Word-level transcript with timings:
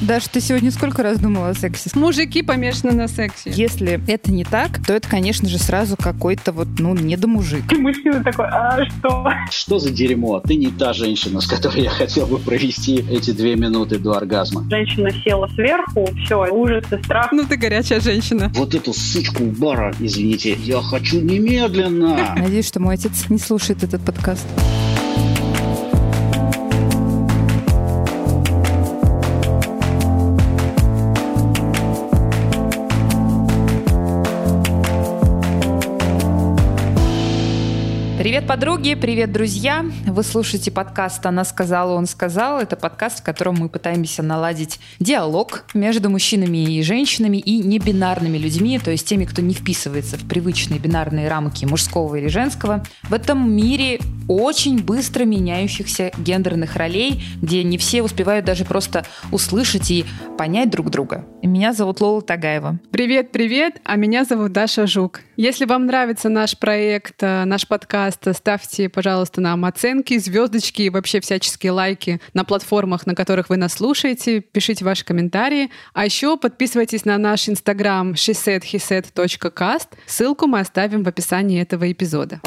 Даша, 0.00 0.30
ты 0.30 0.40
сегодня 0.40 0.70
сколько 0.70 1.02
раз 1.02 1.18
думала 1.18 1.48
о 1.48 1.54
сексе? 1.54 1.90
Мужики 1.94 2.42
помешаны 2.42 2.92
на 2.92 3.08
сексе. 3.08 3.50
Если 3.50 4.00
это 4.06 4.30
не 4.30 4.44
так, 4.44 4.80
то 4.86 4.92
это, 4.92 5.08
конечно 5.08 5.48
же, 5.48 5.58
сразу 5.58 5.96
какой-то 5.96 6.52
вот, 6.52 6.68
ну, 6.78 6.94
недомужик. 6.94 7.72
И 7.72 7.76
мужчина 7.76 8.22
такой, 8.22 8.46
а 8.46 8.78
что? 8.88 9.28
Что 9.50 9.78
за 9.80 9.90
дерьмо? 9.90 10.40
Ты 10.40 10.54
не 10.54 10.68
та 10.68 10.92
женщина, 10.92 11.40
с 11.40 11.48
которой 11.48 11.82
я 11.82 11.90
хотел 11.90 12.26
бы 12.26 12.38
провести 12.38 13.04
эти 13.10 13.32
две 13.32 13.56
минуты 13.56 13.98
до 13.98 14.12
оргазма. 14.12 14.64
Женщина 14.70 15.10
села 15.24 15.48
сверху, 15.54 16.08
все, 16.24 16.46
ужас 16.48 16.84
и 16.92 17.02
страх. 17.02 17.32
Ну 17.32 17.44
ты 17.44 17.56
горячая 17.56 17.98
женщина. 17.98 18.52
Вот 18.54 18.76
эту 18.76 18.92
сучку 18.92 19.42
у 19.42 19.50
бара, 19.50 19.92
извините, 19.98 20.56
я 20.62 20.80
хочу 20.80 21.20
немедленно. 21.20 22.36
Надеюсь, 22.36 22.68
что 22.68 22.78
мой 22.78 22.94
отец 22.94 23.28
не 23.28 23.38
слушает 23.38 23.82
этот 23.82 24.02
подкаст. 24.02 24.46
Привет, 38.18 38.48
подруги, 38.48 38.96
привет, 38.96 39.30
друзья! 39.30 39.84
Вы 40.04 40.24
слушаете 40.24 40.72
подкаст 40.72 41.24
«Она 41.24 41.44
сказала, 41.44 41.92
он 41.92 42.06
сказал». 42.06 42.58
Это 42.58 42.74
подкаст, 42.74 43.20
в 43.20 43.22
котором 43.22 43.54
мы 43.54 43.68
пытаемся 43.68 44.24
наладить 44.24 44.80
диалог 44.98 45.64
между 45.72 46.10
мужчинами 46.10 46.58
и 46.58 46.82
женщинами 46.82 47.36
и 47.36 47.58
небинарными 47.58 48.36
людьми, 48.36 48.80
то 48.80 48.90
есть 48.90 49.06
теми, 49.06 49.24
кто 49.24 49.40
не 49.40 49.54
вписывается 49.54 50.16
в 50.16 50.28
привычные 50.28 50.80
бинарные 50.80 51.28
рамки 51.28 51.64
мужского 51.64 52.16
или 52.16 52.26
женского. 52.26 52.82
В 53.04 53.14
этом 53.14 53.52
мире 53.52 54.00
очень 54.26 54.82
быстро 54.82 55.24
меняющихся 55.24 56.10
гендерных 56.18 56.74
ролей, 56.74 57.22
где 57.40 57.62
не 57.62 57.78
все 57.78 58.02
успевают 58.02 58.44
даже 58.44 58.64
просто 58.64 59.06
услышать 59.30 59.92
и 59.92 60.04
понять 60.36 60.70
друг 60.70 60.90
друга. 60.90 61.24
Меня 61.42 61.72
зовут 61.72 62.00
Лола 62.00 62.20
Тагаева. 62.20 62.80
Привет, 62.90 63.30
привет, 63.30 63.80
а 63.84 63.94
меня 63.94 64.24
зовут 64.24 64.52
Даша 64.52 64.88
Жук. 64.88 65.20
Если 65.36 65.66
вам 65.66 65.86
нравится 65.86 66.28
наш 66.28 66.58
проект, 66.58 67.22
э, 67.22 67.44
наш 67.44 67.68
подкаст, 67.68 68.07
подкаста. 68.08 68.32
Ставьте, 68.32 68.88
пожалуйста, 68.88 69.40
нам 69.40 69.64
оценки, 69.64 70.18
звездочки 70.18 70.82
и 70.82 70.90
вообще 70.90 71.20
всяческие 71.20 71.72
лайки 71.72 72.20
на 72.32 72.44
платформах, 72.44 73.06
на 73.06 73.14
которых 73.14 73.50
вы 73.50 73.56
нас 73.56 73.74
слушаете. 73.74 74.40
Пишите 74.40 74.84
ваши 74.84 75.04
комментарии. 75.04 75.70
А 75.92 76.04
еще 76.04 76.36
подписывайтесь 76.36 77.04
на 77.04 77.18
наш 77.18 77.48
инстаграм 77.48 78.12
shesaidhesaid.cast. 78.12 79.88
Ссылку 80.06 80.46
мы 80.46 80.60
оставим 80.60 81.02
в 81.02 81.08
описании 81.08 81.60
этого 81.60 81.90
эпизода. 81.90 82.40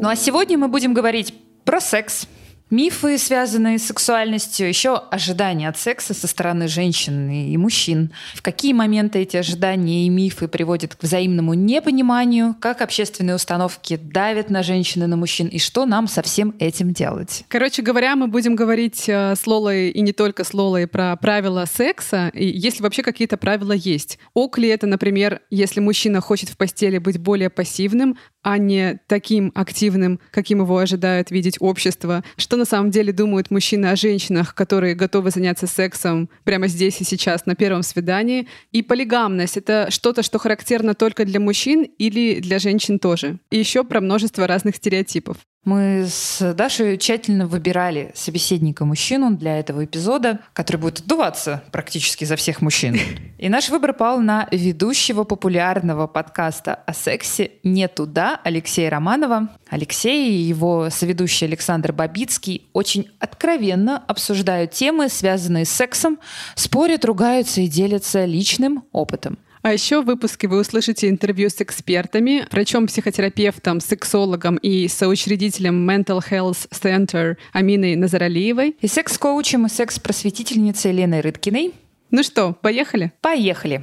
Ну 0.00 0.08
а 0.08 0.16
сегодня 0.16 0.56
мы 0.58 0.68
будем 0.68 0.94
говорить 0.94 1.34
про 1.64 1.80
секс, 1.80 2.26
Мифы, 2.74 3.18
связанные 3.18 3.78
с 3.78 3.84
сексуальностью, 3.86 4.66
еще 4.66 4.96
ожидания 4.96 5.68
от 5.68 5.78
секса 5.78 6.12
со 6.12 6.26
стороны 6.26 6.66
женщин 6.66 7.30
и 7.30 7.56
мужчин. 7.56 8.10
В 8.34 8.42
какие 8.42 8.72
моменты 8.72 9.20
эти 9.20 9.36
ожидания 9.36 10.06
и 10.06 10.08
мифы 10.08 10.48
приводят 10.48 10.96
к 10.96 11.04
взаимному 11.04 11.54
непониманию, 11.54 12.56
как 12.58 12.80
общественные 12.80 13.36
установки 13.36 13.94
давят 13.94 14.50
на 14.50 14.64
женщин 14.64 15.04
и 15.04 15.06
на 15.06 15.16
мужчин, 15.16 15.46
и 15.46 15.60
что 15.60 15.86
нам 15.86 16.08
со 16.08 16.20
всем 16.22 16.52
этим 16.58 16.92
делать? 16.92 17.44
Короче 17.46 17.80
говоря, 17.80 18.16
мы 18.16 18.26
будем 18.26 18.56
говорить 18.56 19.08
э, 19.08 19.36
с 19.36 19.46
Лолой 19.46 19.90
и 19.90 20.00
не 20.00 20.12
только 20.12 20.42
с 20.42 20.52
Лолой 20.52 20.88
про 20.88 21.14
правила 21.14 21.66
секса, 21.72 22.32
и 22.34 22.44
если 22.44 22.82
вообще 22.82 23.04
какие-то 23.04 23.36
правила 23.36 23.70
есть. 23.70 24.18
Ок 24.32 24.58
ли 24.58 24.66
это, 24.66 24.88
например, 24.88 25.42
если 25.48 25.78
мужчина 25.78 26.20
хочет 26.20 26.48
в 26.48 26.56
постели 26.56 26.98
быть 26.98 27.18
более 27.18 27.50
пассивным, 27.50 28.18
а 28.44 28.58
не 28.58 29.00
таким 29.08 29.50
активным, 29.54 30.20
каким 30.30 30.60
его 30.60 30.78
ожидает 30.78 31.30
видеть 31.30 31.56
общество. 31.58 32.22
Что 32.36 32.56
на 32.56 32.66
самом 32.66 32.90
деле 32.90 33.12
думают 33.12 33.50
мужчины 33.50 33.86
о 33.86 33.96
женщинах, 33.96 34.54
которые 34.54 34.94
готовы 34.94 35.30
заняться 35.30 35.66
сексом 35.66 36.28
прямо 36.44 36.68
здесь 36.68 37.00
и 37.00 37.04
сейчас 37.04 37.46
на 37.46 37.56
первом 37.56 37.82
свидании. 37.82 38.46
И 38.70 38.82
полигамность— 38.82 39.56
это 39.56 39.90
что-то, 39.90 40.22
что 40.22 40.38
характерно 40.38 40.94
только 40.94 41.24
для 41.24 41.40
мужчин 41.40 41.82
или 41.98 42.40
для 42.40 42.58
женщин 42.58 42.98
тоже. 42.98 43.38
И 43.50 43.58
еще 43.58 43.82
про 43.82 44.00
множество 44.00 44.46
разных 44.46 44.76
стереотипов. 44.76 45.38
Мы 45.64 46.04
с 46.06 46.52
Дашей 46.52 46.98
тщательно 46.98 47.46
выбирали 47.46 48.12
собеседника 48.14 48.84
мужчину 48.84 49.30
для 49.34 49.58
этого 49.58 49.86
эпизода, 49.86 50.40
который 50.52 50.76
будет 50.76 51.00
отдуваться 51.00 51.62
практически 51.72 52.24
за 52.26 52.36
всех 52.36 52.60
мужчин. 52.60 52.98
И 53.38 53.48
наш 53.48 53.70
выбор 53.70 53.94
пал 53.94 54.20
на 54.20 54.46
ведущего 54.50 55.24
популярного 55.24 56.06
подкаста 56.06 56.74
о 56.74 56.92
сексе 56.92 57.52
«Не 57.62 57.88
туда» 57.88 58.40
Алексея 58.44 58.90
Романова. 58.90 59.48
Алексей 59.70 60.30
и 60.30 60.42
его 60.42 60.90
соведущий 60.90 61.46
Александр 61.46 61.92
Бабицкий 61.92 62.68
очень 62.72 63.10
откровенно 63.18 63.98
обсуждают 64.06 64.72
темы, 64.72 65.08
связанные 65.08 65.64
с 65.64 65.70
сексом, 65.70 66.18
спорят, 66.54 67.04
ругаются 67.04 67.62
и 67.62 67.68
делятся 67.68 68.24
личным 68.24 68.84
опытом. 68.92 69.38
А 69.64 69.72
еще 69.72 70.02
в 70.02 70.04
выпуске 70.04 70.46
вы 70.46 70.60
услышите 70.60 71.08
интервью 71.08 71.48
с 71.48 71.58
экспертами, 71.62 72.46
врачом-психотерапевтом, 72.50 73.80
сексологом 73.80 74.56
и 74.56 74.88
соучредителем 74.88 75.88
Mental 75.88 76.20
Health 76.22 76.68
Center 76.70 77.38
Аминой 77.54 77.96
Назаралиевой. 77.96 78.76
И 78.82 78.86
секс-коучем 78.86 79.64
и 79.64 79.70
секс-просветительницей 79.70 80.92
Леной 80.92 81.22
Рыткиной. 81.22 81.72
Ну 82.10 82.22
что, 82.22 82.52
поехали? 82.60 83.14
Поехали! 83.22 83.82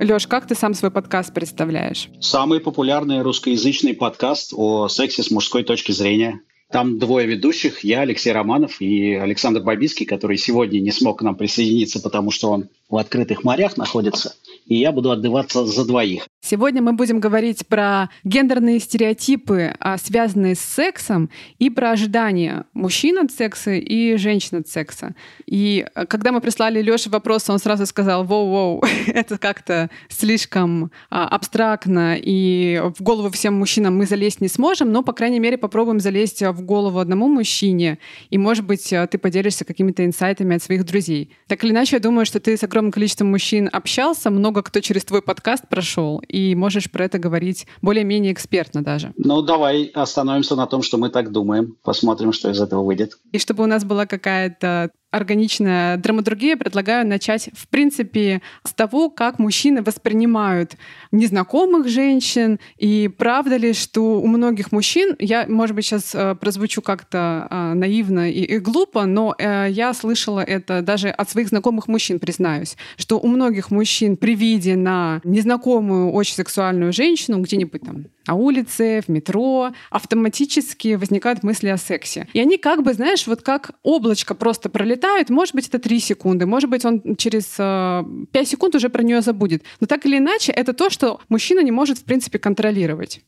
Лёш, 0.00 0.26
как 0.26 0.46
ты 0.46 0.54
сам 0.54 0.72
свой 0.72 0.90
подкаст 0.90 1.34
представляешь? 1.34 2.08
Самый 2.18 2.60
популярный 2.60 3.20
русскоязычный 3.20 3.92
подкаст 3.92 4.54
о 4.56 4.88
сексе 4.88 5.22
с 5.22 5.30
мужской 5.30 5.64
точки 5.64 5.92
зрения. 5.92 6.40
Там 6.74 6.98
двое 6.98 7.24
ведущих, 7.24 7.84
я, 7.84 8.00
Алексей 8.00 8.32
Романов 8.32 8.80
и 8.80 9.14
Александр 9.14 9.60
Бабицкий, 9.60 10.06
который 10.06 10.36
сегодня 10.36 10.80
не 10.80 10.90
смог 10.90 11.20
к 11.20 11.22
нам 11.22 11.36
присоединиться, 11.36 12.00
потому 12.00 12.32
что 12.32 12.50
он 12.50 12.68
в 12.88 12.96
открытых 12.96 13.44
морях 13.44 13.76
находится 13.76 14.34
и 14.66 14.76
я 14.76 14.92
буду 14.92 15.10
отдаваться 15.10 15.64
за 15.64 15.84
двоих. 15.84 16.26
Сегодня 16.40 16.82
мы 16.82 16.92
будем 16.92 17.20
говорить 17.20 17.66
про 17.66 18.10
гендерные 18.22 18.78
стереотипы, 18.78 19.74
а, 19.78 19.96
связанные 19.96 20.54
с 20.54 20.60
сексом, 20.60 21.30
и 21.58 21.70
про 21.70 21.92
ожидания 21.92 22.66
мужчин 22.74 23.18
от 23.18 23.32
секса 23.32 23.72
и 23.72 24.16
женщин 24.16 24.58
от 24.58 24.68
секса. 24.68 25.14
И 25.46 25.86
а, 25.94 26.04
когда 26.06 26.32
мы 26.32 26.40
прислали 26.40 26.82
Лёше 26.82 27.08
вопрос, 27.08 27.48
он 27.48 27.58
сразу 27.58 27.86
сказал, 27.86 28.24
воу-воу, 28.24 28.86
это 29.06 29.38
как-то 29.38 29.90
слишком 30.08 30.90
а, 31.10 31.28
абстрактно, 31.28 32.16
и 32.20 32.82
в 32.96 33.02
голову 33.02 33.30
всем 33.30 33.54
мужчинам 33.54 33.96
мы 33.96 34.06
залезть 34.06 34.40
не 34.40 34.48
сможем, 34.48 34.92
но, 34.92 35.02
по 35.02 35.12
крайней 35.12 35.40
мере, 35.40 35.56
попробуем 35.56 36.00
залезть 36.00 36.42
в 36.42 36.62
голову 36.62 36.98
одному 36.98 37.28
мужчине, 37.28 37.98
и, 38.28 38.36
может 38.36 38.66
быть, 38.66 38.92
ты 39.10 39.18
поделишься 39.18 39.64
какими-то 39.64 40.04
инсайтами 40.04 40.56
от 40.56 40.62
своих 40.62 40.84
друзей. 40.84 41.30
Так 41.46 41.64
или 41.64 41.70
иначе, 41.70 41.96
я 41.96 42.00
думаю, 42.00 42.26
что 42.26 42.38
ты 42.38 42.56
с 42.56 42.62
огромным 42.62 42.92
количеством 42.92 43.30
мужчин 43.30 43.70
общался, 43.72 44.30
много 44.30 44.53
много 44.54 44.68
кто 44.68 44.80
через 44.80 45.04
твой 45.04 45.20
подкаст 45.20 45.68
прошел, 45.68 46.22
и 46.28 46.54
можешь 46.54 46.88
про 46.88 47.06
это 47.06 47.18
говорить 47.18 47.66
более-менее 47.82 48.32
экспертно 48.32 48.84
даже. 48.84 49.12
Ну, 49.16 49.42
давай 49.42 49.86
остановимся 49.86 50.54
на 50.54 50.68
том, 50.68 50.82
что 50.82 50.96
мы 50.96 51.10
так 51.10 51.32
думаем. 51.32 51.76
Посмотрим, 51.82 52.32
что 52.32 52.50
из 52.50 52.60
этого 52.60 52.84
выйдет. 52.84 53.18
И 53.32 53.38
чтобы 53.38 53.64
у 53.64 53.66
нас 53.66 53.84
была 53.84 54.06
какая-то 54.06 54.90
органичная 55.14 55.96
драматургия, 55.96 56.56
предлагаю 56.56 57.06
начать, 57.06 57.50
в 57.52 57.68
принципе, 57.68 58.42
с 58.64 58.72
того, 58.72 59.10
как 59.10 59.38
мужчины 59.38 59.82
воспринимают 59.82 60.76
незнакомых 61.12 61.88
женщин, 61.88 62.58
и 62.78 63.08
правда 63.16 63.56
ли, 63.56 63.72
что 63.72 64.20
у 64.20 64.26
многих 64.26 64.72
мужчин, 64.72 65.14
я, 65.18 65.46
может 65.48 65.76
быть, 65.76 65.86
сейчас 65.86 66.14
э, 66.14 66.34
прозвучу 66.34 66.82
как-то 66.82 67.46
э, 67.50 67.74
наивно 67.74 68.30
и, 68.30 68.42
и 68.42 68.58
глупо, 68.58 69.06
но 69.06 69.34
э, 69.38 69.68
я 69.70 69.94
слышала 69.94 70.40
это 70.40 70.82
даже 70.82 71.08
от 71.10 71.30
своих 71.30 71.48
знакомых 71.48 71.86
мужчин, 71.86 72.18
признаюсь, 72.18 72.76
что 72.96 73.20
у 73.20 73.28
многих 73.28 73.70
мужчин 73.70 74.16
при 74.16 74.34
виде 74.34 74.74
на 74.74 75.20
незнакомую, 75.24 76.10
очень 76.10 76.34
сексуальную 76.34 76.92
женщину 76.92 77.40
где-нибудь 77.40 77.82
там 77.82 78.06
на 78.26 78.34
улице, 78.34 79.02
в 79.06 79.10
метро, 79.10 79.72
автоматически 79.90 80.94
возникают 80.94 81.42
мысли 81.42 81.68
о 81.68 81.76
сексе. 81.76 82.26
И 82.32 82.40
они 82.40 82.56
как 82.56 82.82
бы, 82.82 82.94
знаешь, 82.94 83.26
вот 83.26 83.42
как 83.42 83.72
облачко 83.82 84.34
просто 84.34 84.68
пролетают, 84.68 85.30
может 85.30 85.54
быть, 85.54 85.68
это 85.68 85.78
3 85.78 86.00
секунды, 86.00 86.46
может 86.46 86.70
быть, 86.70 86.84
он 86.84 87.16
через 87.16 87.54
э, 87.58 88.02
5 88.32 88.48
секунд 88.48 88.74
уже 88.74 88.88
про 88.88 89.02
нее 89.02 89.20
забудет. 89.20 89.62
Но 89.80 89.86
так 89.86 90.06
или 90.06 90.18
иначе, 90.18 90.52
это 90.52 90.72
то, 90.72 90.90
что 90.90 91.20
мужчина 91.28 91.60
не 91.60 91.70
может, 91.70 91.98
в 91.98 92.04
принципе, 92.04 92.38
контролировать. 92.38 93.20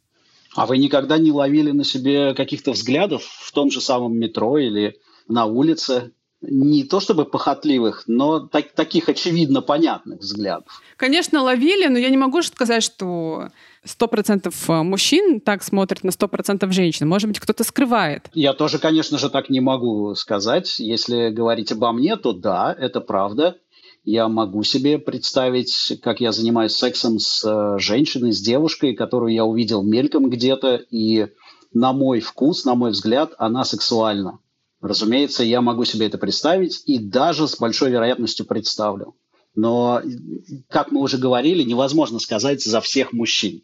А 0.55 0.65
вы 0.65 0.79
никогда 0.79 1.19
не 1.19 1.31
ловили 1.31 1.71
на 1.71 1.85
себе 1.85 2.35
каких-то 2.35 2.73
взглядов 2.73 3.23
в 3.23 3.53
том 3.53 3.71
же 3.71 3.83
самом 3.83 4.17
метро 4.19 4.59
или 4.59 4.97
на 5.29 5.45
улице? 5.45 6.13
Не 6.49 6.85
то 6.85 7.01
чтобы 7.01 7.25
похотливых, 7.25 8.05
но 8.07 8.41
так, 8.41 8.73
таких 8.73 9.09
очевидно 9.09 9.63
понятных 9.63 10.21
взглядов. 10.21 10.81
Конечно, 10.97 11.43
ловили, 11.43 11.87
но 11.89 11.99
я 11.99 12.09
не 12.11 12.17
могу 12.17 12.43
сказать, 12.43 12.83
что 12.83 13.49
100% 13.85 14.55
э, 14.69 14.83
мужчин 14.83 15.41
так 15.41 15.63
смотрят 15.63 16.05
на 16.05 16.11
100% 16.11 16.71
женщин. 16.73 17.09
Может 17.09 17.29
быть, 17.29 17.41
кто-то 17.41 17.65
скрывает. 17.65 18.29
Я 18.35 18.53
тоже, 18.53 18.79
конечно 18.79 19.19
же, 19.19 19.31
так 19.31 19.51
не 19.51 19.61
могу 19.61 20.15
сказать. 20.15 20.79
Если 20.79 21.31
говорить 21.31 21.73
обо 21.73 21.93
мне, 21.93 22.17
то 22.17 22.33
да, 22.33 22.75
это 22.79 23.01
правда. 23.01 23.57
Я 24.05 24.29
могу 24.29 24.63
себе 24.63 24.99
представить, 24.99 25.99
как 26.03 26.21
я 26.21 26.31
занимаюсь 26.31 26.73
сексом 26.73 27.19
с 27.19 27.45
э, 27.45 27.79
женщиной, 27.79 28.33
с 28.33 28.41
девушкой, 28.41 28.95
которую 28.95 29.33
я 29.33 29.45
увидел 29.45 29.83
мельком 29.83 30.31
где-то, 30.31 30.77
и 30.91 31.27
на 31.73 31.93
мой 31.93 32.21
вкус, 32.21 32.65
на 32.65 32.75
мой 32.75 32.93
взгляд, 32.93 33.35
она 33.39 33.65
сексуальна. 33.65 34.39
Разумеется, 34.81 35.43
я 35.43 35.61
могу 35.61 35.85
себе 35.85 36.07
это 36.07 36.19
представить 36.19 36.83
и 36.87 36.99
даже 36.99 37.49
с 37.49 37.57
большой 37.57 37.91
вероятностью 37.91 38.47
представлю. 38.47 39.17
Но, 39.55 40.03
как 40.69 40.93
мы 40.93 41.01
уже 41.01 41.17
говорили, 41.17 41.63
невозможно 41.63 42.19
сказать 42.19 42.63
за 42.63 42.81
всех 42.81 43.13
мужчин. 43.13 43.63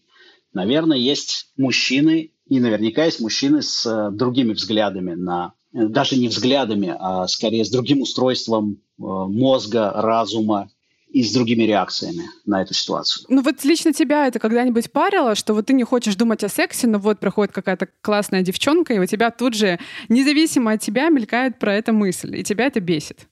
Наверное, 0.55 0.97
есть 0.97 1.53
мужчины, 1.56 2.32
и 2.47 2.61
наверняка 2.61 3.05
есть 3.05 3.20
мужчины 3.20 3.62
с 3.62 3.87
э, 3.87 4.11
другими 4.11 4.53
взглядами 4.53 5.14
на 5.14 5.55
даже 5.73 6.19
не 6.19 6.29
взглядами, 6.29 6.94
а 6.99 7.26
скорее 7.26 7.64
с 7.64 7.70
другим 7.70 8.03
устройством 8.03 8.73
э, 8.73 8.76
мозга, 8.99 9.91
разума 9.94 10.69
и 11.12 11.23
с 11.23 11.32
другими 11.32 11.64
реакциями 11.64 12.25
на 12.47 12.62
эту 12.62 12.75
ситуацию. 12.75 13.26
Ну 13.29 13.43
вот 13.43 13.64
лично 13.64 13.93
тебя 13.93 14.26
это 14.26 14.38
когда-нибудь 14.38 14.91
парило, 14.91 15.35
что 15.35 15.55
вот 15.55 15.67
ты 15.67 15.75
не 15.75 15.85
хочешь 15.85 16.17
думать 16.17 16.43
о 16.43 16.49
сексе, 16.49 16.87
но 16.87 16.99
вот 16.99 17.20
проходит 17.20 17.53
какая-то 17.53 17.88
классная 18.00 18.43
девчонка, 18.43 18.94
и 18.94 18.99
у 18.99 19.06
тебя 19.06 19.31
тут 19.31 19.55
же, 19.55 19.79
независимо 20.09 20.73
от 20.73 20.81
тебя, 20.81 21.09
мелькает 21.11 21.59
про 21.59 21.75
это 21.75 21.93
мысль, 21.93 22.37
и 22.37 22.43
тебя 22.43 22.67
это 22.67 22.81
бесит? 22.81 23.29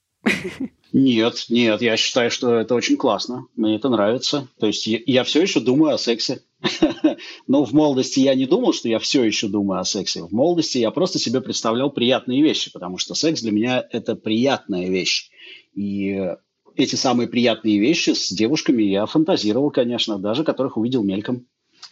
Нет, 0.93 1.47
нет, 1.49 1.83
я 1.83 1.97
считаю, 1.97 2.31
что 2.31 2.57
это 2.57 2.75
очень 2.75 2.97
классно. 2.97 3.47
Мне 3.55 3.77
это 3.77 3.89
нравится. 3.89 4.49
То 4.59 4.67
есть 4.67 4.87
я, 4.87 4.99
я 5.07 5.25
все 5.25 5.41
еще 5.41 5.61
думаю 5.61 5.95
о 5.95 5.99
сексе. 5.99 6.43
Но 7.47 7.65
в 7.65 7.73
молодости 7.73 8.21
я 8.21 8.35
не 8.35 8.45
думал, 8.45 8.73
что 8.73 8.89
я 8.89 8.99
все 8.99 9.23
еще 9.23 9.47
думаю 9.47 9.81
о 9.81 9.85
сексе. 9.85 10.23
В 10.23 10.33
молодости 10.33 10.79
я 10.79 10.91
просто 10.91 11.21
себе 11.21 11.41
представлял 11.41 11.91
приятные 11.91 12.43
вещи, 12.43 12.73
потому 12.73 12.99
что 12.99 13.15
секс 13.15 13.41
для 13.41 13.53
меня 13.53 13.87
это 13.93 14.17
приятная 14.17 14.89
вещь. 14.89 15.31
И 15.75 16.35
эти 16.77 16.97
самые 16.97 17.29
приятные 17.29 17.79
вещи 17.79 18.11
с 18.11 18.31
девушками 18.31 18.83
я 18.83 19.07
фантазировал, 19.07 19.71
конечно, 19.71 20.19
даже 20.19 20.45
которых 20.45 20.77
увидел 20.77 21.03
мельком. 21.03 21.47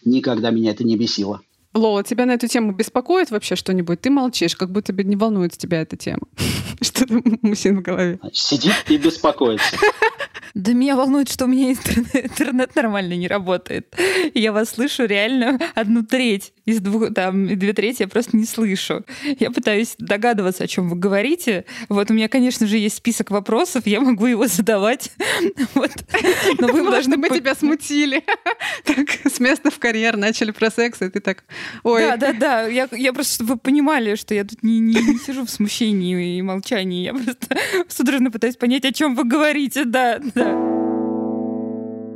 Никогда 0.04 0.50
меня 0.50 0.70
это 0.70 0.84
не 0.84 0.96
бесило. 0.96 1.40
Лола, 1.74 2.02
тебя 2.02 2.26
на 2.26 2.32
эту 2.32 2.48
тему 2.48 2.72
беспокоит 2.72 3.30
вообще 3.30 3.54
что-нибудь? 3.54 4.00
Ты 4.00 4.10
молчишь, 4.10 4.56
как 4.56 4.70
будто 4.70 4.92
не 4.92 5.16
волнует 5.16 5.56
тебя 5.56 5.82
эта 5.82 5.96
тема. 5.96 6.26
Что 6.80 7.06
там 7.06 7.22
мужчин 7.42 7.78
в 7.78 7.82
голове? 7.82 8.18
Сидит 8.32 8.74
и 8.88 8.96
беспокоится. 8.96 9.76
Да 10.54 10.72
меня 10.72 10.96
волнует, 10.96 11.30
что 11.30 11.44
у 11.44 11.48
меня 11.48 11.70
интернет, 11.72 12.14
интернет 12.14 12.74
нормально 12.74 13.14
не 13.14 13.28
работает. 13.28 13.94
Я 14.34 14.52
вас 14.52 14.70
слышу 14.70 15.04
реально 15.04 15.58
одну 15.74 16.02
треть 16.02 16.52
из 16.68 16.80
двух, 16.80 17.14
там, 17.14 17.46
две 17.46 17.72
трети 17.72 18.02
я 18.02 18.08
просто 18.08 18.36
не 18.36 18.44
слышу. 18.44 19.02
Я 19.38 19.50
пытаюсь 19.50 19.94
догадываться, 19.98 20.64
о 20.64 20.66
чем 20.66 20.90
вы 20.90 20.96
говорите. 20.96 21.64
Вот 21.88 22.10
у 22.10 22.14
меня, 22.14 22.28
конечно 22.28 22.66
же, 22.66 22.76
есть 22.76 22.96
список 22.96 23.30
вопросов, 23.30 23.86
я 23.86 24.00
могу 24.00 24.26
его 24.26 24.46
задавать. 24.46 25.10
Вот. 25.74 25.90
Но 26.58 26.68
вы 26.68 26.82
должны... 26.90 27.16
Мы 27.16 27.28
тебя 27.30 27.54
смутили. 27.54 28.22
Так, 28.84 29.08
с 29.30 29.40
места 29.40 29.70
в 29.70 29.78
карьер 29.78 30.16
начали 30.16 30.50
про 30.50 30.70
секс, 30.70 31.00
и 31.02 31.08
ты 31.08 31.20
так... 31.20 31.44
Ой. 31.82 32.02
Да, 32.02 32.16
да, 32.16 32.32
да. 32.32 32.66
Я, 32.66 32.88
я 32.92 33.12
просто, 33.12 33.34
чтобы 33.34 33.54
вы 33.54 33.58
понимали, 33.58 34.14
что 34.14 34.34
я 34.34 34.44
тут 34.44 34.62
не, 34.62 34.78
не, 34.78 34.94
не 34.94 35.18
сижу 35.18 35.44
в 35.44 35.50
смущении 35.50 36.38
и 36.38 36.42
молчании. 36.42 37.04
Я 37.04 37.14
просто 37.14 37.56
судорожно 37.88 38.30
пытаюсь 38.30 38.56
понять, 38.56 38.84
о 38.84 38.92
чем 38.92 39.14
вы 39.14 39.24
говорите. 39.24 39.84
Да, 39.84 40.20
да. 40.38 40.68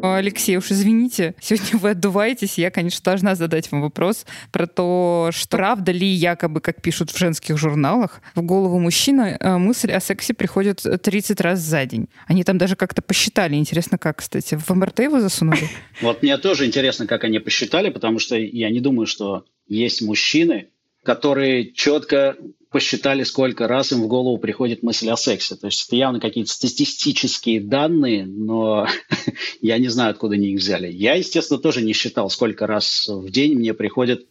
Алексей, 0.03 0.57
уж 0.57 0.73
извините, 0.73 1.35
сегодня 1.41 1.79
вы 1.79 1.91
отдуваетесь, 1.91 2.59
я, 2.59 2.73
конечно, 2.73 3.05
должна 3.05 3.37
задать 3.37 3.71
вам 3.71 3.83
вопрос 3.83 4.27
про 4.51 4.67
то, 4.67 5.31
что 5.33 5.57
правда 5.57 5.93
ли 5.93 6.07
якобы, 6.07 6.61
как 6.61 6.83
пишут 6.83 7.11
в 7.11 7.19
женских 7.19 7.57
журналах, 7.57 8.21
в 8.35 8.43
голову 8.43 8.81
мужчины 8.81 9.37
э, 9.39 9.59
мысль 9.59 9.93
о 9.93 10.01
сексе 10.01 10.35
приходит 10.35 10.83
30 11.03 11.41
раз 11.41 11.61
за 11.61 11.87
день. 11.87 12.09
Они 12.27 12.43
там 12.43 12.59
даже 12.59 12.75
как-то 12.75 13.01
посчитали. 13.01 13.55
Интересно, 13.55 13.97
как, 13.97 14.19
кстати. 14.19 14.57
В 14.57 14.71
МРТ 14.71 15.01
его 15.01 15.21
засунули? 15.21 15.69
Вот 16.01 16.23
мне 16.23 16.37
тоже 16.37 16.67
интересно, 16.67 17.07
как 17.07 17.23
они 17.23 17.39
посчитали, 17.39 17.91
потому 17.91 18.19
что 18.19 18.37
я 18.37 18.71
не 18.71 18.81
думаю, 18.81 19.07
что 19.07 19.45
есть 19.69 20.03
мужчины, 20.03 20.69
которые 21.03 21.73
четко 21.73 22.37
посчитали, 22.73 23.23
сколько 23.23 23.69
раз 23.69 23.93
им 23.93 24.03
в 24.03 24.09
голову 24.09 24.39
приходит 24.39 24.83
мысль 24.83 25.11
о 25.11 25.17
сексе. 25.17 25.57
То 25.57 25.67
есть 25.67 25.87
это 25.87 25.95
явно 25.95 26.21
какие-то 26.21 26.51
статистические 26.51 27.61
данные, 27.61 28.25
но 28.25 28.87
я 29.61 29.79
не 29.79 29.89
знаю, 29.89 30.13
откуда 30.13 30.35
они 30.35 30.53
их 30.53 30.61
взяли. 30.61 30.91
Я, 30.91 31.15
естественно, 31.15 31.61
тоже 31.61 31.83
не 31.83 31.93
считал, 31.93 32.31
сколько 32.31 32.67
раз 32.67 33.07
в 33.07 33.31
день 33.31 33.57
мне 33.57 33.75
приходит 33.75 34.27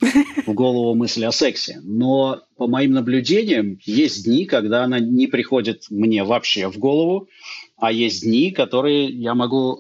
в 0.46 0.54
голову 0.54 0.96
мысль 0.96 1.24
о 1.26 1.32
сексе. 1.32 1.80
Но 1.84 2.42
по 2.58 2.68
моим 2.68 2.94
наблюдениям, 2.94 3.78
есть 3.86 4.26
дни, 4.26 4.46
когда 4.46 4.84
она 4.84 5.00
не 5.00 5.28
приходит 5.28 5.86
мне 5.90 6.24
вообще 6.24 6.68
в 6.68 6.80
голову, 6.80 7.30
а 7.78 7.92
есть 7.92 8.24
дни, 8.24 8.52
которые 8.52 9.08
я 9.08 9.36
могу 9.36 9.80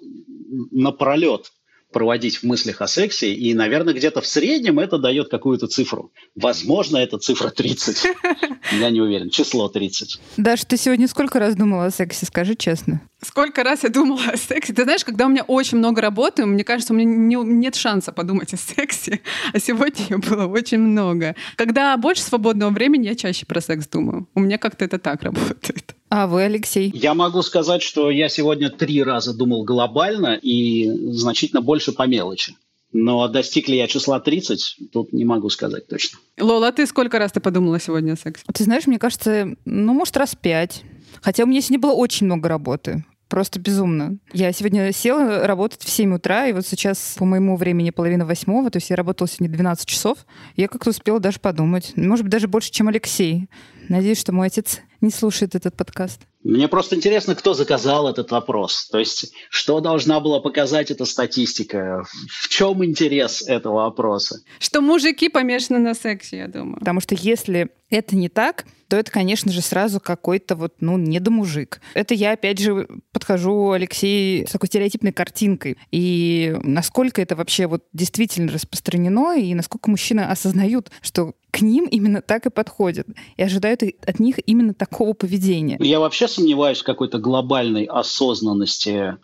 напролет 0.71 1.51
проводить 1.91 2.37
в 2.37 2.43
мыслях 2.43 2.81
о 2.81 2.87
сексе, 2.87 3.33
и, 3.33 3.53
наверное, 3.53 3.93
где-то 3.93 4.21
в 4.21 4.27
среднем 4.27 4.79
это 4.79 4.97
дает 4.97 5.29
какую-то 5.29 5.67
цифру. 5.67 6.11
Возможно, 6.35 6.97
это 6.97 7.17
цифра 7.17 7.49
30. 7.49 8.05
Я 8.79 8.89
не 8.89 9.01
уверен. 9.01 9.29
Число 9.29 9.67
30. 9.67 10.19
Даш, 10.37 10.65
ты 10.65 10.77
сегодня 10.77 11.07
сколько 11.07 11.39
раз 11.39 11.55
думала 11.55 11.85
о 11.85 11.91
сексе, 11.91 12.25
скажи 12.25 12.55
честно? 12.55 13.01
Сколько 13.23 13.63
раз 13.63 13.83
я 13.83 13.89
думала 13.89 14.21
о 14.33 14.37
сексе? 14.37 14.73
Ты 14.73 14.83
знаешь, 14.83 15.05
когда 15.05 15.27
у 15.27 15.29
меня 15.29 15.43
очень 15.43 15.77
много 15.77 16.01
работы, 16.01 16.45
мне 16.45 16.63
кажется, 16.63 16.93
у 16.93 16.95
меня 16.95 17.11
не, 17.13 17.35
нет 17.35 17.75
шанса 17.75 18.11
подумать 18.11 18.53
о 18.53 18.57
сексе, 18.57 19.21
а 19.53 19.59
сегодня 19.59 20.05
ее 20.09 20.17
было 20.17 20.47
очень 20.47 20.79
много. 20.79 21.35
Когда 21.55 21.95
больше 21.97 22.23
свободного 22.23 22.71
времени, 22.71 23.05
я 23.05 23.15
чаще 23.15 23.45
про 23.45 23.61
секс 23.61 23.87
думаю. 23.87 24.27
У 24.33 24.39
меня 24.39 24.57
как-то 24.57 24.85
это 24.85 24.97
так 24.97 25.21
работает. 25.21 25.95
А 26.09 26.25
вы, 26.25 26.43
Алексей? 26.43 26.91
Я 26.95 27.13
могу 27.13 27.43
сказать, 27.43 27.83
что 27.83 28.09
я 28.09 28.27
сегодня 28.27 28.69
три 28.69 29.03
раза 29.03 29.33
думал 29.33 29.63
глобально 29.63 30.39
и 30.41 30.89
значительно 31.13 31.61
больше 31.61 31.91
по 31.91 32.07
мелочи. 32.07 32.55
Но 32.91 33.27
достиг 33.27 33.69
ли 33.69 33.77
я 33.77 33.87
числа 33.87 34.19
30, 34.19 34.91
тут 34.91 35.13
не 35.13 35.23
могу 35.23 35.49
сказать 35.49 35.87
точно. 35.87 36.19
Лола, 36.39 36.69
а 36.69 36.71
ты 36.71 36.85
сколько 36.85 37.19
раз 37.19 37.31
ты 37.31 37.39
подумала 37.39 37.79
сегодня 37.79 38.13
о 38.13 38.17
сексе? 38.17 38.43
Ты 38.53 38.63
знаешь, 38.63 38.87
мне 38.87 38.99
кажется, 38.99 39.55
ну, 39.63 39.93
может, 39.93 40.17
раз 40.17 40.35
пять. 40.35 40.83
Хотя 41.21 41.43
у 41.43 41.47
меня 41.47 41.61
сегодня 41.61 41.79
было 41.79 41.93
очень 41.93 42.25
много 42.25 42.49
работы. 42.49 43.05
Просто 43.31 43.61
безумно. 43.61 44.17
Я 44.33 44.51
сегодня 44.51 44.91
села 44.91 45.47
работать 45.47 45.81
в 45.83 45.89
7 45.89 46.15
утра, 46.15 46.47
и 46.47 46.51
вот 46.53 46.67
сейчас 46.67 47.15
по 47.17 47.23
моему 47.23 47.55
времени 47.55 47.89
половина 47.89 48.25
восьмого, 48.25 48.69
то 48.69 48.75
есть 48.75 48.89
я 48.89 48.97
работала 48.97 49.25
сегодня 49.25 49.55
12 49.55 49.85
часов. 49.85 50.17
Я 50.57 50.67
как-то 50.67 50.89
успела 50.89 51.17
даже 51.21 51.39
подумать. 51.39 51.93
Может 51.95 52.25
быть, 52.25 52.31
даже 52.33 52.49
больше, 52.49 52.71
чем 52.71 52.89
Алексей. 52.89 53.47
Надеюсь, 53.87 54.19
что 54.19 54.33
мой 54.33 54.47
отец 54.47 54.81
не 55.01 55.09
слушает 55.09 55.55
этот 55.55 55.75
подкаст. 55.75 56.21
Мне 56.43 56.67
просто 56.67 56.95
интересно, 56.95 57.35
кто 57.35 57.53
заказал 57.53 58.07
этот 58.07 58.31
вопрос. 58.31 58.87
То 58.89 58.99
есть, 58.99 59.31
что 59.49 59.79
должна 59.79 60.19
была 60.19 60.39
показать 60.39 60.89
эта 60.89 61.05
статистика? 61.05 62.03
В 62.27 62.47
чем 62.49 62.83
интерес 62.83 63.43
этого 63.47 63.83
вопроса? 63.83 64.39
Что 64.59 64.81
мужики 64.81 65.29
помешаны 65.29 65.79
на 65.79 65.93
сексе, 65.93 66.37
я 66.37 66.47
думаю. 66.47 66.79
Потому 66.79 66.99
что 66.99 67.15
если 67.15 67.69
это 67.89 68.15
не 68.15 68.29
так, 68.29 68.65
то 68.87 68.97
это, 68.97 69.11
конечно 69.11 69.51
же, 69.51 69.61
сразу 69.61 69.99
какой-то 69.99 70.55
вот, 70.55 70.75
ну, 70.81 70.97
недомужик. 70.97 71.79
Это 71.93 72.13
я, 72.13 72.33
опять 72.33 72.59
же, 72.59 72.87
подхожу, 73.13 73.71
Алексей, 73.71 74.45
с 74.45 74.51
такой 74.51 74.67
стереотипной 74.67 75.13
картинкой. 75.13 75.77
И 75.91 76.57
насколько 76.63 77.21
это 77.21 77.35
вообще 77.35 77.67
вот 77.67 77.85
действительно 77.93 78.51
распространено, 78.51 79.37
и 79.37 79.53
насколько 79.53 79.89
мужчины 79.89 80.21
осознают, 80.21 80.91
что 81.01 81.35
к 81.51 81.61
ним 81.61 81.85
именно 81.85 82.21
так 82.21 82.45
и 82.45 82.49
подходят, 82.49 83.07
и 83.37 83.43
ожидают 83.43 83.83
от 83.83 84.19
них 84.19 84.37
именно 84.45 84.73
такого 84.73 85.13
поведения. 85.13 85.77
Я 85.79 85.99
вообще 85.99 86.27
сомневаюсь 86.27 86.79
в 86.79 86.85
какой-то 86.85 87.19
глобальной 87.19 87.83
осознанности 87.83 89.17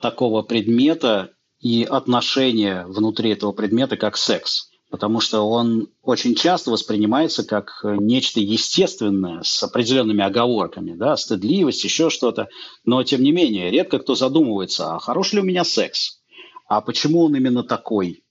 такого 0.00 0.42
предмета 0.42 1.30
и 1.58 1.86
отношения 1.88 2.84
внутри 2.86 3.30
этого 3.30 3.52
предмета 3.52 3.96
как 3.96 4.16
секс 4.16 4.70
потому 4.90 5.20
что 5.20 5.48
он 5.48 5.88
очень 6.02 6.34
часто 6.34 6.70
воспринимается 6.70 7.44
как 7.44 7.80
нечто 7.84 8.40
естественное 8.40 9.40
с 9.42 9.62
определенными 9.62 10.22
оговорками, 10.22 10.94
да, 10.94 11.16
стыдливость, 11.16 11.84
еще 11.84 12.10
что-то. 12.10 12.48
Но, 12.84 13.02
тем 13.04 13.22
не 13.22 13.30
менее, 13.30 13.70
редко 13.70 14.00
кто 14.00 14.14
задумывается, 14.14 14.94
а 14.94 14.98
хорош 14.98 15.32
ли 15.32 15.40
у 15.40 15.44
меня 15.44 15.64
секс? 15.64 16.20
А 16.66 16.80
почему 16.80 17.20
он 17.22 17.36
именно 17.36 17.62
такой? 17.62 18.24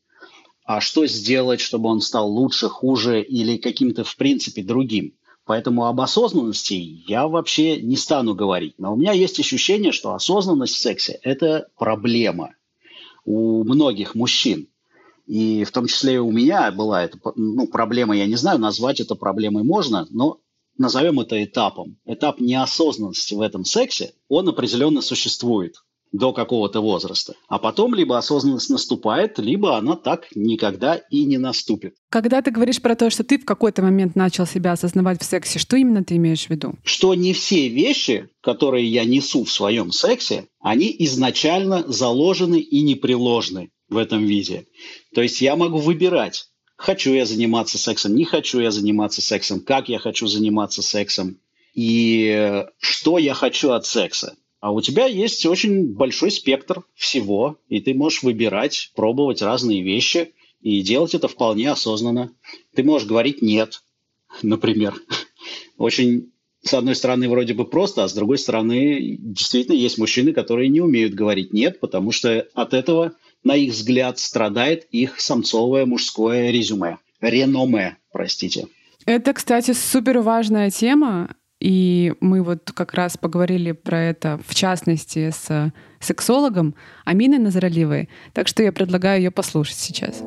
А 0.70 0.82
что 0.82 1.08
сделать, 1.08 1.62
чтобы 1.62 1.90
он 1.90 2.00
стал 2.00 2.32
лучше, 2.32 2.70
хуже 2.70 3.24
или 3.24 3.58
каким-то, 3.58 4.04
в 4.04 4.16
принципе, 4.16 4.62
другим? 4.62 5.16
Поэтому 5.44 5.88
об 5.88 6.00
осознанности 6.00 6.74
я 7.08 7.28
вообще 7.28 7.82
не 7.82 7.98
стану 7.98 8.36
говорить. 8.36 8.76
Но 8.78 8.94
у 8.94 8.96
меня 8.96 9.12
есть 9.12 9.40
ощущение, 9.40 9.92
что 9.92 10.14
осознанность 10.14 10.76
в 10.76 10.80
сексе– 10.80 11.20
это 11.24 11.70
проблема 11.76 12.54
у 13.26 13.64
многих 13.64 14.14
мужчин. 14.14 14.68
И 15.26 15.64
в 15.64 15.72
том 15.72 15.88
числе 15.88 16.14
и 16.14 16.18
у 16.18 16.32
меня 16.32 16.72
была 16.72 17.04
эта 17.04 17.18
ну, 17.36 17.66
проблема, 17.66 18.16
я 18.16 18.28
не 18.28 18.36
знаю, 18.36 18.60
назвать 18.60 19.00
это 19.00 19.16
проблемой 19.16 19.64
можно, 19.64 20.06
но 20.12 20.40
назовем 20.78 21.20
это 21.20 21.44
этапом. 21.44 21.98
Этап 22.06 22.40
неосознанности 22.40 23.34
в 23.34 23.42
этом 23.42 23.66
сексе, 23.66 24.14
он 24.28 24.48
определенно 24.48 25.02
существует. 25.02 25.78
До 26.12 26.34
какого-то 26.34 26.82
возраста. 26.82 27.36
А 27.48 27.60
потом 27.60 27.94
либо 27.94 28.18
осознанность 28.18 28.70
наступает, 28.70 29.38
либо 29.38 29.78
она 29.78 29.96
так 29.96 30.28
никогда 30.36 30.96
и 30.96 31.24
не 31.24 31.38
наступит. 31.38 31.96
Когда 32.10 32.42
ты 32.42 32.52
говоришь 32.52 32.82
про 32.82 32.96
то, 32.96 33.10
что 33.10 33.24
ты 33.24 33.38
в 33.38 33.46
какой-то 33.46 33.82
момент 33.82 34.16
начал 34.16 34.46
себя 34.46 34.72
осознавать 34.72 35.22
в 35.22 35.26
сексе, 35.26 35.60
что 35.60 35.78
именно 35.78 36.04
ты 36.04 36.16
имеешь 36.16 36.48
в 36.48 36.50
виду? 36.50 36.76
Что 36.84 37.14
не 37.14 37.34
все 37.34 37.68
вещи, 37.70 38.30
которые 38.42 38.88
я 38.88 39.06
несу 39.06 39.44
в 39.44 39.52
своем 39.52 39.92
сексе, 39.92 40.48
они 40.60 40.96
изначально 41.00 41.84
заложены 41.88 42.60
и 42.60 42.82
непреложны 42.82 43.70
в 43.90 43.98
этом 43.98 44.26
виде. 44.26 44.66
То 45.14 45.22
есть 45.22 45.42
я 45.42 45.56
могу 45.56 45.78
выбирать, 45.78 46.46
хочу 46.76 47.14
я 47.14 47.26
заниматься 47.26 47.78
сексом, 47.78 48.16
не 48.16 48.26
хочу 48.26 48.60
я 48.60 48.72
заниматься 48.72 49.22
сексом, 49.22 49.60
как 49.60 49.90
я 49.90 50.00
хочу 50.00 50.28
заниматься 50.28 50.82
сексом 50.82 51.38
и 51.74 52.66
что 52.80 53.18
я 53.18 53.34
хочу 53.34 53.72
от 53.72 53.86
секса. 53.86 54.36
А 54.60 54.72
у 54.72 54.82
тебя 54.82 55.06
есть 55.06 55.46
очень 55.46 55.94
большой 55.94 56.32
спектр 56.32 56.84
всего, 56.94 57.58
и 57.70 57.80
ты 57.80 57.94
можешь 57.94 58.24
выбирать, 58.24 58.92
пробовать 58.96 59.42
разные 59.42 59.82
вещи 59.82 60.34
и 60.62 60.82
делать 60.82 61.16
это 61.16 61.28
вполне 61.30 61.72
осознанно. 61.72 62.34
Ты 62.76 62.84
можешь 62.84 63.08
говорить 63.08 63.42
«нет», 63.42 63.82
например. 64.42 64.96
Очень, 65.78 66.34
с 66.62 66.74
одной 66.74 66.96
стороны, 66.96 67.30
вроде 67.30 67.54
бы 67.54 67.64
просто, 67.64 68.04
а 68.04 68.10
с 68.10 68.14
другой 68.14 68.38
стороны, 68.38 69.16
действительно 69.18 69.76
есть 69.76 69.98
мужчины, 69.98 70.34
которые 70.34 70.68
не 70.68 70.82
умеют 70.82 71.14
говорить 71.14 71.54
«нет», 71.54 71.80
потому 71.80 72.12
что 72.12 72.46
от 72.54 72.74
этого, 72.74 73.14
на 73.46 73.56
их 73.56 73.72
взгляд, 73.72 74.20
страдает 74.20 74.86
их 74.92 75.22
самцовое 75.22 75.86
мужское 75.86 76.52
резюме. 76.52 76.98
Реноме, 77.22 77.98
простите. 78.12 78.68
Это, 79.06 79.34
кстати, 79.34 79.72
супер 79.72 80.20
важная 80.20 80.70
тема. 80.70 81.36
И 81.60 82.14
мы 82.22 82.42
вот 82.42 82.72
как 82.74 82.94
раз 82.94 83.18
поговорили 83.18 83.74
про 83.74 84.00
это, 84.02 84.40
в 84.48 84.56
частности, 84.56 85.30
с 85.30 85.74
сексологом 86.00 86.76
Аминой 87.04 87.38
Назаралиевой. 87.38 88.10
Так 88.34 88.48
что 88.48 88.64
я 88.64 88.72
предлагаю 88.72 89.22
ее 89.22 89.32
послушать 89.32 89.78
сейчас. 89.78 90.24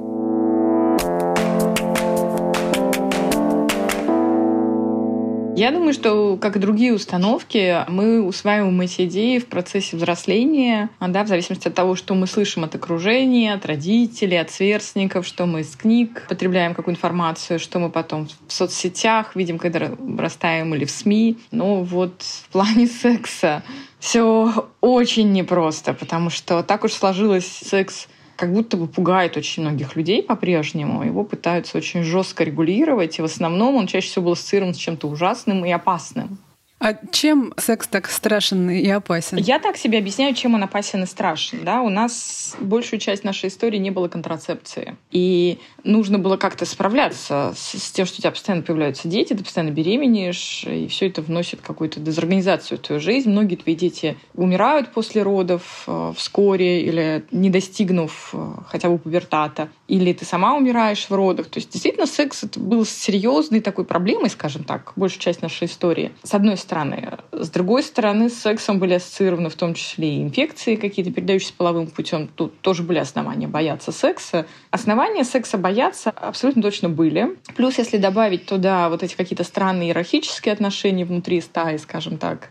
Я 5.55 5.71
думаю, 5.71 5.93
что, 5.93 6.39
как 6.39 6.57
и 6.57 6.59
другие 6.59 6.95
установки, 6.95 7.85
мы 7.89 8.23
усваиваем 8.23 8.81
эти 8.81 9.03
идеи 9.03 9.39
в 9.39 9.47
процессе 9.47 9.99
взросления, 9.99 10.89
да, 10.99 11.25
в 11.25 11.29
зависимости 11.29 11.69
от 11.69 11.75
того, 11.75 11.95
что 11.95 12.15
мы 12.15 12.27
слышим 12.27 12.65
от 12.65 12.75
окружения, 12.75 13.53
от 13.53 13.67
родителей, 13.67 14.41
от 14.41 14.51
сверстников, 14.51 15.27
что 15.27 15.45
мы 15.45 15.61
из 15.61 15.77
книг 15.77 16.25
потребляем 16.27 16.75
какую 16.75 16.95
информацию, 16.95 17.59
что 17.59 17.79
мы 17.79 17.91
потом 17.91 18.29
в 18.49 18.53
соцсетях 18.53 19.37
видим, 19.37 19.59
когда 19.59 19.91
растаем 20.17 20.75
или 20.75 20.87
в 20.87 20.91
СМИ. 20.91 21.37
Но 21.51 21.83
вот 21.83 22.23
в 22.23 22.49
плане 22.49 22.87
секса 22.87 23.63
все 23.99 24.71
очень 24.81 25.33
непросто, 25.33 25.93
потому 25.93 26.31
что 26.31 26.63
так 26.63 26.83
уж 26.83 26.93
сложилось 26.93 27.47
секс 27.47 28.09
как 28.37 28.53
будто 28.53 28.77
бы 28.77 28.87
пугает 28.87 29.37
очень 29.37 29.62
многих 29.62 29.97
людей 29.97 30.23
по-прежнему. 30.23 31.05
Его 31.05 31.25
пытаются 31.25 31.79
очень 31.79 32.03
жестко 32.03 32.45
регулировать, 32.45 33.19
и 33.19 33.23
в 33.23 33.27
основном 33.27 33.77
он 33.77 33.87
чаще 33.87 34.09
всего 34.09 34.27
был 34.27 34.33
ассоциирован 34.33 34.75
с 34.75 34.79
чем-то 34.79 35.09
ужасным 35.09 35.65
и 35.65 35.71
опасным. 35.71 36.39
А 36.83 36.95
чем 37.12 37.55
секс 37.59 37.87
так 37.87 38.11
страшен 38.11 38.69
и 38.69 38.89
опасен? 38.89 39.37
Я 39.37 39.61
так 39.61 39.77
себе 39.77 39.99
объясняю, 39.99 40.35
чем 40.35 40.57
он 40.57 40.65
опасен 40.65 41.05
и 41.05 41.07
страшен. 41.07 41.61
Да? 41.62 41.81
У 41.81 41.89
нас 41.89 42.57
большую 42.59 42.99
часть 42.99 43.23
нашей 43.23 43.51
истории 43.51 43.79
не 43.79 43.93
было 43.93 44.09
контрацепции. 44.09 44.97
И 45.12 45.61
нужно 45.85 46.19
было 46.19 46.37
как-то 46.37 46.67
справляться 46.67 47.55
с, 47.57 47.79
с 47.79 47.93
тем, 47.93 48.05
что 48.05 48.17
у 48.17 48.21
тебя 48.23 48.33
постоянно 48.33 48.65
появляются 48.65 49.07
дети, 49.07 49.33
ты 49.33 49.45
постоянно 49.45 49.71
беременеешь, 49.71 50.65
и 50.67 50.89
все 50.89 51.07
это 51.07 51.23
вносит 51.23 51.61
какую-то 51.61 52.01
дезорганизацию 52.01 52.79
в 52.79 52.81
твою 52.81 53.01
жизнь. 53.01 53.31
Многие 53.31 53.55
твои 53.55 53.77
дети 53.77 54.17
умирают 54.35 54.89
после 54.89 55.23
родов 55.23 55.85
э, 55.87 56.12
вскоре 56.17 56.83
или 56.83 57.25
не 57.31 57.51
достигнув 57.51 58.31
э, 58.33 58.55
хотя 58.67 58.89
бы 58.89 58.99
пубертата. 58.99 59.69
Или 59.87 60.12
ты 60.15 60.25
сама 60.25 60.57
умираешь 60.57 61.07
в 61.09 61.15
родах. 61.15 61.47
То 61.47 61.61
есть 61.61 61.71
действительно 61.71 62.07
секс 62.07 62.43
это 62.43 62.59
был 62.59 62.85
серьезной 62.85 63.61
такой 63.61 63.85
проблемой, 63.85 64.31
скажем 64.31 64.65
так, 64.65 64.95
большую 64.97 65.21
часть 65.21 65.43
нашей 65.43 65.69
истории. 65.69 66.11
С 66.25 66.35
одной 66.35 66.57
стороны, 66.57 66.72
стороны. 66.73 67.19
С 67.33 67.50
другой 67.50 67.83
стороны, 67.83 68.31
с 68.31 68.35
сексом 68.35 68.79
были 68.79 68.95
ассоциированы 68.95 69.50
в 69.50 69.55
том 69.57 69.75
числе 69.75 70.17
и 70.17 70.23
инфекции 70.23 70.76
какие-то, 70.76 71.12
передающиеся 71.12 71.52
половым 71.55 71.87
путем. 71.88 72.29
Тут 72.29 72.59
тоже 72.61 72.83
были 72.83 72.99
основания 72.99 73.47
бояться 73.47 73.93
секса. 73.93 74.47
Основания 74.71 75.25
секса 75.25 75.59
бояться 75.59 76.11
абсолютно 76.11 76.62
точно 76.62 76.88
были. 76.88 77.37
Плюс, 77.57 77.76
если 77.76 77.99
добавить 77.99 78.47
туда 78.47 78.88
вот 78.88 79.02
эти 79.02 79.14
какие-то 79.14 79.45
странные 79.45 79.88
иерархические 79.88 80.55
отношения 80.55 81.05
внутри 81.05 81.43
стаи, 81.43 81.76
скажем 81.76 82.17
так, 82.17 82.50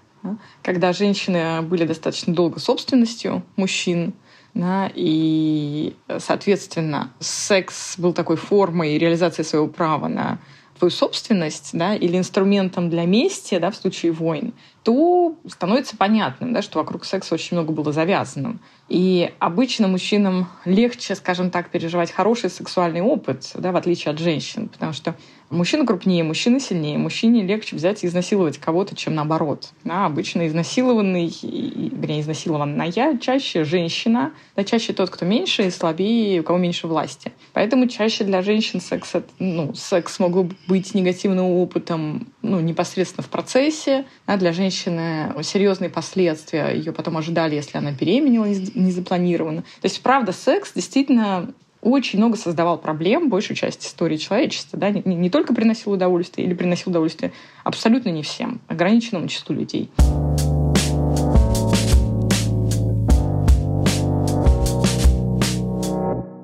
когда 0.62 0.94
женщины 0.94 1.64
были 1.64 1.86
достаточно 1.86 2.32
долго 2.32 2.60
собственностью 2.60 3.42
мужчин, 3.56 4.14
да, 4.54 4.92
и, 4.94 5.96
соответственно, 6.20 7.12
секс 7.20 7.98
был 7.98 8.14
такой 8.14 8.36
формой 8.36 9.00
реализации 9.00 9.42
своего 9.44 9.68
права 9.68 10.08
на 10.10 10.40
твою 10.82 10.90
собственность 10.92 11.70
да, 11.74 11.94
или 11.94 12.18
инструментом 12.18 12.90
для 12.90 13.06
мести 13.06 13.60
да, 13.60 13.70
в 13.70 13.76
случае 13.76 14.12
войн, 14.14 14.52
то 14.84 15.36
становится 15.48 15.96
понятным, 15.96 16.54
да, 16.54 16.62
что 16.62 16.80
вокруг 16.80 17.06
секса 17.06 17.36
очень 17.36 17.56
много 17.58 17.72
было 17.72 17.92
завязанным. 17.92 18.60
И 18.90 19.32
обычно 19.40 19.88
мужчинам 19.88 20.48
легче, 20.66 21.16
скажем 21.16 21.50
так, 21.50 21.70
переживать 21.70 22.12
хороший 22.12 22.50
сексуальный 22.50 23.02
опыт, 23.02 23.52
да, 23.54 23.72
в 23.72 23.78
отличие 23.78 24.12
от 24.12 24.20
женщин, 24.20 24.68
потому 24.68 24.92
что 24.92 25.16
мужчина 25.50 25.86
крупнее, 25.86 26.24
мужчина 26.24 26.60
сильнее, 26.60 26.98
мужчине 26.98 27.44
легче 27.44 27.76
взять 27.76 28.04
и 28.04 28.08
изнасиловать 28.08 28.58
кого-то, 28.58 28.96
чем 28.96 29.16
наоборот. 29.16 29.70
Да, 29.86 30.06
обычно 30.08 30.46
изнасилованный, 30.48 31.34
вернее, 31.42 32.22
изнасилованная 32.22 33.18
чаще 33.18 33.64
женщина, 33.64 34.34
да, 34.56 34.64
чаще 34.64 34.92
тот, 34.92 35.10
кто 35.10 35.26
меньше 35.26 35.64
и 35.64 35.70
слабее, 35.70 36.42
у 36.42 36.44
кого 36.44 36.58
меньше 36.58 36.88
власти. 36.88 37.32
Поэтому 37.54 37.88
чаще 37.88 38.26
для 38.26 38.42
женщин 38.42 38.82
секс, 38.82 39.14
ну, 39.40 39.74
секс 39.74 40.20
мог 40.20 40.32
быть 40.68 40.94
негативным 40.94 41.46
опытом 41.46 42.28
ну, 42.42 42.60
непосредственно 42.60 43.24
в 43.24 43.30
процессе. 43.30 44.06
Да, 44.28 44.36
для 44.38 44.52
женщины 44.72 45.34
серьезные 45.44 45.90
последствия 45.90 46.72
ее 46.74 46.94
потом 46.94 47.18
ожидали, 47.18 47.56
если 47.56 47.78
она 47.78 47.92
беременела 47.92 48.46
не 48.46 48.92
запланировано. 48.92 49.62
То 49.62 49.86
есть, 49.86 50.02
правда, 50.02 50.32
секс 50.32 50.72
действительно 50.74 51.54
очень 51.82 52.20
много 52.20 52.38
создавал 52.38 52.78
проблем, 52.78 53.30
большую 53.30 53.58
часть 53.58 53.86
истории 53.86 54.18
человечества. 54.18 54.80
Да? 54.80 54.90
Не, 54.92 55.02
не 55.04 55.30
только 55.30 55.54
приносил 55.54 55.92
удовольствие 55.92 56.48
или 56.48 56.54
приносил 56.54 56.92
удовольствие 56.92 57.34
абсолютно 57.64 58.10
не 58.10 58.24
всем, 58.24 58.62
ограниченному 58.68 59.28
числу 59.28 59.56
людей. 59.56 59.90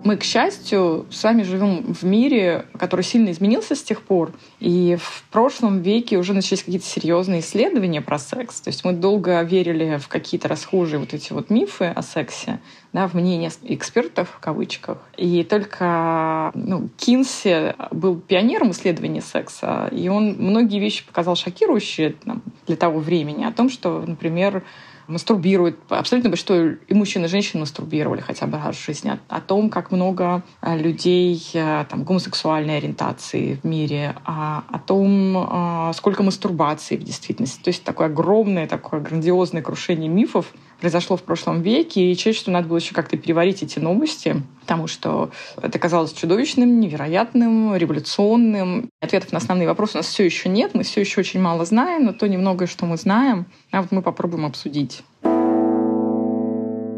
Мы, 0.08 0.16
к 0.16 0.24
счастью, 0.24 1.06
с 1.10 1.22
вами 1.22 1.44
живем 1.44 1.94
в 1.94 2.04
мире, 2.04 2.68
который 2.80 3.02
сильно 3.02 3.30
изменился 3.30 3.76
с 3.76 3.84
тех 3.84 4.02
пор. 4.02 4.32
И 4.62 4.96
в 4.98 5.26
прошлом 5.32 5.82
веке 5.82 6.18
уже 6.18 6.34
начались 6.34 6.64
какие-то 6.64 6.86
серьезные 6.86 7.42
исследования 7.42 8.00
про 8.00 8.18
секс. 8.18 8.62
То 8.62 8.70
есть 8.70 8.86
мы 8.86 8.94
долго 8.94 9.42
верили 9.42 9.98
в 9.98 10.08
какие-то 10.08 10.48
расхожие 10.48 11.02
вот 11.02 11.14
эти 11.14 11.34
вот 11.34 11.50
мифы 11.50 11.88
о 11.94 12.02
сексе, 12.02 12.62
да, 12.94 13.10
в 13.10 13.16
мнение 13.16 13.52
экспертов 13.64 14.30
в 14.30 14.40
кавычках. 14.40 15.00
И 15.18 15.44
только 15.44 16.52
ну, 16.54 16.88
Кинси 16.96 17.76
был 17.92 18.16
пионером 18.18 18.72
исследования 18.72 19.20
секса, 19.20 19.90
и 19.92 20.08
он 20.08 20.38
многие 20.40 20.80
вещи 20.80 21.06
показал 21.06 21.36
шокирующие 21.36 22.12
там, 22.24 22.44
для 22.66 22.78
того 22.78 23.02
времени 23.02 23.44
о 23.44 23.52
том, 23.52 23.70
что, 23.70 24.02
например, 24.08 24.64
мастурбируют. 25.08 25.80
Абсолютно 25.90 26.30
что 26.36 26.70
и 26.70 26.94
мужчины, 26.94 27.26
и 27.26 27.28
женщины 27.28 27.62
мастурбировали 27.62 28.22
хотя 28.22 28.46
бы 28.48 28.58
раз 28.58 28.76
в 28.76 28.86
жизни. 28.86 29.12
О, 29.28 29.42
том, 29.42 29.70
как 29.70 29.92
много 29.92 30.44
э, 30.62 30.78
людей 30.78 31.42
э, 31.54 31.86
там, 31.90 32.04
гомосексуальной 32.04 32.78
ориентации 32.78 33.60
в 33.62 33.66
мире, 33.66 34.16
о, 34.26 34.64
о 34.70 34.80
том, 34.80 35.94
сколько 35.94 36.24
мастурбаций 36.24 36.98
в 36.98 37.04
действительности. 37.04 37.62
То 37.62 37.70
есть 37.70 37.84
такое 37.84 38.08
огромное, 38.08 38.68
такое 38.68 39.00
грандиозное 39.00 39.62
крушение 39.62 40.10
мифов, 40.10 40.54
произошло 40.80 41.18
в 41.18 41.24
прошлом 41.24 41.62
веке, 41.62 42.12
и 42.12 42.16
чаще 42.16 42.40
всего 42.40 42.54
надо 42.54 42.68
было 42.68 42.78
еще 42.78 42.94
как-то 42.94 43.18
переварить 43.18 43.64
эти 43.64 43.80
новости, 43.80 44.42
потому 44.62 44.88
что 44.88 45.32
это 45.62 45.80
казалось 45.80 46.14
чудовищным, 46.14 46.80
невероятным, 46.80 47.76
революционным. 47.76 48.90
Ответов 49.02 49.32
на 49.32 49.40
основные 49.40 49.68
вопросы 49.68 49.96
у 49.96 49.98
нас 49.98 50.08
все 50.08 50.26
еще 50.26 50.50
нет, 50.50 50.74
мы 50.74 50.84
все 50.84 51.02
еще 51.02 51.22
очень 51.22 51.42
мало 51.42 51.66
знаем, 51.66 52.06
но 52.06 52.14
то 52.14 52.28
немногое, 52.28 52.68
что 52.68 52.86
мы 52.86 52.98
знаем, 52.98 53.46
а 53.72 53.82
вот 53.82 53.92
мы 53.92 54.02
попробуем 54.02 54.46
обсудить. 54.46 55.04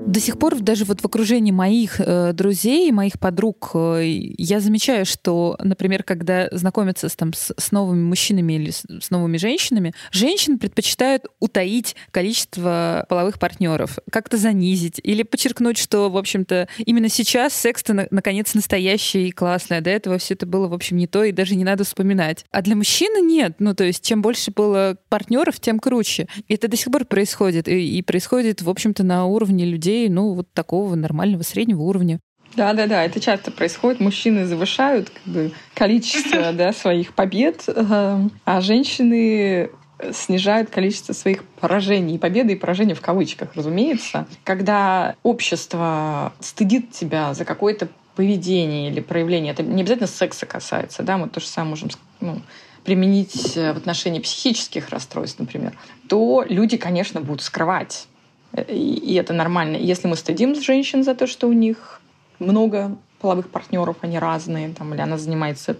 До 0.05 0.19
сих 0.19 0.39
пор 0.39 0.59
даже 0.59 0.85
вот 0.85 1.01
в 1.01 1.05
окружении 1.05 1.51
моих 1.51 1.99
э, 1.99 2.33
друзей, 2.33 2.91
моих 2.91 3.19
подруг, 3.19 3.71
э, 3.75 4.01
я 4.37 4.59
замечаю, 4.59 5.05
что, 5.05 5.55
например, 5.61 6.03
когда 6.03 6.47
знакомятся 6.51 7.09
с, 7.09 7.15
там, 7.15 7.33
с, 7.33 7.53
с 7.55 7.71
новыми 7.71 8.01
мужчинами 8.01 8.53
или 8.53 8.71
с, 8.71 8.83
с 9.01 9.11
новыми 9.11 9.37
женщинами, 9.37 9.93
женщины 10.11 10.57
предпочитают 10.57 11.25
утаить 11.39 11.95
количество 12.11 13.05
половых 13.07 13.37
партнеров, 13.37 13.99
как-то 14.11 14.37
занизить 14.37 14.99
или 15.03 15.21
подчеркнуть, 15.21 15.77
что, 15.77 16.09
в 16.09 16.17
общем-то, 16.17 16.67
именно 16.79 17.09
сейчас 17.09 17.53
секс-то 17.53 17.93
на, 17.93 18.07
наконец 18.09 18.55
настоящий 18.55 19.27
и 19.27 19.31
классный, 19.31 19.77
а 19.77 19.81
до 19.81 19.91
этого 19.91 20.17
все 20.17 20.33
это 20.33 20.45
было, 20.45 20.67
в 20.67 20.73
общем, 20.73 20.97
не 20.97 21.07
то 21.07 21.23
и 21.23 21.31
даже 21.31 21.55
не 21.55 21.63
надо 21.63 21.83
вспоминать. 21.83 22.45
А 22.51 22.61
для 22.61 22.75
мужчины 22.75 23.21
нет. 23.21 23.57
Ну, 23.59 23.75
то 23.75 23.83
есть, 23.83 24.03
чем 24.03 24.21
больше 24.21 24.51
было 24.51 24.97
партнеров, 25.09 25.59
тем 25.59 25.79
круче. 25.79 26.27
И 26.47 26.55
это 26.55 26.67
до 26.67 26.77
сих 26.77 26.91
пор 26.91 27.05
происходит. 27.05 27.67
И, 27.67 27.97
и 27.97 28.01
происходит, 28.01 28.61
в 28.61 28.69
общем-то, 28.69 29.03
на 29.03 29.25
уровне 29.25 29.65
людей, 29.65 29.88
ну, 30.09 30.33
вот 30.33 30.51
такого 30.53 30.95
нормального 30.95 31.43
среднего 31.43 31.81
уровня. 31.81 32.19
Да, 32.55 32.73
да, 32.73 32.87
да, 32.87 33.03
это 33.03 33.19
часто 33.19 33.51
происходит. 33.51 33.99
Мужчины 33.99 34.45
завышают 34.45 35.09
как 35.09 35.23
бы, 35.33 35.51
количество 35.73 36.51
да, 36.53 36.73
своих 36.73 37.13
побед, 37.13 37.63
э, 37.67 38.19
а 38.45 38.61
женщины 38.61 39.69
снижают 40.13 40.69
количество 40.69 41.13
своих 41.13 41.43
поражений. 41.43 42.15
И 42.15 42.17
победы, 42.17 42.53
и 42.53 42.55
поражения 42.55 42.95
в 42.95 43.01
кавычках, 43.01 43.55
разумеется. 43.55 44.27
Когда 44.43 45.15
общество 45.23 46.33
стыдит 46.39 46.91
тебя 46.91 47.33
за 47.33 47.45
какое-то 47.45 47.89
поведение 48.15 48.89
или 48.89 48.99
проявление, 48.99 49.53
это 49.53 49.63
не 49.63 49.81
обязательно 49.81 50.07
секса 50.07 50.45
касается, 50.45 51.03
да, 51.03 51.17
мы 51.17 51.29
то 51.29 51.39
же 51.39 51.47
самое 51.47 51.71
можем 51.71 51.89
ну, 52.19 52.41
применить 52.83 53.55
в 53.55 53.77
отношении 53.77 54.19
психических 54.19 54.89
расстройств, 54.89 55.39
например, 55.39 55.73
то 56.09 56.43
люди, 56.47 56.75
конечно, 56.75 57.21
будут 57.21 57.41
скрывать 57.41 58.07
и 58.55 59.15
это 59.15 59.33
нормально. 59.33 59.77
Если 59.77 60.07
мы 60.07 60.15
стыдим 60.15 60.55
женщин 60.55 61.03
за 61.03 61.15
то, 61.15 61.27
что 61.27 61.47
у 61.47 61.53
них 61.53 62.01
много 62.39 62.97
половых 63.19 63.49
партнеров, 63.49 63.97
они 64.01 64.17
разные, 64.17 64.69
там, 64.69 64.93
или 64.93 65.01
она 65.01 65.17
занимается 65.17 65.77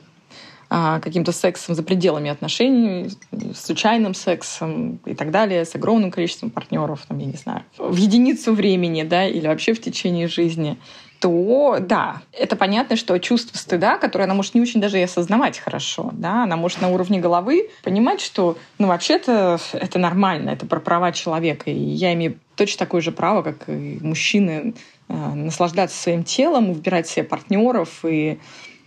а, 0.70 1.00
каким-то 1.00 1.32
сексом 1.32 1.74
за 1.74 1.82
пределами 1.82 2.30
отношений, 2.30 3.10
случайным 3.56 4.14
сексом 4.14 5.00
и 5.06 5.16
так 5.16 5.32
далее, 5.32 5.66
с 5.66 5.74
огромным 5.74 6.12
количеством 6.12 6.52
партнеров, 6.52 7.06
там, 7.08 7.18
я 7.18 7.26
не 7.26 7.38
знаю, 7.38 7.64
в 7.78 7.96
единицу 7.96 8.54
времени, 8.54 9.04
да, 9.04 9.28
или 9.28 9.48
вообще 9.48 9.74
в 9.74 9.82
течение 9.82 10.28
жизни, 10.28 10.78
то 11.20 11.78
да, 11.82 12.22
это 12.32 12.56
понятно, 12.56 12.96
что 12.96 13.18
чувство 13.20 13.58
стыда, 13.58 13.98
которое 13.98 14.24
она 14.24 14.34
может 14.34 14.56
не 14.56 14.62
очень 14.62 14.80
даже 14.80 15.00
и 15.00 15.04
осознавать 15.04 15.60
хорошо, 15.60 16.12
да, 16.14 16.44
она 16.44 16.56
может 16.56 16.82
на 16.82 16.90
уровне 16.90 17.20
головы 17.20 17.70
понимать, 17.84 18.22
что, 18.22 18.58
ну, 18.78 18.88
вообще-то 18.88 19.60
это 19.74 20.00
нормально, 20.00 20.52
это 20.52 20.66
про 20.66 20.80
права 20.80 21.12
человека, 21.12 21.70
и 21.70 21.78
я 21.78 22.14
имею 22.14 22.40
точно 22.56 22.80
такое 22.80 23.02
же 23.02 23.12
право, 23.12 23.42
как 23.42 23.68
и 23.68 24.00
мужчины, 24.02 24.74
э, 25.10 25.14
наслаждаться 25.14 26.02
своим 26.02 26.24
телом, 26.24 26.74
выбирать 26.74 27.08
себе 27.08 27.24
партнеров 27.24 28.06
и 28.06 28.40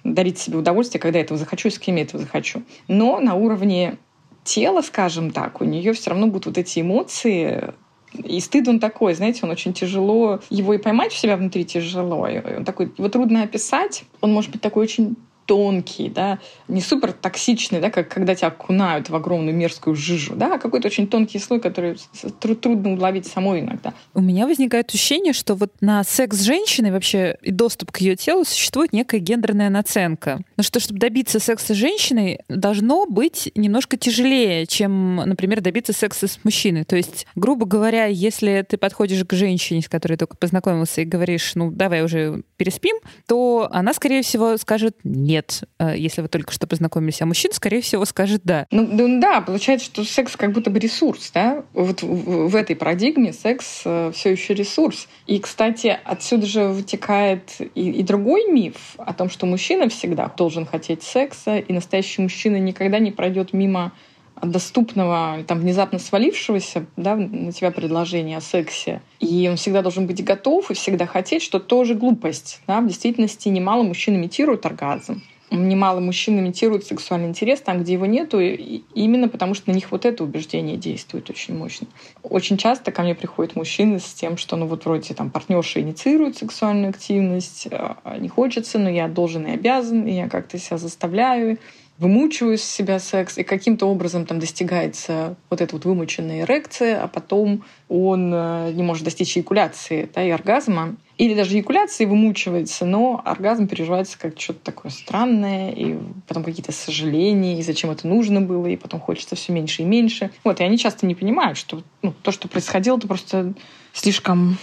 дарить 0.02 0.38
себе 0.38 0.58
удовольствие, 0.58 1.00
когда 1.00 1.18
я 1.18 1.24
этого 1.24 1.38
захочу 1.38 1.68
и 1.68 1.70
с 1.70 1.78
кем 1.78 1.96
я 1.96 2.02
этого 2.02 2.22
захочу. 2.22 2.62
Но 2.88 3.20
на 3.20 3.34
уровне 3.34 3.98
тела, 4.44 4.82
скажем 4.82 5.30
так, 5.30 5.60
у 5.60 5.64
нее 5.64 5.92
все 5.92 6.10
равно 6.10 6.26
будут 6.26 6.46
вот 6.46 6.58
эти 6.58 6.80
эмоции 6.80 7.74
и 8.14 8.40
стыд 8.40 8.68
он 8.68 8.80
такой, 8.80 9.14
знаете, 9.14 9.40
он 9.42 9.50
очень 9.50 9.72
тяжело, 9.72 10.40
его 10.50 10.74
и 10.74 10.78
поймать 10.78 11.12
у 11.12 11.16
себя 11.16 11.36
внутри 11.36 11.64
тяжело. 11.64 12.28
Он 12.56 12.64
такой, 12.64 12.92
его 12.96 13.08
трудно 13.08 13.42
описать. 13.42 14.04
Он 14.20 14.32
может 14.32 14.50
быть 14.50 14.60
такой 14.60 14.84
очень 14.84 15.16
тонкий, 15.52 16.08
да, 16.08 16.38
не 16.66 16.80
супер 16.80 17.12
токсичный, 17.12 17.78
да, 17.78 17.90
как 17.90 18.08
когда 18.08 18.34
тебя 18.34 18.48
окунают 18.48 19.10
в 19.10 19.14
огромную 19.14 19.54
мерзкую 19.54 19.94
жижу, 19.94 20.34
да, 20.34 20.54
а 20.54 20.58
какой-то 20.58 20.88
очень 20.88 21.06
тонкий 21.06 21.38
слой, 21.38 21.60
который 21.60 21.98
трудно 22.40 22.94
уловить 22.94 23.26
самой 23.26 23.60
иногда. 23.60 23.92
У 24.14 24.22
меня 24.22 24.46
возникает 24.46 24.88
ощущение, 24.88 25.34
что 25.34 25.54
вот 25.54 25.70
на 25.82 26.04
секс 26.04 26.38
с 26.38 26.40
женщиной 26.40 26.90
вообще 26.90 27.36
и 27.42 27.50
доступ 27.50 27.92
к 27.92 27.98
ее 27.98 28.16
телу 28.16 28.46
существует 28.46 28.94
некая 28.94 29.18
гендерная 29.18 29.68
наценка. 29.68 30.40
Но 30.56 30.62
что, 30.62 30.80
чтобы 30.80 30.98
добиться 30.98 31.38
секса 31.38 31.74
с 31.74 31.76
женщиной, 31.76 32.38
должно 32.48 33.04
быть 33.04 33.52
немножко 33.54 33.98
тяжелее, 33.98 34.64
чем, 34.66 35.16
например, 35.16 35.60
добиться 35.60 35.92
секса 35.92 36.28
с 36.28 36.38
мужчиной. 36.44 36.84
То 36.84 36.96
есть, 36.96 37.26
грубо 37.34 37.66
говоря, 37.66 38.06
если 38.06 38.64
ты 38.66 38.78
подходишь 38.78 39.22
к 39.26 39.34
женщине, 39.34 39.82
с 39.82 39.88
которой 39.90 40.16
только 40.16 40.34
познакомился, 40.34 41.02
и 41.02 41.04
говоришь, 41.04 41.52
ну, 41.56 41.70
давай 41.70 42.02
уже 42.02 42.42
переспим, 42.56 42.96
то 43.26 43.68
она, 43.70 43.92
скорее 43.92 44.22
всего, 44.22 44.56
скажет 44.56 44.96
нет 45.04 45.41
нет, 45.42 45.64
э, 45.78 45.94
если 45.96 46.22
вы 46.22 46.28
только 46.28 46.52
что 46.52 46.66
познакомились, 46.66 47.20
а 47.22 47.26
мужчина, 47.26 47.54
скорее 47.54 47.80
всего, 47.80 48.04
скажет 48.04 48.42
да. 48.44 48.66
Ну, 48.70 48.86
ну 48.86 49.20
да, 49.20 49.40
получается, 49.40 49.86
что 49.86 50.04
секс 50.04 50.36
как 50.36 50.52
будто 50.52 50.70
бы 50.70 50.78
ресурс, 50.78 51.30
да? 51.32 51.64
Вот 51.72 52.02
в, 52.02 52.48
в 52.48 52.56
этой 52.56 52.76
парадигме 52.76 53.32
секс 53.32 53.82
э, 53.84 54.12
все 54.14 54.30
еще 54.30 54.54
ресурс. 54.54 55.08
И, 55.26 55.38
кстати, 55.38 55.98
отсюда 56.04 56.46
же 56.46 56.64
вытекает 56.68 57.56
и, 57.74 57.90
и 57.90 58.02
другой 58.02 58.50
миф 58.50 58.94
о 58.98 59.12
том, 59.12 59.28
что 59.28 59.46
мужчина 59.46 59.88
всегда 59.88 60.28
должен 60.36 60.66
хотеть 60.66 61.02
секса, 61.02 61.58
и 61.58 61.72
настоящий 61.72 62.22
мужчина 62.22 62.56
никогда 62.56 62.98
не 62.98 63.10
пройдет 63.10 63.52
мимо 63.52 63.92
доступного, 64.40 65.44
там, 65.46 65.60
внезапно 65.60 65.98
свалившегося 65.98 66.86
да, 66.96 67.14
на 67.14 67.52
тебя 67.52 67.70
предложения 67.70 68.38
о 68.38 68.40
сексе. 68.40 69.00
И 69.20 69.48
он 69.48 69.56
всегда 69.56 69.82
должен 69.82 70.06
быть 70.06 70.24
готов 70.24 70.70
и 70.70 70.74
всегда 70.74 71.06
хотеть, 71.06 71.42
что 71.42 71.60
тоже 71.60 71.94
глупость. 71.94 72.60
Да? 72.66 72.80
В 72.80 72.88
действительности 72.88 73.48
немало 73.48 73.82
мужчин 73.84 74.16
имитируют 74.16 74.66
оргазм 74.66 75.22
немало 75.52 76.00
мужчин 76.00 76.38
имитируют 76.38 76.84
сексуальный 76.84 77.28
интерес 77.28 77.60
там, 77.60 77.82
где 77.82 77.92
его 77.94 78.06
нету, 78.06 78.40
именно 78.40 79.28
потому 79.28 79.54
что 79.54 79.70
на 79.70 79.74
них 79.74 79.92
вот 79.92 80.04
это 80.04 80.24
убеждение 80.24 80.76
действует 80.76 81.30
очень 81.30 81.56
мощно. 81.56 81.86
Очень 82.22 82.56
часто 82.56 82.92
ко 82.92 83.02
мне 83.02 83.14
приходят 83.14 83.56
мужчины 83.56 83.98
с 83.98 84.12
тем, 84.14 84.36
что 84.36 84.56
ну 84.56 84.66
вот 84.66 84.84
вроде 84.84 85.14
там 85.14 85.30
партнерша 85.30 85.80
инициирует 85.80 86.38
сексуальную 86.38 86.90
активность, 86.90 87.68
а 87.70 88.16
не 88.18 88.28
хочется, 88.28 88.78
но 88.78 88.88
я 88.88 89.08
должен 89.08 89.46
и 89.46 89.52
обязан, 89.52 90.06
и 90.06 90.12
я 90.12 90.28
как-то 90.28 90.58
себя 90.58 90.78
заставляю, 90.78 91.58
вымучиваю 92.02 92.56
из 92.56 92.64
себя 92.64 92.98
секс, 92.98 93.38
и 93.38 93.44
каким-то 93.44 93.86
образом 93.86 94.26
там 94.26 94.40
достигается 94.40 95.36
вот 95.48 95.60
эта 95.60 95.76
вот 95.76 95.84
вымученная 95.84 96.40
эрекция, 96.40 97.00
а 97.00 97.06
потом 97.06 97.62
он 97.88 98.32
э, 98.34 98.72
не 98.72 98.82
может 98.82 99.04
достичь 99.04 99.36
эякуляции 99.38 100.10
да, 100.12 100.24
и 100.24 100.30
оргазма. 100.30 100.96
Или 101.16 101.34
даже 101.34 101.54
эякуляции 101.54 102.04
вымучивается, 102.04 102.84
но 102.86 103.22
оргазм 103.24 103.68
переживается 103.68 104.18
как 104.18 104.40
что-то 104.40 104.58
такое 104.64 104.90
странное, 104.90 105.70
и 105.70 105.96
потом 106.26 106.42
какие-то 106.42 106.72
сожаления, 106.72 107.60
и 107.60 107.62
зачем 107.62 107.90
это 107.92 108.08
нужно 108.08 108.40
было, 108.40 108.66
и 108.66 108.76
потом 108.76 108.98
хочется 108.98 109.36
все 109.36 109.52
меньше 109.52 109.82
и 109.82 109.84
меньше. 109.84 110.32
Вот, 110.42 110.58
и 110.58 110.64
они 110.64 110.78
часто 110.78 111.06
не 111.06 111.14
понимают, 111.14 111.56
что 111.56 111.82
ну, 112.02 112.12
то, 112.22 112.32
что 112.32 112.48
происходило, 112.48 112.98
это 112.98 113.06
просто 113.06 113.54
слишком 113.92 114.58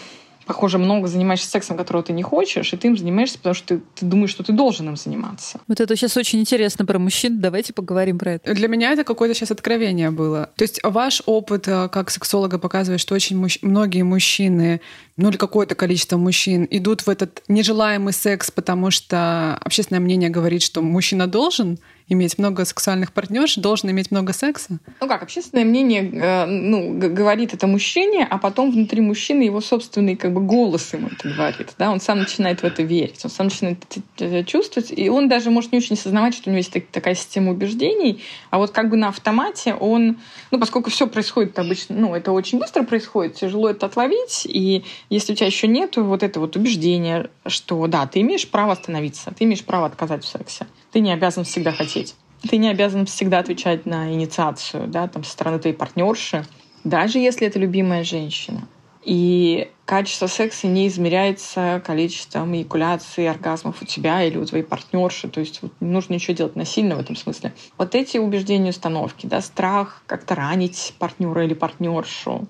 похоже, 0.50 0.80
много 0.80 1.08
занимаешься 1.08 1.48
сексом, 1.48 1.78
которого 1.78 2.02
ты 2.02 2.12
не 2.12 2.24
хочешь, 2.24 2.74
и 2.74 2.76
ты 2.76 2.88
им 2.88 2.98
занимаешься, 2.98 3.38
потому 3.38 3.54
что 3.54 3.68
ты, 3.68 3.82
ты 3.94 4.04
думаешь, 4.04 4.32
что 4.32 4.42
ты 4.42 4.52
должен 4.52 4.90
им 4.90 4.96
заниматься. 4.96 5.60
Вот 5.68 5.80
это 5.80 5.96
сейчас 5.96 6.18
очень 6.18 6.40
интересно 6.40 6.88
про 6.88 6.98
мужчин. 6.98 7.40
Давайте 7.40 7.72
поговорим 7.72 8.18
про 8.18 8.32
это. 8.32 8.56
Для 8.56 8.68
меня 8.68 8.92
это 8.94 9.04
какое-то 9.04 9.36
сейчас 9.36 9.52
откровение 9.52 10.10
было. 10.10 10.50
То 10.56 10.64
есть 10.64 10.80
ваш 10.82 11.22
опыт 11.28 11.68
э, 11.68 11.88
как 11.90 12.10
сексолога 12.10 12.58
показывает, 12.58 13.00
что 13.00 13.14
очень 13.14 13.38
мужч... 13.38 13.60
многие 13.62 14.02
мужчины, 14.02 14.82
ну 15.18 15.30
или 15.30 15.38
какое-то 15.38 15.76
количество 15.76 16.18
мужчин 16.18 16.68
идут 16.72 17.02
в 17.02 17.10
этот 17.10 17.44
нежелаемый 17.48 18.12
секс, 18.12 18.50
потому 18.50 18.90
что 18.90 19.56
общественное 19.62 20.00
мнение 20.00 20.32
говорит, 20.32 20.64
что 20.64 20.82
мужчина 20.82 21.28
должен, 21.28 21.78
иметь 22.10 22.38
много 22.38 22.65
сексуальных 22.65 23.13
партнерш, 23.13 23.56
должен 23.56 23.89
иметь 23.91 24.12
много 24.12 24.34
секса? 24.34 24.80
Ну 25.00 25.08
как, 25.08 25.24
общественное 25.24 25.63
мнение 25.63 26.10
э, 26.12 26.45
ну, 26.45 26.98
говорит 26.98 27.54
это 27.54 27.67
мужчине, 27.67 28.28
а 28.30 28.38
потом 28.38 28.72
внутри 28.72 29.02
мужчины 29.02 29.43
его 29.43 29.62
собственный 29.62 30.15
как 30.15 30.34
бы 30.34 30.41
голос 30.41 30.93
ему 30.93 31.08
это 31.08 31.30
говорит. 31.30 31.74
Да? 31.78 31.91
Он 31.91 32.02
сам 32.02 32.19
начинает 32.19 32.62
в 32.62 32.63
это 32.65 32.84
верить, 32.84 33.24
он 33.24 33.30
сам 33.30 33.48
начинает 33.48 33.78
это 34.17 34.43
чувствовать, 34.43 34.91
и 34.91 35.10
он 35.10 35.30
даже 35.30 35.52
может 35.52 35.72
не 35.72 35.78
очень 35.78 35.95
осознавать, 35.95 36.34
что 36.34 36.50
у 36.50 36.54
него 36.54 36.58
есть 36.58 36.91
такая 36.91 37.15
система 37.15 37.52
убеждений, 37.52 38.22
а 38.50 38.58
вот 38.58 38.72
как 38.72 38.89
бы 38.89 38.98
на 38.98 39.10
автомате 39.10 39.74
он, 39.74 40.17
ну 40.52 40.60
поскольку 40.60 40.89
все 40.89 41.08
происходит 41.08 41.58
обычно, 41.60 41.95
ну 41.95 42.15
это 42.15 42.32
очень 42.32 42.60
быстро 42.60 42.84
происходит, 42.84 43.36
тяжело 43.36 43.69
это 43.69 43.86
отловить, 43.86 44.45
и 44.45 44.84
если 45.10 45.34
у 45.34 45.36
тебя 45.36 45.48
еще 45.48 45.67
нет 45.67 45.98
вот 45.98 46.24
это 46.24 46.39
вот 46.39 46.56
убеждения, 46.56 47.30
что 47.45 47.88
да, 47.88 48.08
ты 48.08 48.22
имеешь 48.22 48.48
право 48.50 48.74
остановиться, 48.74 49.34
ты 49.38 49.43
имеешь 49.43 49.63
право 49.63 49.86
отказать 49.86 50.24
в 50.24 50.28
сексе, 50.28 50.67
ты 50.91 50.99
не 50.99 51.12
обязан 51.12 51.43
всегда 51.43 51.71
хотеть. 51.71 52.15
Ты 52.47 52.58
не 52.58 52.69
обязан 52.69 53.06
всегда 53.06 53.39
отвечать 53.39 53.86
на 53.86 54.13
инициацию, 54.13 54.88
да, 54.88 55.08
там, 55.08 55.23
со 55.23 55.32
стороны 55.32 55.60
твоей 55.60 55.75
партнерши, 55.75 56.45
даже 56.84 57.19
если 57.19 57.47
это 57.47 57.60
любимая 57.60 58.04
женщина. 58.04 58.67
И 59.04 59.69
качество 59.86 60.28
секса 60.28 60.67
не 60.67 60.88
измеряется 60.88 61.82
количеством 61.86 62.54
эякуляций, 62.56 63.30
оргазмов 63.30 63.82
у 63.82 63.86
тебя 63.86 64.23
или 64.23 64.38
у 64.38 64.45
твоей 64.45 64.63
партнерши. 64.63 65.30
То 65.30 65.39
есть 65.39 65.62
вот, 65.62 65.71
не 65.80 65.89
нужно 65.89 66.13
ничего 66.13 66.36
делать 66.36 66.56
насильно 66.56 66.95
в 66.95 66.99
этом 66.99 67.15
смысле. 67.15 67.54
Вот 67.78 67.95
эти 67.95 68.17
убеждения, 68.17 68.69
установки, 68.69 69.25
да, 69.25 69.41
страх 69.41 70.04
как-то 70.06 70.36
ранить 70.36 70.93
партнера 70.99 71.45
или 71.45 71.54
партнершу, 71.54 72.47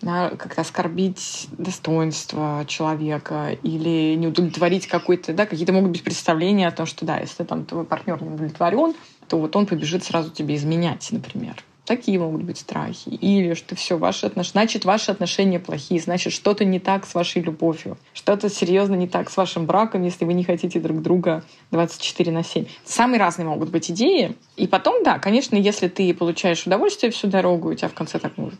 да, 0.00 0.30
как-то 0.30 0.62
оскорбить 0.62 1.48
достоинство 1.52 2.64
человека 2.66 3.56
или 3.62 4.14
не 4.14 4.28
удовлетворить 4.28 4.86
какой-то, 4.86 5.32
да, 5.32 5.46
какие-то 5.46 5.72
могут 5.72 5.90
быть 5.90 6.04
представления 6.04 6.68
о 6.68 6.72
том, 6.72 6.86
что 6.86 7.04
да, 7.04 7.18
если 7.18 7.44
там 7.44 7.64
твой 7.64 7.84
партнер 7.84 8.22
не 8.22 8.30
удовлетворен, 8.30 8.94
то 9.28 9.38
вот 9.38 9.54
он 9.56 9.66
побежит 9.66 10.04
сразу 10.04 10.30
тебе 10.30 10.56
изменять, 10.56 11.08
например. 11.12 11.62
Такие 11.90 12.20
могут 12.20 12.44
быть 12.44 12.56
страхи. 12.56 13.08
Или 13.08 13.54
что 13.54 13.74
все, 13.74 13.98
ваши 13.98 14.24
отношения, 14.24 14.52
значит, 14.52 14.84
ваши 14.84 15.10
отношения 15.10 15.58
плохие, 15.58 16.00
значит, 16.00 16.32
что-то 16.32 16.64
не 16.64 16.78
так 16.78 17.04
с 17.04 17.16
вашей 17.16 17.42
любовью, 17.42 17.98
что-то 18.12 18.48
серьезно 18.48 18.94
не 18.94 19.08
так 19.08 19.28
с 19.28 19.36
вашим 19.36 19.66
браком, 19.66 20.04
если 20.04 20.24
вы 20.24 20.34
не 20.34 20.44
хотите 20.44 20.78
друг 20.78 21.02
друга 21.02 21.42
24 21.72 22.30
на 22.30 22.44
7. 22.44 22.66
Самые 22.84 23.18
разные 23.18 23.46
могут 23.48 23.70
быть 23.70 23.90
идеи. 23.90 24.36
И 24.56 24.68
потом, 24.68 25.02
да, 25.02 25.18
конечно, 25.18 25.56
если 25.56 25.88
ты 25.88 26.14
получаешь 26.14 26.64
удовольствие 26.64 27.10
всю 27.10 27.26
дорогу, 27.26 27.70
у 27.70 27.74
тебя 27.74 27.88
в 27.88 27.94
конце 27.94 28.20
такой 28.20 28.52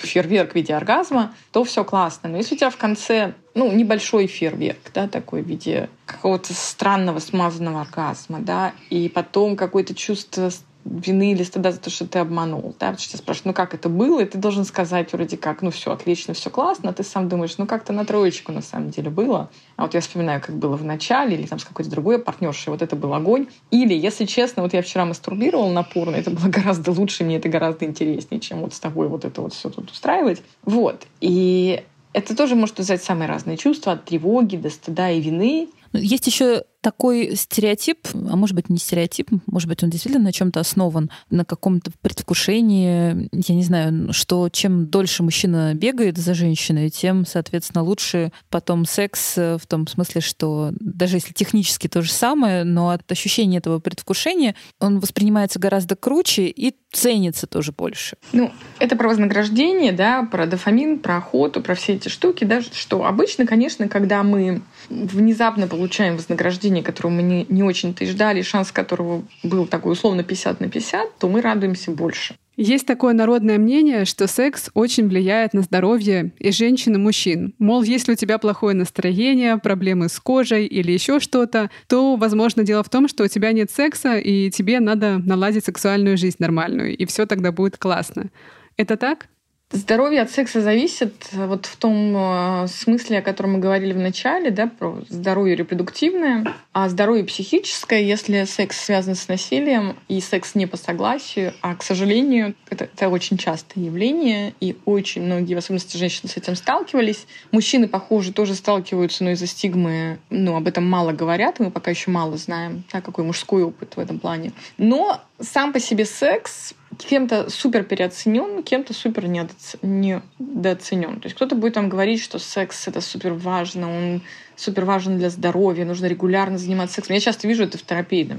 фейерверк 0.00 0.52
в 0.52 0.54
виде 0.54 0.74
оргазма, 0.74 1.34
то 1.52 1.64
все 1.64 1.84
классно. 1.84 2.30
Но 2.30 2.38
если 2.38 2.54
у 2.54 2.56
тебя 2.56 2.70
в 2.70 2.78
конце 2.78 3.34
ну, 3.54 3.72
небольшой 3.72 4.28
фейерверк, 4.28 4.78
да, 4.94 5.08
такой 5.08 5.42
в 5.42 5.46
виде 5.46 5.90
какого-то 6.06 6.54
странного 6.54 7.18
смазанного 7.18 7.80
оргазма, 7.82 8.38
да, 8.38 8.72
и 8.88 9.08
потом 9.08 9.56
какое-то 9.56 9.94
чувство 9.94 10.50
вины 10.88 11.32
или 11.32 11.42
стыда 11.42 11.72
за 11.72 11.78
то, 11.78 11.90
что 11.90 12.06
ты 12.06 12.18
обманул. 12.18 12.74
Да? 12.78 12.86
Потому 12.86 12.98
что 12.98 13.08
тебя 13.08 13.18
спрашивают, 13.18 13.46
ну 13.46 13.52
как 13.54 13.74
это 13.74 13.88
было? 13.88 14.20
И 14.20 14.24
ты 14.24 14.38
должен 14.38 14.64
сказать 14.64 15.12
вроде 15.12 15.36
как, 15.36 15.62
ну 15.62 15.70
все 15.70 15.92
отлично, 15.92 16.34
все 16.34 16.50
классно. 16.50 16.90
А 16.90 16.92
ты 16.92 17.02
сам 17.02 17.28
думаешь, 17.28 17.58
ну 17.58 17.66
как-то 17.66 17.92
на 17.92 18.04
троечку 18.04 18.52
на 18.52 18.62
самом 18.62 18.90
деле 18.90 19.10
было. 19.10 19.50
А 19.76 19.82
вот 19.82 19.94
я 19.94 20.00
вспоминаю, 20.00 20.40
как 20.40 20.56
было 20.56 20.76
в 20.76 20.84
начале 20.84 21.36
или 21.36 21.46
там 21.46 21.58
с 21.58 21.64
какой-то 21.64 21.90
другой 21.90 22.18
партнершей. 22.18 22.72
Вот 22.72 22.82
это 22.82 22.96
был 22.96 23.12
огонь. 23.14 23.48
Или, 23.70 23.94
если 23.94 24.24
честно, 24.24 24.62
вот 24.62 24.72
я 24.72 24.82
вчера 24.82 25.04
мастурбировала 25.04 25.70
на 25.70 25.82
порно, 25.82 26.16
это 26.16 26.30
было 26.30 26.46
гораздо 26.48 26.92
лучше, 26.92 27.24
мне 27.24 27.36
это 27.36 27.48
гораздо 27.48 27.84
интереснее, 27.84 28.40
чем 28.40 28.60
вот 28.60 28.74
с 28.74 28.80
тобой 28.80 29.08
вот 29.08 29.24
это 29.24 29.42
вот 29.42 29.52
все 29.52 29.70
тут 29.70 29.90
устраивать. 29.90 30.42
Вот. 30.64 31.06
И 31.20 31.82
это 32.12 32.34
тоже 32.34 32.54
может 32.54 32.78
вызывать 32.78 33.02
самые 33.02 33.28
разные 33.28 33.56
чувства, 33.56 33.92
от 33.92 34.04
тревоги 34.04 34.56
до 34.56 34.70
стыда 34.70 35.10
и 35.10 35.20
вины. 35.20 35.68
Ну, 35.92 36.00
есть 36.00 36.26
еще 36.26 36.64
такой 36.80 37.34
стереотип, 37.36 38.06
а 38.14 38.36
может 38.36 38.54
быть 38.54 38.68
не 38.68 38.78
стереотип, 38.78 39.30
может 39.46 39.68
быть 39.68 39.82
он 39.82 39.90
действительно 39.90 40.24
на 40.24 40.32
чем-то 40.32 40.60
основан, 40.60 41.10
на 41.30 41.44
каком-то 41.44 41.90
предвкушении, 42.00 43.28
я 43.32 43.54
не 43.54 43.64
знаю, 43.64 44.12
что 44.12 44.48
чем 44.48 44.86
дольше 44.86 45.22
мужчина 45.22 45.74
бегает 45.74 46.18
за 46.18 46.34
женщиной, 46.34 46.90
тем, 46.90 47.26
соответственно, 47.26 47.82
лучше 47.82 48.32
потом 48.48 48.84
секс 48.84 49.36
в 49.36 49.60
том 49.66 49.86
смысле, 49.86 50.20
что 50.20 50.70
даже 50.80 51.16
если 51.16 51.32
технически 51.32 51.88
то 51.88 52.02
же 52.02 52.12
самое, 52.12 52.64
но 52.64 52.90
от 52.90 53.10
ощущения 53.10 53.58
этого 53.58 53.80
предвкушения 53.80 54.54
он 54.78 55.00
воспринимается 55.00 55.58
гораздо 55.58 55.96
круче 55.96 56.46
и 56.46 56.74
ценится 56.92 57.46
тоже 57.46 57.72
больше. 57.72 58.16
Ну, 58.32 58.50
это 58.78 58.96
про 58.96 59.08
вознаграждение, 59.08 59.92
да, 59.92 60.22
про 60.22 60.46
дофамин, 60.46 61.00
про 61.00 61.18
охоту, 61.18 61.60
про 61.60 61.74
все 61.74 61.94
эти 61.94 62.08
штуки, 62.08 62.44
да, 62.44 62.62
что 62.62 63.04
обычно, 63.04 63.46
конечно, 63.46 63.88
когда 63.88 64.22
мы 64.22 64.62
внезапно 64.88 65.66
получаем 65.66 66.16
вознаграждение, 66.16 66.67
которого 66.82 67.12
мы 67.12 67.22
не, 67.22 67.46
не 67.48 67.62
очень-то 67.62 68.04
и 68.04 68.06
ждали, 68.06 68.42
шанс 68.42 68.72
которого 68.72 69.24
был 69.42 69.66
такой 69.66 69.92
условно 69.92 70.22
50 70.22 70.60
на 70.60 70.68
50, 70.68 71.18
то 71.18 71.28
мы 71.28 71.40
радуемся 71.40 71.90
больше. 71.90 72.36
Есть 72.56 72.86
такое 72.88 73.14
народное 73.14 73.56
мнение, 73.56 74.04
что 74.04 74.26
секс 74.26 74.68
очень 74.74 75.06
влияет 75.06 75.54
на 75.54 75.62
здоровье 75.62 76.32
и 76.40 76.50
женщин, 76.50 76.96
и 76.96 76.98
мужчин. 76.98 77.54
Мол, 77.60 77.84
если 77.84 78.12
у 78.12 78.16
тебя 78.16 78.38
плохое 78.38 78.74
настроение, 78.74 79.58
проблемы 79.58 80.08
с 80.08 80.18
кожей 80.18 80.66
или 80.66 80.90
еще 80.90 81.20
что-то, 81.20 81.70
то, 81.86 82.16
возможно, 82.16 82.64
дело 82.64 82.82
в 82.82 82.88
том, 82.88 83.06
что 83.06 83.22
у 83.22 83.28
тебя 83.28 83.52
нет 83.52 83.70
секса, 83.70 84.16
и 84.16 84.50
тебе 84.50 84.80
надо 84.80 85.18
наладить 85.18 85.66
сексуальную 85.66 86.16
жизнь 86.16 86.38
нормальную, 86.40 86.96
и 86.96 87.06
все 87.06 87.26
тогда 87.26 87.52
будет 87.52 87.76
классно. 87.76 88.28
Это 88.76 88.96
так? 88.96 89.28
Здоровье 89.70 90.22
от 90.22 90.30
секса 90.30 90.62
зависит 90.62 91.28
э, 91.32 91.46
вот 91.46 91.66
в 91.66 91.76
том 91.76 92.16
э, 92.16 92.68
смысле, 92.68 93.18
о 93.18 93.22
котором 93.22 93.52
мы 93.52 93.58
говорили 93.58 93.92
в 93.92 93.98
начале, 93.98 94.50
да, 94.50 94.66
про 94.66 95.02
здоровье 95.10 95.56
репродуктивное, 95.56 96.54
а 96.72 96.88
здоровье 96.88 97.24
психическое, 97.24 98.02
если 98.02 98.44
секс 98.44 98.82
связан 98.82 99.14
с 99.14 99.28
насилием 99.28 99.96
и 100.08 100.22
секс 100.22 100.54
не 100.54 100.64
по 100.64 100.78
согласию, 100.78 101.52
а, 101.60 101.76
к 101.76 101.82
сожалению, 101.82 102.54
это, 102.70 102.84
это 102.84 103.10
очень 103.10 103.36
частое 103.36 103.84
явление, 103.84 104.54
и 104.58 104.74
очень 104.86 105.20
многие, 105.20 105.54
в 105.54 105.58
особенности 105.58 105.98
женщины, 105.98 106.30
с 106.30 106.38
этим 106.38 106.56
сталкивались. 106.56 107.26
Мужчины, 107.52 107.88
похоже, 107.88 108.32
тоже 108.32 108.54
сталкиваются, 108.54 109.22
но 109.22 109.32
из-за 109.32 109.46
стигмы, 109.46 110.18
ну, 110.30 110.56
об 110.56 110.66
этом 110.66 110.88
мало 110.88 111.12
говорят, 111.12 111.60
мы 111.60 111.70
пока 111.70 111.90
еще 111.90 112.10
мало 112.10 112.38
знаем, 112.38 112.84
да, 112.90 113.02
какой 113.02 113.24
мужской 113.24 113.64
опыт 113.64 113.96
в 113.96 114.00
этом 114.00 114.18
плане. 114.18 114.52
Но 114.78 115.20
сам 115.40 115.74
по 115.74 115.78
себе 115.78 116.06
секс 116.06 116.72
кем-то 116.96 117.50
супер 117.50 117.84
переоценен, 117.84 118.62
кем-то 118.62 118.94
супер 118.94 119.26
недооценен. 119.26 121.20
То 121.20 121.26
есть 121.26 121.36
кто-то 121.36 121.54
будет 121.54 121.74
там 121.74 121.88
говорить, 121.88 122.22
что 122.22 122.38
секс 122.38 122.88
это 122.88 123.00
супер 123.00 123.34
важно, 123.34 123.90
он 123.90 124.22
супер 124.56 124.84
важен 124.84 125.18
для 125.18 125.30
здоровья, 125.30 125.84
нужно 125.84 126.06
регулярно 126.06 126.58
заниматься 126.58 126.96
сексом. 126.96 127.14
Я 127.14 127.20
часто 127.20 127.46
вижу 127.46 127.64
это 127.64 127.78
в 127.78 127.82
терапии. 127.82 128.24
Там, 128.24 128.38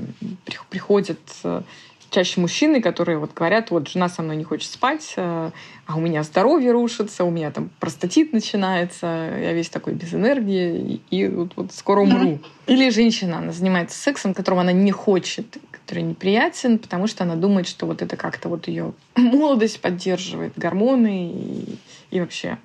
приходят 0.70 1.20
э, 1.44 1.62
чаще 2.10 2.42
мужчины, 2.42 2.82
которые 2.82 3.18
вот 3.18 3.34
говорят, 3.34 3.72
вот 3.72 3.88
жена 3.88 4.10
со 4.10 4.22
мной 4.22 4.36
не 4.36 4.44
хочет 4.44 4.70
спать, 4.72 5.14
э, 5.16 5.52
а 5.86 5.96
у 5.96 6.00
меня 6.00 6.24
здоровье 6.24 6.72
рушится, 6.72 7.24
у 7.24 7.30
меня 7.30 7.52
там 7.52 7.70
простатит 7.80 8.34
начинается, 8.34 9.06
я 9.06 9.54
весь 9.54 9.70
такой 9.70 9.94
без 9.94 10.14
энергии, 10.14 11.02
и, 11.10 11.18
и 11.24 11.28
вот, 11.28 11.54
вот 11.56 11.72
скоро 11.74 12.02
умру. 12.02 12.40
Или 12.68 12.90
женщина, 12.90 13.38
она 13.38 13.52
занимается 13.52 13.98
сексом, 13.98 14.34
которого 14.34 14.62
она 14.62 14.72
не 14.72 14.92
хочет, 14.92 15.58
который 15.90 16.04
неприятен, 16.04 16.78
потому 16.78 17.08
что 17.08 17.24
она 17.24 17.36
думает, 17.36 17.68
что 17.68 17.88
вот 17.88 18.04
это 18.04 18.16
как-то 18.16 18.48
вот 18.48 18.68
ее 18.68 18.94
молодость 19.16 19.82
поддерживает, 19.82 20.54
гормоны 20.56 21.32
и, 21.32 21.78
и 22.12 22.20
вообще 22.20 22.60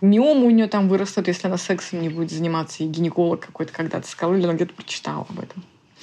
миома 0.00 0.46
у 0.46 0.50
нее 0.50 0.66
там 0.66 0.88
вырастет, 0.88 1.28
если 1.28 1.46
она 1.46 1.56
сексом 1.56 2.02
не 2.02 2.08
будет 2.08 2.32
заниматься, 2.32 2.82
и 2.82 2.88
гинеколог 2.88 3.46
какой-то 3.46 3.72
когда-то 3.72 4.08
сказал, 4.08 4.34
или 4.34 4.42
она 4.42 4.54
где-то 4.54 4.74
прочитала 4.74 5.24
об 5.28 5.38
этом. 5.38 5.62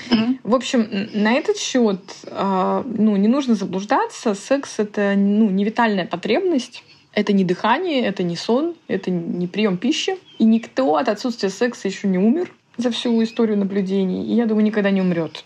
Mm-hmm. 0.10 0.40
В 0.44 0.56
общем, 0.56 1.10
на 1.14 1.34
этот 1.34 1.58
счет 1.58 2.00
а, 2.28 2.86
ну, 2.86 3.18
не 3.18 3.28
нужно 3.28 3.56
заблуждаться. 3.56 4.34
Секс— 4.34 4.76
это 4.80 5.16
ну, 5.18 5.50
не 5.50 5.66
витальная 5.66 6.08
потребность. 6.08 6.86
Это 7.12 7.34
не 7.34 7.44
дыхание, 7.44 8.06
это 8.06 8.24
не 8.24 8.38
сон, 8.38 8.76
это 8.88 9.12
не 9.12 9.46
прием 9.48 9.78
пищи. 9.78 10.18
И 10.40 10.46
никто 10.46 10.96
от 10.96 11.10
отсутствия 11.10 11.50
секса 11.50 11.90
еще 11.90 12.08
не 12.08 12.18
умер 12.18 12.50
за 12.78 12.92
всю 12.92 13.22
историю 13.22 13.58
наблюдений. 13.58 14.26
И 14.26 14.34
я 14.36 14.46
думаю, 14.46 14.64
никогда 14.64 14.90
не 14.90 15.02
умрет. 15.02 15.44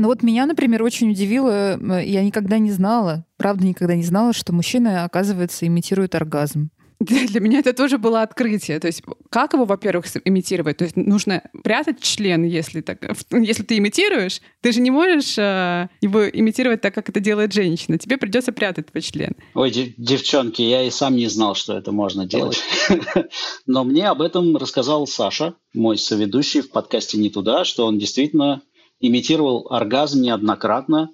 Ну 0.00 0.08
вот 0.08 0.22
меня, 0.22 0.46
например, 0.46 0.82
очень 0.82 1.10
удивило, 1.10 1.78
э, 1.78 2.06
я 2.06 2.22
никогда 2.22 2.56
не 2.56 2.70
знала, 2.70 3.26
правда 3.36 3.66
никогда 3.66 3.94
не 3.94 4.02
знала, 4.02 4.32
что 4.32 4.50
мужчины, 4.54 5.02
оказывается, 5.02 5.66
имитируют 5.66 6.14
оргазм. 6.14 6.70
Для 7.00 7.40
меня 7.40 7.58
это 7.58 7.74
тоже 7.74 7.98
было 7.98 8.22
открытие. 8.22 8.80
То 8.80 8.86
есть 8.86 9.02
как 9.28 9.52
его, 9.52 9.66
во-первых, 9.66 10.06
имитировать? 10.24 10.78
То 10.78 10.84
есть 10.84 10.96
нужно 10.96 11.42
прятать 11.64 12.00
член, 12.00 12.44
если, 12.44 12.80
так, 12.80 13.02
если 13.30 13.62
ты 13.62 13.76
имитируешь. 13.76 14.40
Ты 14.62 14.72
же 14.72 14.80
не 14.80 14.90
можешь 14.90 15.36
э, 15.36 15.88
его 16.00 16.28
имитировать 16.28 16.80
так, 16.80 16.94
как 16.94 17.10
это 17.10 17.20
делает 17.20 17.52
женщина. 17.52 17.98
Тебе 17.98 18.16
придется 18.16 18.52
прятать 18.52 18.90
твой 18.90 19.02
член. 19.02 19.36
Ой, 19.54 19.70
девчонки, 19.70 20.62
я 20.62 20.82
и 20.82 20.90
сам 20.90 21.16
не 21.16 21.26
знал, 21.26 21.54
что 21.54 21.76
это 21.76 21.92
можно 21.92 22.26
делать. 22.26 22.58
Но 23.66 23.84
мне 23.84 24.08
об 24.08 24.22
этом 24.22 24.56
рассказал 24.56 25.06
Саша, 25.06 25.54
мой 25.74 25.98
соведущий 25.98 26.62
в 26.62 26.70
подкасте 26.70 27.18
«Не 27.18 27.30
туда», 27.30 27.64
что 27.64 27.86
он 27.86 27.98
действительно 27.98 28.62
имитировал 29.00 29.66
оргазм 29.70 30.22
неоднократно, 30.22 31.10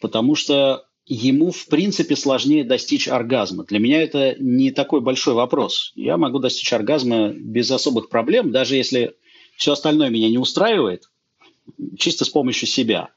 потому 0.00 0.34
что 0.34 0.84
ему, 1.06 1.50
в 1.50 1.66
принципе, 1.66 2.16
сложнее 2.16 2.64
достичь 2.64 3.08
оргазма. 3.08 3.64
Для 3.64 3.78
меня 3.78 4.02
это 4.02 4.36
не 4.38 4.70
такой 4.70 5.00
большой 5.00 5.34
вопрос. 5.34 5.92
Я 5.94 6.16
могу 6.16 6.38
достичь 6.38 6.72
оргазма 6.72 7.30
без 7.30 7.70
особых 7.70 8.08
проблем, 8.08 8.52
даже 8.52 8.76
если 8.76 9.16
все 9.56 9.72
остальное 9.72 10.10
меня 10.10 10.28
не 10.28 10.38
устраивает, 10.38 11.10
чисто 11.98 12.24
с 12.24 12.28
помощью 12.28 12.68
себя. 12.68 13.10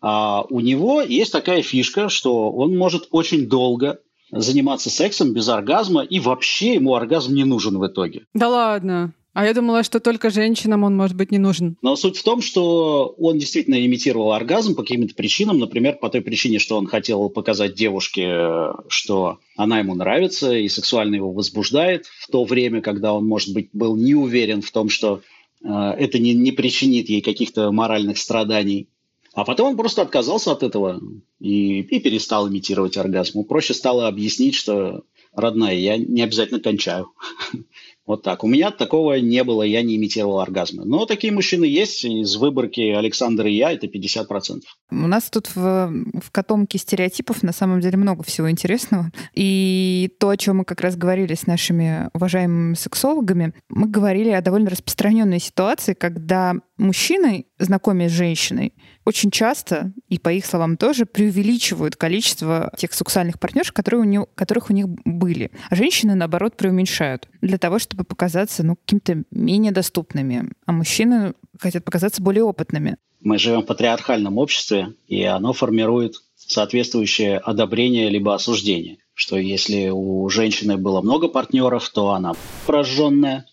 А 0.00 0.42
у 0.48 0.60
него 0.60 1.02
есть 1.02 1.32
такая 1.32 1.62
фишка, 1.62 2.08
что 2.08 2.50
он 2.50 2.76
может 2.76 3.08
очень 3.10 3.48
долго 3.48 4.00
заниматься 4.30 4.90
сексом 4.90 5.32
без 5.32 5.48
оргазма, 5.48 6.02
и 6.02 6.20
вообще 6.20 6.74
ему 6.74 6.94
оргазм 6.94 7.34
не 7.34 7.44
нужен 7.44 7.78
в 7.78 7.86
итоге. 7.86 8.26
Да 8.34 8.48
ладно. 8.48 9.14
А 9.34 9.44
я 9.44 9.54
думала, 9.54 9.82
что 9.82 10.00
только 10.00 10.30
женщинам 10.30 10.84
он 10.84 10.96
может 10.96 11.16
быть 11.16 11.30
не 11.30 11.38
нужен. 11.38 11.76
Но 11.82 11.96
суть 11.96 12.16
в 12.16 12.24
том, 12.24 12.40
что 12.40 13.14
он 13.18 13.38
действительно 13.38 13.84
имитировал 13.84 14.32
оргазм 14.32 14.74
по 14.74 14.82
каким-то 14.82 15.14
причинам. 15.14 15.58
Например, 15.58 15.96
по 15.96 16.08
той 16.08 16.22
причине, 16.22 16.58
что 16.58 16.76
он 16.76 16.86
хотел 16.86 17.28
показать 17.28 17.74
девушке, 17.74 18.72
что 18.88 19.38
она 19.56 19.78
ему 19.78 19.94
нравится 19.94 20.56
и 20.56 20.68
сексуально 20.68 21.16
его 21.16 21.30
возбуждает 21.30 22.06
в 22.06 22.28
то 22.28 22.44
время, 22.44 22.80
когда 22.80 23.12
он, 23.12 23.26
может 23.26 23.52
быть, 23.54 23.68
был 23.72 23.96
не 23.96 24.14
уверен 24.14 24.62
в 24.62 24.70
том, 24.70 24.88
что 24.88 25.20
э, 25.62 25.68
это 25.68 26.18
не, 26.18 26.34
не 26.34 26.52
причинит 26.52 27.08
ей 27.08 27.20
каких-то 27.20 27.70
моральных 27.70 28.18
страданий. 28.18 28.88
А 29.34 29.44
потом 29.44 29.68
он 29.68 29.76
просто 29.76 30.02
отказался 30.02 30.50
от 30.50 30.64
этого 30.64 31.00
и, 31.38 31.80
и 31.80 32.00
перестал 32.00 32.48
имитировать 32.48 32.96
оргазм. 32.96 33.44
Проще 33.44 33.72
стало 33.72 34.08
объяснить, 34.08 34.56
что, 34.56 35.04
родная, 35.32 35.76
я 35.76 35.96
не 35.96 36.22
обязательно 36.22 36.58
кончаю. 36.58 37.12
Вот 38.08 38.22
так. 38.22 38.42
У 38.42 38.48
меня 38.48 38.70
такого 38.70 39.20
не 39.20 39.44
было, 39.44 39.62
я 39.62 39.82
не 39.82 39.96
имитировал 39.96 40.40
оргазмы. 40.40 40.86
Но 40.86 41.04
такие 41.04 41.30
мужчины 41.30 41.66
есть. 41.66 42.06
Из 42.06 42.36
выборки 42.36 42.80
Александра 42.80 43.50
и 43.50 43.54
я 43.54 43.70
это 43.70 43.86
50%. 43.86 44.62
У 44.90 44.94
нас 44.94 45.28
тут 45.28 45.54
в, 45.54 45.92
в 46.18 46.30
котомке 46.32 46.78
стереотипов 46.78 47.42
на 47.42 47.52
самом 47.52 47.80
деле 47.80 47.98
много 47.98 48.22
всего 48.22 48.50
интересного. 48.50 49.12
И 49.34 50.10
то, 50.18 50.30
о 50.30 50.38
чем 50.38 50.56
мы 50.56 50.64
как 50.64 50.80
раз 50.80 50.96
говорили 50.96 51.34
с 51.34 51.46
нашими 51.46 52.08
уважаемыми 52.14 52.74
сексологами, 52.74 53.52
мы 53.68 53.86
говорили 53.86 54.30
о 54.30 54.40
довольно 54.40 54.70
распространенной 54.70 55.38
ситуации, 55.38 55.92
когда 55.92 56.54
мужчины, 56.78 57.46
знакомясь 57.58 58.10
с 58.10 58.14
женщиной, 58.14 58.72
очень 59.04 59.30
часто, 59.30 59.92
и 60.08 60.18
по 60.18 60.32
их 60.32 60.46
словам 60.46 60.76
тоже, 60.76 61.06
преувеличивают 61.06 61.96
количество 61.96 62.72
тех 62.76 62.92
сексуальных 62.92 63.38
партнеров, 63.38 63.72
которые 63.72 64.00
у 64.00 64.04
них, 64.04 64.24
которых 64.34 64.70
у 64.70 64.72
них 64.72 64.86
были. 65.04 65.50
А 65.70 65.76
женщины, 65.76 66.14
наоборот, 66.14 66.56
преуменьшают 66.56 67.28
для 67.42 67.58
того, 67.58 67.78
чтобы 67.78 68.04
показаться 68.04 68.62
ну, 68.62 68.76
какими-то 68.76 69.24
менее 69.30 69.72
доступными. 69.72 70.50
А 70.66 70.72
мужчины 70.72 71.34
хотят 71.58 71.84
показаться 71.84 72.22
более 72.22 72.44
опытными. 72.44 72.96
Мы 73.20 73.38
живем 73.38 73.62
в 73.62 73.66
патриархальном 73.66 74.38
обществе, 74.38 74.94
и 75.08 75.24
оно 75.24 75.52
формирует 75.52 76.22
соответствующее 76.36 77.38
одобрение 77.38 78.08
либо 78.08 78.34
осуждение. 78.34 78.98
Что 79.14 79.36
если 79.36 79.88
у 79.88 80.28
женщины 80.28 80.76
было 80.76 81.02
много 81.02 81.28
партнеров, 81.28 81.88
то 81.90 82.10
она 82.10 82.34
прожженная, 82.66 83.46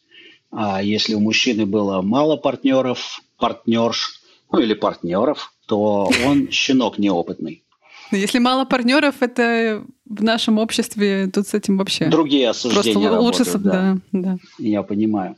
а 0.58 0.82
если 0.82 1.16
у 1.16 1.20
мужчины 1.20 1.66
было 1.66 2.02
мало 2.02 2.38
партнеров, 2.38 3.22
партнерш, 3.38 4.22
ну 4.52 4.60
или 4.60 4.74
партнеров, 4.74 5.54
то 5.68 6.10
он 6.26 6.48
щенок 6.52 6.98
неопытный. 6.98 7.64
Если 8.12 8.40
мало 8.40 8.64
партнеров, 8.64 9.16
это 9.20 9.84
в 10.06 10.24
нашем 10.24 10.58
обществе 10.60 11.30
тут 11.34 11.48
с 11.48 11.54
этим 11.54 11.78
вообще. 11.78 12.08
Другие 12.08 12.50
осуждения 12.50 13.10
Просто 13.10 13.20
лучше, 13.20 13.44
работают, 13.44 13.64
да. 13.64 13.98
да, 14.12 14.22
да. 14.22 14.38
Я 14.58 14.84
понимаю. 14.84 15.36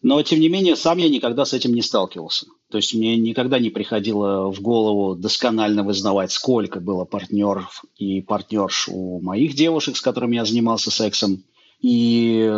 Но, 0.00 0.20
тем 0.22 0.40
не 0.40 0.48
менее, 0.48 0.74
сам 0.74 0.98
я 0.98 1.08
никогда 1.08 1.44
с 1.44 1.52
этим 1.52 1.74
не 1.74 1.82
сталкивался. 1.82 2.46
То 2.70 2.78
есть 2.78 2.94
мне 2.94 3.16
никогда 3.16 3.60
не 3.60 3.70
приходило 3.70 4.50
в 4.50 4.60
голову 4.60 5.14
досконально 5.14 5.84
вызнавать, 5.84 6.32
сколько 6.32 6.80
было 6.80 7.04
партнеров 7.04 7.84
и 7.96 8.20
партнерш 8.22 8.88
у 8.88 9.20
моих 9.20 9.54
девушек, 9.54 9.96
с 9.96 10.00
которыми 10.00 10.34
я 10.34 10.44
занимался 10.44 10.90
сексом, 10.90 11.44
и 11.82 12.48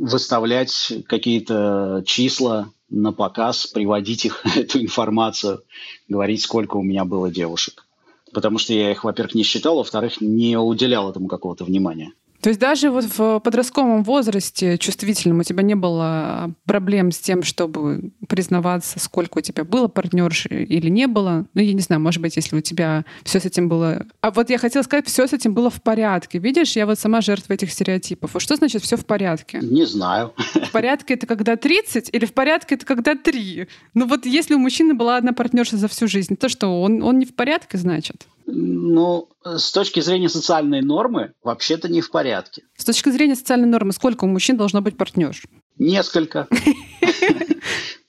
выставлять 0.00 0.92
какие-то 1.08 2.04
числа 2.06 2.70
на 2.90 3.12
показ, 3.12 3.66
приводить 3.66 4.26
их, 4.26 4.44
эту 4.56 4.80
информацию, 4.80 5.62
говорить, 6.08 6.42
сколько 6.42 6.76
у 6.76 6.82
меня 6.82 7.04
было 7.04 7.30
девушек. 7.30 7.86
Потому 8.32 8.58
что 8.58 8.74
я 8.74 8.90
их, 8.90 9.04
во-первых, 9.04 9.34
не 9.34 9.42
считал, 9.42 9.76
во-вторых, 9.76 10.20
не 10.20 10.58
уделял 10.58 11.10
этому 11.10 11.28
какого-то 11.28 11.64
внимания. 11.64 12.12
То 12.44 12.50
есть 12.50 12.60
даже 12.60 12.90
вот 12.90 13.06
в 13.06 13.40
подростковом 13.40 14.04
возрасте 14.04 14.76
чувствительном 14.76 15.38
у 15.38 15.42
тебя 15.44 15.62
не 15.62 15.74
было 15.74 16.52
проблем 16.66 17.10
с 17.10 17.18
тем, 17.18 17.42
чтобы 17.42 18.10
признаваться, 18.28 19.00
сколько 19.00 19.38
у 19.38 19.40
тебя 19.40 19.64
было 19.64 19.88
партнерш 19.88 20.44
или 20.50 20.90
не 20.90 21.06
было? 21.06 21.46
Ну, 21.54 21.62
я 21.62 21.72
не 21.72 21.80
знаю, 21.80 22.02
может 22.02 22.20
быть, 22.20 22.36
если 22.36 22.54
у 22.54 22.60
тебя 22.60 23.06
все 23.22 23.40
с 23.40 23.46
этим 23.46 23.70
было... 23.70 24.04
А 24.20 24.30
вот 24.30 24.50
я 24.50 24.58
хотела 24.58 24.82
сказать, 24.82 25.06
все 25.06 25.26
с 25.26 25.32
этим 25.32 25.54
было 25.54 25.70
в 25.70 25.80
порядке. 25.80 26.38
Видишь, 26.38 26.76
я 26.76 26.84
вот 26.84 26.98
сама 26.98 27.22
жертва 27.22 27.54
этих 27.54 27.72
стереотипов. 27.72 28.36
А 28.36 28.40
что 28.40 28.56
значит 28.56 28.82
все 28.82 28.98
в 28.98 29.06
порядке? 29.06 29.60
Не 29.62 29.86
знаю. 29.86 30.34
В 30.52 30.70
порядке 30.70 31.14
это 31.14 31.26
когда 31.26 31.56
30 31.56 32.10
или 32.12 32.26
в 32.26 32.34
порядке 32.34 32.74
это 32.74 32.84
когда 32.84 33.14
3? 33.14 33.68
Ну 33.94 34.06
вот 34.06 34.26
если 34.26 34.52
у 34.52 34.58
мужчины 34.58 34.92
была 34.92 35.16
одна 35.16 35.32
партнерша 35.32 35.78
за 35.78 35.88
всю 35.88 36.08
жизнь, 36.08 36.36
то 36.36 36.50
что, 36.50 36.82
он, 36.82 37.02
он 37.02 37.18
не 37.18 37.24
в 37.24 37.34
порядке, 37.34 37.78
значит? 37.78 38.26
Ну, 38.46 39.28
с 39.42 39.72
точки 39.72 40.00
зрения 40.00 40.28
социальной 40.28 40.82
нормы, 40.82 41.32
вообще-то 41.42 41.88
не 41.88 42.00
в 42.00 42.10
порядке. 42.10 42.62
С 42.76 42.84
точки 42.84 43.08
зрения 43.10 43.36
социальной 43.36 43.68
нормы, 43.68 43.92
сколько 43.92 44.24
у 44.24 44.28
мужчин 44.28 44.56
должно 44.56 44.82
быть 44.82 44.96
партнерш? 44.96 45.44
Несколько. 45.78 46.48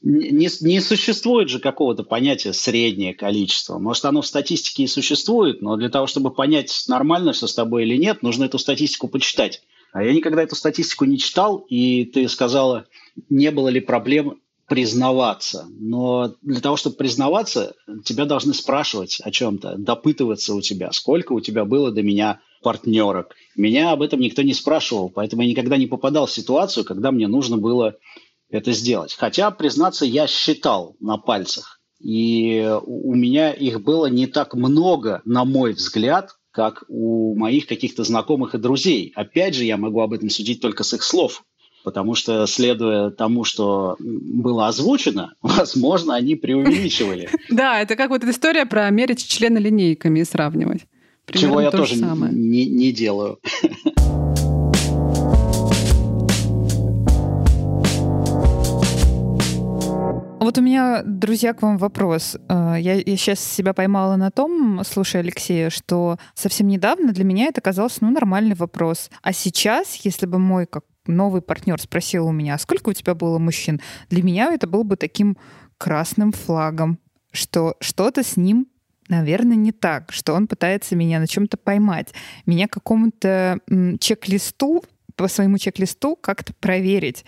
Не, 0.02 0.50
не 0.62 0.82
существует 0.82 1.50
же 1.50 1.60
какого-то 1.60 2.04
понятия 2.04 2.54
среднее 2.54 3.16
количество. 3.16 3.80
Может, 3.80 4.06
оно 4.06 4.22
в 4.22 4.28
статистике 4.28 4.84
и 4.84 4.88
существует, 4.88 5.64
но 5.64 5.78
для 5.78 5.90
того, 5.90 6.06
чтобы 6.06 6.32
понять, 6.32 6.86
нормально 6.88 7.34
все 7.34 7.48
с 7.48 7.56
тобой 7.56 7.86
или 7.86 7.98
нет, 7.98 8.22
нужно 8.22 8.44
эту 8.44 8.60
статистику 8.60 9.08
почитать. 9.08 9.64
А 9.94 10.04
я 10.04 10.14
никогда 10.14 10.44
эту 10.44 10.56
статистику 10.56 11.06
не 11.06 11.18
читал, 11.18 11.66
и 11.70 12.06
ты 12.06 12.28
сказала, 12.30 12.86
не 13.30 13.50
было 13.50 13.70
ли 13.70 13.80
проблем 13.80 14.40
признаваться. 14.68 15.68
Но 15.70 16.36
для 16.42 16.60
того, 16.60 16.76
чтобы 16.76 16.96
признаваться, 16.96 17.76
тебя 18.04 18.26
должны 18.26 18.54
спрашивать 18.54 19.20
о 19.24 19.32
чем-то, 19.32 19.76
допытываться 19.78 20.56
у 20.56 20.62
тебя, 20.62 20.92
сколько 20.92 21.34
у 21.34 21.40
тебя 21.40 21.66
было 21.66 21.92
до 21.92 22.02
меня 22.02 22.40
партнерок. 22.64 23.36
Меня 23.56 23.92
об 23.92 24.02
этом 24.02 24.20
никто 24.20 24.42
не 24.42 24.54
спрашивал, 24.54 25.10
поэтому 25.10 25.44
я 25.44 25.50
никогда 25.50 25.78
не 25.78 25.86
попадал 25.86 26.26
в 26.26 26.32
ситуацию, 26.32 26.84
когда 26.84 27.12
мне 27.12 27.28
нужно 27.28 27.58
было 27.58 27.96
это 28.50 28.72
сделать. 28.72 29.14
Хотя, 29.14 29.52
признаться, 29.52 30.06
я 30.06 30.28
считал 30.28 30.96
на 31.00 31.18
пальцах. 31.18 31.80
И 32.00 32.78
у 32.86 33.14
меня 33.14 33.52
их 33.52 33.82
было 33.82 34.08
не 34.08 34.28
так 34.28 34.54
много, 34.54 35.22
на 35.26 35.46
мой 35.46 35.74
взгляд, 35.74 36.32
как 36.52 36.86
у 36.88 37.36
моих 37.36 37.68
каких-то 37.68 38.04
знакомых 38.04 38.56
и 38.56 38.58
друзей. 38.58 39.12
Опять 39.16 39.56
же, 39.56 39.64
я 39.64 39.78
могу 39.78 40.02
об 40.02 40.14
этом 40.14 40.30
судить 40.30 40.62
только 40.62 40.84
с 40.84 40.94
их 40.94 41.04
слов 41.04 41.44
потому 41.86 42.16
что, 42.16 42.46
следуя 42.48 43.12
тому, 43.12 43.44
что 43.46 43.96
было 44.00 44.68
озвучено, 44.68 45.34
возможно, 45.42 46.16
они 46.16 46.36
преувеличивали. 46.36 47.30
Да, 47.50 47.80
это 47.80 47.96
как 47.96 48.10
вот 48.10 48.24
эта 48.24 48.32
история 48.32 48.66
про 48.66 48.90
мерить 48.90 49.26
члены 49.26 49.60
линейками 49.60 50.20
и 50.20 50.26
сравнивать. 50.26 50.82
Чего 51.32 51.62
я 51.62 51.72
тоже 51.72 51.96
не, 51.96 52.66
не 52.66 52.92
делаю. 52.92 53.40
Вот 60.46 60.60
у 60.60 60.62
меня, 60.62 61.02
друзья, 61.04 61.56
к 61.56 61.64
вам 61.64 61.80
вопрос. 61.80 62.38
Э, 62.50 62.76
я, 62.78 62.94
я 62.94 63.18
сейчас 63.18 63.40
себя 63.40 63.74
поймала 63.74 64.16
на 64.16 64.30
том, 64.30 64.80
слушая 64.86 65.24
Алексея, 65.24 65.72
что 65.72 66.20
совсем 66.36 66.68
недавно 66.68 67.14
для 67.14 67.24
меня 67.24 67.48
это 67.48 67.62
казалось, 67.62 68.00
ну, 68.00 68.12
нормальный 68.12 68.54
вопрос. 68.54 69.10
А 69.24 69.34
сейчас, 69.34 69.96
если 70.04 70.28
бы 70.28 70.38
мой 70.38 70.68
как 70.68 70.84
новый 71.08 71.42
партнер 71.42 71.80
спросил 71.82 72.28
у 72.28 72.32
меня, 72.32 72.56
а 72.56 72.60
сколько 72.60 72.90
у 72.90 72.94
тебя 72.94 73.16
было 73.16 73.40
мужчин, 73.40 73.82
для 74.10 74.24
меня 74.24 74.54
это 74.54 74.68
было 74.68 74.84
бы 74.84 74.96
таким 74.96 75.38
красным 75.78 76.32
флагом, 76.32 77.00
что 77.32 77.76
что-то 77.80 78.24
с 78.24 78.38
ним 78.38 78.68
наверное, 79.08 79.56
не 79.56 79.72
так, 79.72 80.12
что 80.12 80.34
он 80.34 80.48
пытается 80.48 80.96
меня 80.96 81.20
на 81.20 81.28
чем-то 81.28 81.58
поймать, 81.58 82.14
меня 82.46 82.68
какому-то 82.68 83.60
чек-листу 84.00 84.84
по 85.16 85.28
своему 85.28 85.58
чек-листу 85.58 86.16
как-то 86.16 86.54
проверить. 86.54 87.26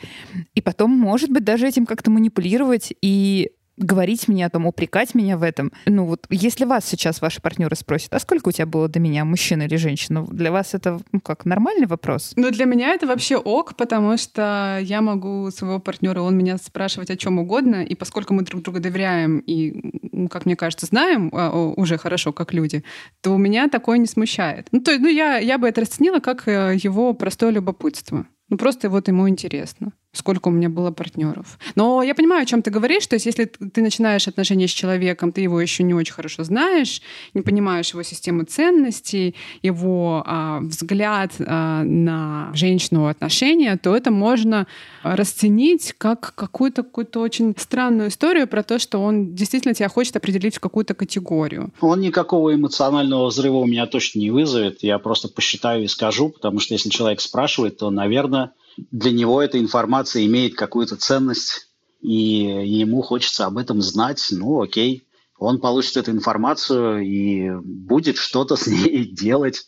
И 0.56 0.62
потом, 0.62 0.92
может 0.92 1.30
быть, 1.30 1.44
даже 1.44 1.68
этим 1.68 1.86
как-то 1.86 2.12
манипулировать 2.12 2.94
и 3.02 3.52
говорить 3.78 4.28
мне 4.28 4.46
о 4.46 4.50
том, 4.50 4.66
упрекать 4.66 5.16
меня 5.16 5.38
в 5.38 5.44
этом. 5.44 5.72
Ну 5.86 6.06
вот, 6.06 6.26
если 6.30 6.66
вас 6.66 6.86
сейчас 6.86 7.22
ваши 7.22 7.42
партнеры 7.42 7.76
спросят, 7.76 8.14
а 8.14 8.20
сколько 8.20 8.50
у 8.50 8.52
тебя 8.52 8.66
было 8.66 8.88
до 8.88 9.00
меня, 9.00 9.24
мужчина 9.24 9.64
или 9.64 9.76
женщина, 9.76 10.26
для 10.26 10.52
вас 10.52 10.74
это 10.74 11.00
ну, 11.12 11.22
как 11.22 11.46
нормальный 11.46 11.86
вопрос? 11.86 12.34
Ну 12.36 12.50
для 12.52 12.66
меня 12.66 12.94
это 12.94 13.08
вообще 13.08 13.38
ок, 13.38 13.76
потому 13.76 14.18
что 14.18 14.80
я 14.82 15.02
могу 15.02 15.50
своего 15.52 15.80
партнера, 15.80 16.22
он 16.22 16.38
меня 16.38 16.58
спрашивать 16.58 17.12
о 17.12 17.18
чем 17.18 17.40
угодно, 17.40 17.84
и 17.84 17.96
поскольку 17.96 18.34
мы 18.34 18.44
друг 18.44 18.64
друга 18.64 18.80
доверяем 18.80 19.40
и, 19.40 20.28
как 20.30 20.46
мне 20.46 20.56
кажется, 20.56 20.88
знаем 20.88 21.30
а, 21.34 21.52
уже 21.52 21.98
хорошо, 21.98 22.34
как 22.34 22.54
люди, 22.54 22.84
то 23.22 23.34
у 23.34 23.38
меня 23.38 23.70
такое 23.70 24.00
не 24.00 24.08
смущает. 24.08 24.68
Ну 24.72 24.82
то 24.82 24.92
есть, 24.92 25.04
ну 25.04 25.08
я 25.08 25.38
я 25.38 25.58
бы 25.58 25.68
это 25.68 25.82
расценила 25.82 26.20
как 26.20 26.48
э, 26.48 26.78
его 26.82 27.14
простое 27.14 27.52
любопытство. 27.52 28.26
Ну 28.50 28.58
просто 28.58 28.90
вот 28.90 29.08
ему 29.08 29.28
интересно 29.30 29.92
сколько 30.14 30.48
у 30.48 30.52
меня 30.52 30.70
было 30.70 30.92
партнеров. 30.92 31.60
Но 31.76 32.02
я 32.02 32.16
понимаю, 32.16 32.44
о 32.44 32.46
чем 32.46 32.62
ты 32.62 32.72
говоришь. 32.72 33.06
То 33.08 33.16
есть, 33.16 33.26
если 33.26 33.46
ты 33.46 33.82
начинаешь 33.82 34.28
отношения 34.28 34.68
с 34.68 34.72
человеком, 34.72 35.32
ты 35.32 35.42
его 35.42 35.62
еще 35.62 35.84
не 35.84 35.94
очень 35.94 36.14
хорошо 36.14 36.44
знаешь, 36.44 37.02
не 37.34 37.42
понимаешь 37.42 37.92
его 37.92 38.04
систему 38.04 38.44
ценностей, 38.44 39.36
его 39.62 40.24
а, 40.26 40.60
взгляд 40.62 41.34
а, 41.40 41.84
на 41.84 42.52
женщину 42.54 43.08
отношения, 43.08 43.78
то 43.78 43.96
это 43.96 44.12
можно 44.12 44.68
расценить 45.04 45.94
как 45.98 46.34
какую-то 46.36 46.84
какую-то 46.84 47.20
очень 47.20 47.56
странную 47.58 48.10
историю 48.10 48.48
про 48.48 48.64
то, 48.64 48.80
что 48.80 49.00
он 49.00 49.36
действительно 49.36 49.74
тебя 49.74 49.90
хочет 49.90 50.16
определить 50.16 50.56
в 50.56 50.60
какую-то 50.60 50.94
категорию. 50.94 51.72
Он 51.82 52.02
никакого 52.02 52.54
эмоционального 52.54 53.28
взрыва 53.28 53.58
у 53.58 53.66
меня 53.66 53.86
точно 53.86 54.20
не 54.20 54.32
вызовет. 54.32 54.84
Я 54.84 55.00
просто 55.00 55.28
посчитаю 55.28 55.84
и 55.84 55.88
скажу, 55.88 56.30
потому 56.30 56.60
что 56.60 56.74
если 56.74 56.90
человек 56.90 57.22
спрашивает, 57.22 57.78
то, 57.78 57.90
наверное, 57.90 58.52
для 58.92 59.12
него 59.12 59.42
эта 59.42 59.60
информация 59.60 60.26
имеет 60.26 60.56
какую-то 60.56 60.96
ценность, 60.96 61.68
и 62.02 62.14
ему 62.14 63.02
хочется 63.02 63.46
об 63.46 63.58
этом 63.58 63.82
знать, 63.82 64.26
ну 64.32 64.62
окей, 64.62 65.04
он 65.40 65.60
получит 65.60 65.98
эту 65.98 66.12
информацию 66.12 67.02
и 67.02 67.50
будет 67.64 68.18
что-то 68.18 68.56
с 68.56 68.68
ней 68.68 69.06
делать, 69.12 69.66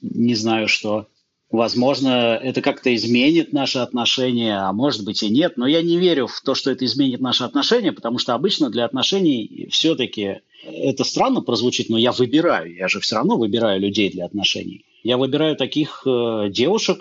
не 0.00 0.34
знаю 0.34 0.68
что. 0.68 1.08
Возможно, 1.48 2.34
это 2.42 2.60
как-то 2.60 2.92
изменит 2.94 3.52
наши 3.52 3.78
отношения, 3.78 4.58
а 4.58 4.72
может 4.72 5.04
быть 5.04 5.22
и 5.22 5.30
нет. 5.30 5.56
Но 5.56 5.66
я 5.68 5.80
не 5.80 5.96
верю 5.96 6.26
в 6.26 6.40
то, 6.40 6.56
что 6.56 6.72
это 6.72 6.84
изменит 6.84 7.20
наши 7.20 7.44
отношения, 7.44 7.92
потому 7.92 8.18
что 8.18 8.34
обычно 8.34 8.68
для 8.68 8.84
отношений 8.84 9.68
все-таки 9.70 10.40
это 10.64 11.04
странно 11.04 11.42
прозвучит, 11.42 11.88
но 11.88 11.98
я 11.98 12.10
выбираю. 12.10 12.74
Я 12.74 12.88
же 12.88 12.98
все 12.98 13.14
равно 13.14 13.36
выбираю 13.36 13.80
людей 13.80 14.10
для 14.10 14.24
отношений. 14.24 14.84
Я 15.04 15.18
выбираю 15.18 15.54
таких 15.54 16.02
э, 16.04 16.48
девушек, 16.50 16.98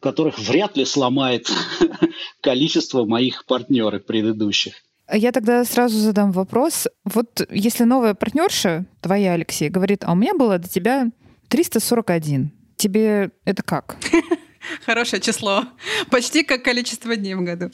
которых 0.00 0.38
вряд 0.38 0.76
ли 0.76 0.84
сломает 0.84 1.50
количество 2.40 3.04
моих 3.04 3.44
партнеров 3.44 4.04
предыдущих. 4.04 4.74
Я 5.12 5.32
тогда 5.32 5.64
сразу 5.64 5.98
задам 5.98 6.32
вопрос. 6.32 6.88
Вот 7.04 7.46
если 7.50 7.84
новая 7.84 8.14
партнерша, 8.14 8.86
твоя, 9.00 9.32
Алексей, 9.34 9.68
говорит, 9.68 10.04
а 10.04 10.12
у 10.12 10.14
меня 10.14 10.34
было 10.34 10.58
до 10.58 10.68
тебя 10.68 11.10
341, 11.48 12.50
тебе 12.76 13.30
это 13.44 13.62
как? 13.62 13.96
Хорошее 14.86 15.20
число. 15.20 15.64
Почти 16.10 16.44
как 16.44 16.62
количество 16.62 17.14
дней 17.16 17.34
в 17.34 17.42
году. 17.42 17.70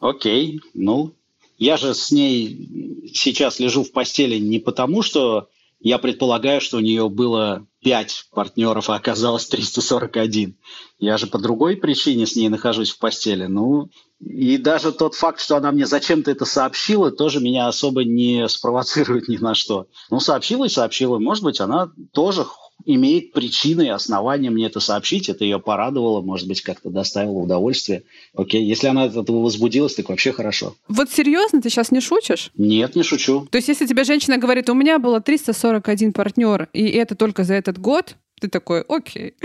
Окей, 0.00 0.60
ну, 0.74 1.14
я 1.58 1.76
же 1.76 1.94
с 1.94 2.10
ней 2.10 3.10
сейчас 3.14 3.60
лежу 3.60 3.84
в 3.84 3.92
постели 3.92 4.38
не 4.38 4.58
потому, 4.58 5.02
что 5.02 5.48
я 5.82 5.98
предполагаю, 5.98 6.60
что 6.60 6.76
у 6.76 6.80
нее 6.80 7.08
было 7.08 7.66
5 7.82 8.26
партнеров, 8.32 8.88
а 8.88 8.94
оказалось 8.94 9.46
341. 9.46 10.56
Я 10.98 11.18
же 11.18 11.26
по 11.26 11.38
другой 11.38 11.76
причине 11.76 12.26
с 12.26 12.36
ней 12.36 12.48
нахожусь 12.48 12.90
в 12.90 12.98
постели. 12.98 13.46
Ну, 13.46 13.88
и 14.20 14.56
даже 14.58 14.92
тот 14.92 15.16
факт, 15.16 15.40
что 15.40 15.56
она 15.56 15.72
мне 15.72 15.86
зачем-то 15.86 16.30
это 16.30 16.44
сообщила, 16.44 17.10
тоже 17.10 17.40
меня 17.40 17.66
особо 17.66 18.04
не 18.04 18.48
спровоцирует 18.48 19.26
ни 19.26 19.36
на 19.38 19.54
что. 19.54 19.88
Ну, 20.10 20.20
сообщила 20.20 20.66
и 20.66 20.68
сообщила. 20.68 21.18
Может 21.18 21.42
быть, 21.42 21.60
она 21.60 21.90
тоже 22.12 22.44
имеет 22.84 23.32
причины 23.32 23.86
и 23.86 23.88
основания 23.88 24.50
мне 24.50 24.66
это 24.66 24.80
сообщить, 24.80 25.28
это 25.28 25.44
ее 25.44 25.58
порадовало, 25.58 26.20
может 26.20 26.48
быть, 26.48 26.62
как-то 26.62 26.90
доставило 26.90 27.38
удовольствие. 27.38 28.04
Окей, 28.34 28.64
если 28.64 28.88
она 28.88 29.04
от 29.04 29.16
этого 29.16 29.42
возбудилась, 29.42 29.94
так 29.94 30.08
вообще 30.08 30.32
хорошо. 30.32 30.74
Вот 30.88 31.10
серьезно, 31.10 31.60
ты 31.60 31.70
сейчас 31.70 31.90
не 31.90 32.00
шутишь? 32.00 32.50
Нет, 32.56 32.96
не 32.96 33.02
шучу. 33.02 33.46
То 33.50 33.56
есть, 33.56 33.68
если 33.68 33.86
тебе 33.86 34.04
женщина 34.04 34.38
говорит, 34.38 34.68
у 34.70 34.74
меня 34.74 34.98
было 34.98 35.20
341 35.20 36.12
партнер, 36.12 36.68
и 36.72 36.88
это 36.88 37.14
только 37.14 37.44
за 37.44 37.54
этот 37.54 37.78
год, 37.78 38.16
ты 38.40 38.48
такой, 38.48 38.82
окей. 38.82 39.34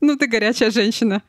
Ну, 0.00 0.18
ты 0.18 0.26
горячая 0.26 0.70
женщина. 0.70 1.22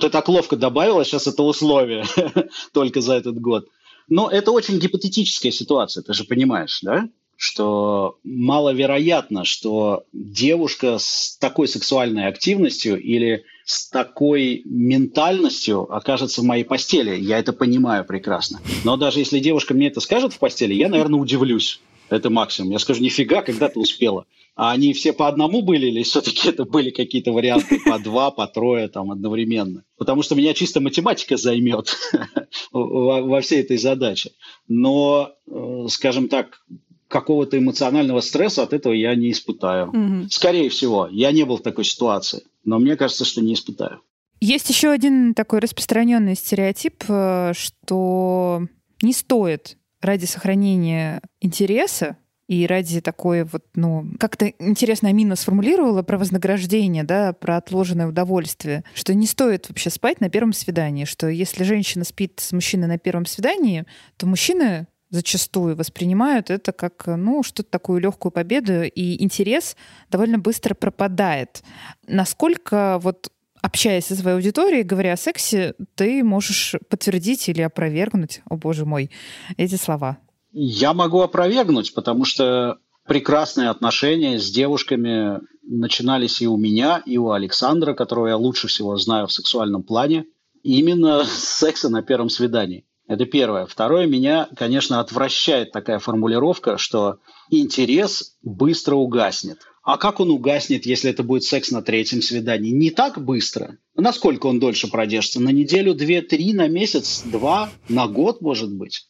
Ты 0.00 0.08
так 0.08 0.28
ловко 0.28 0.54
добавила 0.54 1.04
сейчас 1.04 1.26
это 1.26 1.42
условие 1.42 2.04
только 2.72 3.00
за 3.00 3.14
этот 3.14 3.40
год. 3.40 3.66
Но 4.08 4.30
это 4.30 4.52
очень 4.52 4.78
гипотетическая 4.78 5.50
ситуация, 5.50 6.02
ты 6.02 6.14
же 6.14 6.24
понимаешь, 6.24 6.78
да? 6.82 7.08
Что 7.38 8.18
маловероятно, 8.24 9.44
что 9.44 10.02
девушка 10.12 10.96
с 10.98 11.38
такой 11.38 11.68
сексуальной 11.68 12.26
активностью 12.26 13.00
или 13.00 13.44
с 13.64 13.88
такой 13.88 14.62
ментальностью 14.64 15.82
окажется 15.94 16.40
в 16.40 16.44
моей 16.44 16.64
постели. 16.64 17.16
Я 17.16 17.38
это 17.38 17.52
понимаю 17.52 18.04
прекрасно. 18.04 18.60
Но 18.82 18.96
даже 18.96 19.20
если 19.20 19.38
девушка 19.38 19.72
мне 19.72 19.86
это 19.86 20.00
скажет 20.00 20.32
в 20.32 20.38
постели, 20.40 20.74
я, 20.74 20.88
наверное, 20.88 21.20
удивлюсь. 21.20 21.80
Это 22.10 22.28
максимум. 22.28 22.72
Я 22.72 22.80
скажу, 22.80 23.02
нифига, 23.02 23.42
когда 23.42 23.68
ты 23.68 23.78
успела. 23.78 24.26
А 24.56 24.72
они 24.72 24.92
все 24.92 25.12
по 25.12 25.28
одному 25.28 25.62
были 25.62 25.86
или 25.86 26.02
все-таки 26.02 26.48
это 26.48 26.64
были 26.64 26.90
какие-то 26.90 27.30
варианты 27.30 27.78
по 27.84 28.00
два, 28.00 28.32
по 28.32 28.48
трое 28.48 28.88
там 28.88 29.12
одновременно? 29.12 29.84
Потому 29.96 30.24
что 30.24 30.34
меня 30.34 30.54
чисто 30.54 30.80
математика 30.80 31.36
займет 31.36 31.96
во 32.72 33.40
всей 33.42 33.60
этой 33.60 33.76
задаче. 33.76 34.32
Но, 34.66 35.30
э, 35.46 35.86
скажем 35.88 36.28
так, 36.28 36.64
какого-то 37.08 37.58
эмоционального 37.58 38.20
стресса 38.20 38.62
от 38.62 38.72
этого 38.72 38.92
я 38.92 39.14
не 39.14 39.32
испытаю. 39.32 39.88
Угу. 39.88 40.28
Скорее 40.30 40.68
всего, 40.68 41.08
я 41.10 41.32
не 41.32 41.44
был 41.44 41.56
в 41.56 41.62
такой 41.62 41.84
ситуации, 41.84 42.42
но 42.64 42.78
мне 42.78 42.96
кажется, 42.96 43.24
что 43.24 43.40
не 43.40 43.54
испытаю. 43.54 44.00
Есть 44.40 44.68
еще 44.68 44.90
один 44.90 45.34
такой 45.34 45.58
распространенный 45.58 46.36
стереотип, 46.36 47.04
э, 47.08 47.52
что 47.54 48.62
не 49.02 49.12
стоит 49.12 49.76
ради 50.00 50.26
сохранения 50.26 51.22
интереса 51.40 52.18
и 52.46 52.66
ради 52.66 53.00
такой 53.00 53.44
вот, 53.44 53.64
ну, 53.74 54.06
как-то 54.18 54.46
интересно 54.58 55.10
Амина 55.10 55.36
сформулировала 55.36 56.02
про 56.02 56.18
вознаграждение, 56.18 57.04
да, 57.04 57.32
про 57.32 57.58
отложенное 57.58 58.06
удовольствие, 58.06 58.84
что 58.94 59.12
не 59.12 59.26
стоит 59.26 59.68
вообще 59.68 59.90
спать 59.90 60.20
на 60.20 60.30
первом 60.30 60.52
свидании, 60.52 61.04
что 61.04 61.28
если 61.28 61.64
женщина 61.64 62.04
спит 62.04 62.40
с 62.40 62.52
мужчиной 62.52 62.86
на 62.86 62.98
первом 62.98 63.26
свидании, 63.26 63.84
то 64.16 64.26
мужчина 64.26 64.86
зачастую 65.10 65.76
воспринимают 65.76 66.50
это 66.50 66.72
как 66.72 67.04
ну, 67.06 67.42
что-то 67.42 67.70
такую 67.70 68.00
легкую 68.00 68.32
победу, 68.32 68.82
и 68.82 69.22
интерес 69.22 69.76
довольно 70.10 70.38
быстро 70.38 70.74
пропадает. 70.74 71.62
Насколько 72.06 72.98
вот 73.00 73.30
общаясь 73.60 74.06
со 74.06 74.14
своей 74.14 74.36
аудиторией, 74.36 74.82
говоря 74.82 75.14
о 75.14 75.16
сексе, 75.16 75.74
ты 75.94 76.22
можешь 76.22 76.76
подтвердить 76.88 77.48
или 77.48 77.62
опровергнуть, 77.62 78.40
о 78.48 78.56
боже 78.56 78.84
мой, 78.84 79.10
эти 79.56 79.74
слова? 79.74 80.18
Я 80.52 80.94
могу 80.94 81.20
опровергнуть, 81.20 81.94
потому 81.94 82.24
что 82.24 82.78
прекрасные 83.06 83.70
отношения 83.70 84.38
с 84.38 84.50
девушками 84.50 85.40
начинались 85.62 86.40
и 86.40 86.46
у 86.46 86.56
меня, 86.56 87.02
и 87.04 87.18
у 87.18 87.32
Александра, 87.32 87.94
которого 87.94 88.28
я 88.28 88.36
лучше 88.36 88.68
всего 88.68 88.96
знаю 88.96 89.26
в 89.26 89.32
сексуальном 89.32 89.82
плане, 89.82 90.26
именно 90.62 91.24
с 91.24 91.44
секса 91.44 91.88
на 91.88 92.02
первом 92.02 92.30
свидании. 92.30 92.84
Это 93.08 93.24
первое. 93.24 93.64
Второе, 93.64 94.06
меня, 94.06 94.50
конечно, 94.54 95.00
отвращает 95.00 95.72
такая 95.72 95.98
формулировка, 95.98 96.76
что 96.76 97.20
интерес 97.50 98.36
быстро 98.42 98.96
угаснет. 98.96 99.60
А 99.82 99.96
как 99.96 100.20
он 100.20 100.30
угаснет, 100.30 100.84
если 100.84 101.10
это 101.10 101.22
будет 101.22 101.42
секс 101.42 101.70
на 101.70 101.80
третьем 101.80 102.20
свидании? 102.20 102.70
Не 102.70 102.90
так 102.90 103.24
быстро. 103.24 103.78
Насколько 103.96 104.48
он 104.48 104.60
дольше 104.60 104.88
продержится? 104.88 105.40
На 105.40 105.48
неделю, 105.48 105.94
две, 105.94 106.20
три, 106.20 106.52
на 106.52 106.68
месяц, 106.68 107.22
два, 107.24 107.70
на 107.88 108.06
год, 108.06 108.42
может 108.42 108.70
быть? 108.70 109.08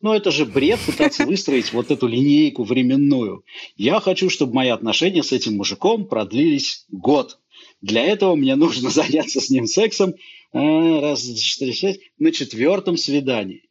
Но 0.00 0.16
это 0.16 0.30
же 0.30 0.46
бред 0.46 0.80
пытаться 0.86 1.26
выстроить 1.26 1.74
вот 1.74 1.90
эту 1.90 2.06
линейку 2.06 2.64
временную. 2.64 3.44
Я 3.76 4.00
хочу, 4.00 4.30
чтобы 4.30 4.54
мои 4.54 4.70
отношения 4.70 5.22
с 5.22 5.32
этим 5.32 5.58
мужиком 5.58 6.06
продлились 6.06 6.86
год. 6.90 7.38
Для 7.82 8.02
этого 8.02 8.34
мне 8.36 8.56
нужно 8.56 8.88
заняться 8.90 9.42
с 9.42 9.50
ним 9.50 9.66
сексом 9.66 10.14
раз, 10.54 11.22
четыре, 11.22 11.72
шесть, 11.72 12.00
на 12.18 12.32
четвертом 12.32 12.96
свидании. 12.96 13.68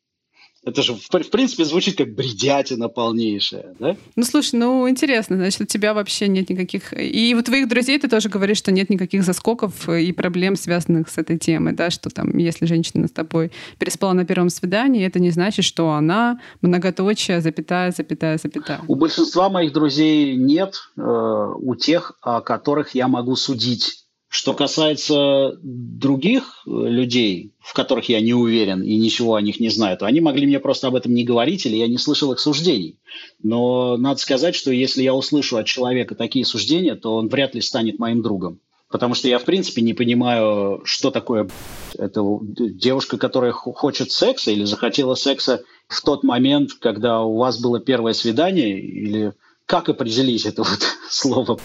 Это 0.65 0.81
же, 0.81 0.93
в, 0.93 1.09
в 1.09 1.29
принципе, 1.29 1.65
звучит 1.65 1.97
как 1.97 2.15
бредятина 2.15 2.87
полнейшая, 2.87 3.75
да? 3.79 3.97
Ну, 4.15 4.23
слушай, 4.23 4.55
ну, 4.55 4.87
интересно, 4.87 5.35
значит, 5.35 5.59
у 5.59 5.65
тебя 5.65 5.93
вообще 5.93 6.29
нет 6.29 6.49
никаких... 6.49 6.93
И 6.97 7.35
у 7.35 7.43
твоих 7.43 7.67
друзей 7.67 7.99
ты 7.99 8.07
тоже 8.07 8.29
говоришь, 8.29 8.59
что 8.59 8.71
нет 8.71 8.89
никаких 8.89 9.23
заскоков 9.23 9.89
и 9.89 10.11
проблем, 10.13 10.55
связанных 10.55 11.09
с 11.09 11.17
этой 11.17 11.37
темой, 11.37 11.73
да, 11.73 11.89
что 11.89 12.09
там, 12.09 12.37
если 12.37 12.65
женщина 12.65 13.07
с 13.07 13.11
тобой 13.11 13.51
переспала 13.77 14.13
на 14.13 14.25
первом 14.25 14.49
свидании, 14.49 15.05
это 15.05 15.19
не 15.19 15.31
значит, 15.31 15.65
что 15.65 15.91
она 15.91 16.39
многоточие, 16.61 17.41
запятая, 17.41 17.91
запятая, 17.91 18.37
запятая. 18.37 18.79
У 18.87 18.95
большинства 18.95 19.49
моих 19.49 19.73
друзей 19.73 20.37
нет, 20.37 20.75
э, 20.95 21.01
у 21.01 21.75
тех, 21.75 22.13
о 22.21 22.39
которых 22.39 22.95
я 22.95 23.09
могу 23.09 23.35
судить 23.35 24.02
что 24.33 24.55
касается 24.55 25.59
других 25.61 26.63
э, 26.65 26.71
людей, 26.71 27.51
в 27.59 27.75
которых 27.75 28.09
я 28.09 28.19
не 28.19 28.33
уверен 28.33 28.81
и 28.81 28.95
ничего 28.95 29.35
о 29.35 29.41
них 29.43 29.59
не 29.59 29.69
знаю, 29.69 29.95
то 29.95 30.07
они 30.07 30.21
могли 30.21 30.47
мне 30.47 30.59
просто 30.59 30.87
об 30.87 30.95
этом 30.95 31.13
не 31.13 31.23
говорить, 31.23 31.67
или 31.67 31.75
я 31.75 31.87
не 31.87 31.99
слышал 31.99 32.33
их 32.33 32.39
суждений. 32.39 32.97
Но 33.43 33.95
надо 33.95 34.19
сказать, 34.19 34.55
что 34.55 34.71
если 34.71 35.03
я 35.03 35.13
услышу 35.13 35.57
от 35.57 35.67
человека 35.67 36.15
такие 36.15 36.45
суждения, 36.45 36.95
то 36.95 37.13
он 37.15 37.27
вряд 37.27 37.53
ли 37.53 37.61
станет 37.61 37.99
моим 37.99 38.23
другом. 38.23 38.59
Потому 38.89 39.13
что 39.13 39.27
я, 39.27 39.37
в 39.37 39.43
принципе, 39.43 39.83
не 39.83 39.93
понимаю, 39.93 40.81
что 40.83 41.11
такое 41.11 41.47
это 41.95 42.23
девушка, 42.41 43.19
которая 43.19 43.51
хочет 43.51 44.11
секса 44.11 44.49
или 44.49 44.63
захотела 44.63 45.13
секса 45.13 45.61
в 45.87 46.01
тот 46.01 46.23
момент, 46.23 46.73
когда 46.73 47.21
у 47.21 47.37
вас 47.37 47.61
было 47.61 47.79
первое 47.79 48.13
свидание, 48.13 48.79
или 48.79 49.33
как 49.67 49.89
определить 49.89 50.47
это 50.47 50.63
вот 50.63 50.79
слово 51.11 51.59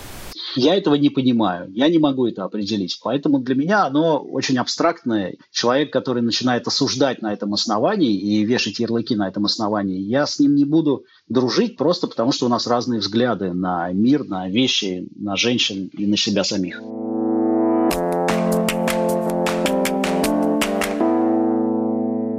я 0.59 0.75
этого 0.75 0.95
не 0.95 1.11
понимаю, 1.11 1.71
я 1.73 1.89
не 1.89 1.99
могу 1.99 2.27
это 2.27 2.45
определить. 2.45 2.99
Поэтому 3.03 3.39
для 3.39 3.55
меня 3.55 3.85
оно 3.85 4.19
очень 4.19 4.59
абстрактное. 4.59 5.37
Человек, 5.51 5.93
который 5.93 6.23
начинает 6.23 6.67
осуждать 6.67 7.23
на 7.23 7.33
этом 7.33 7.55
основании 7.55 8.17
и 8.17 8.45
вешать 8.45 8.79
ярлыки 8.79 9.15
на 9.15 9.29
этом 9.29 9.45
основании, 9.45 10.01
я 10.01 10.27
с 10.27 10.39
ним 10.39 10.55
не 10.55 10.65
буду 10.65 11.05
дружить 11.29 11.77
просто 11.77 12.07
потому, 12.07 12.33
что 12.33 12.47
у 12.47 12.49
нас 12.49 12.67
разные 12.67 13.01
взгляды 13.01 13.53
на 13.53 13.91
мир, 13.93 14.25
на 14.25 14.49
вещи, 14.49 15.09
на 15.17 15.37
женщин 15.37 15.91
и 15.93 16.07
на 16.07 16.17
себя 16.17 16.45
самих. 16.45 16.81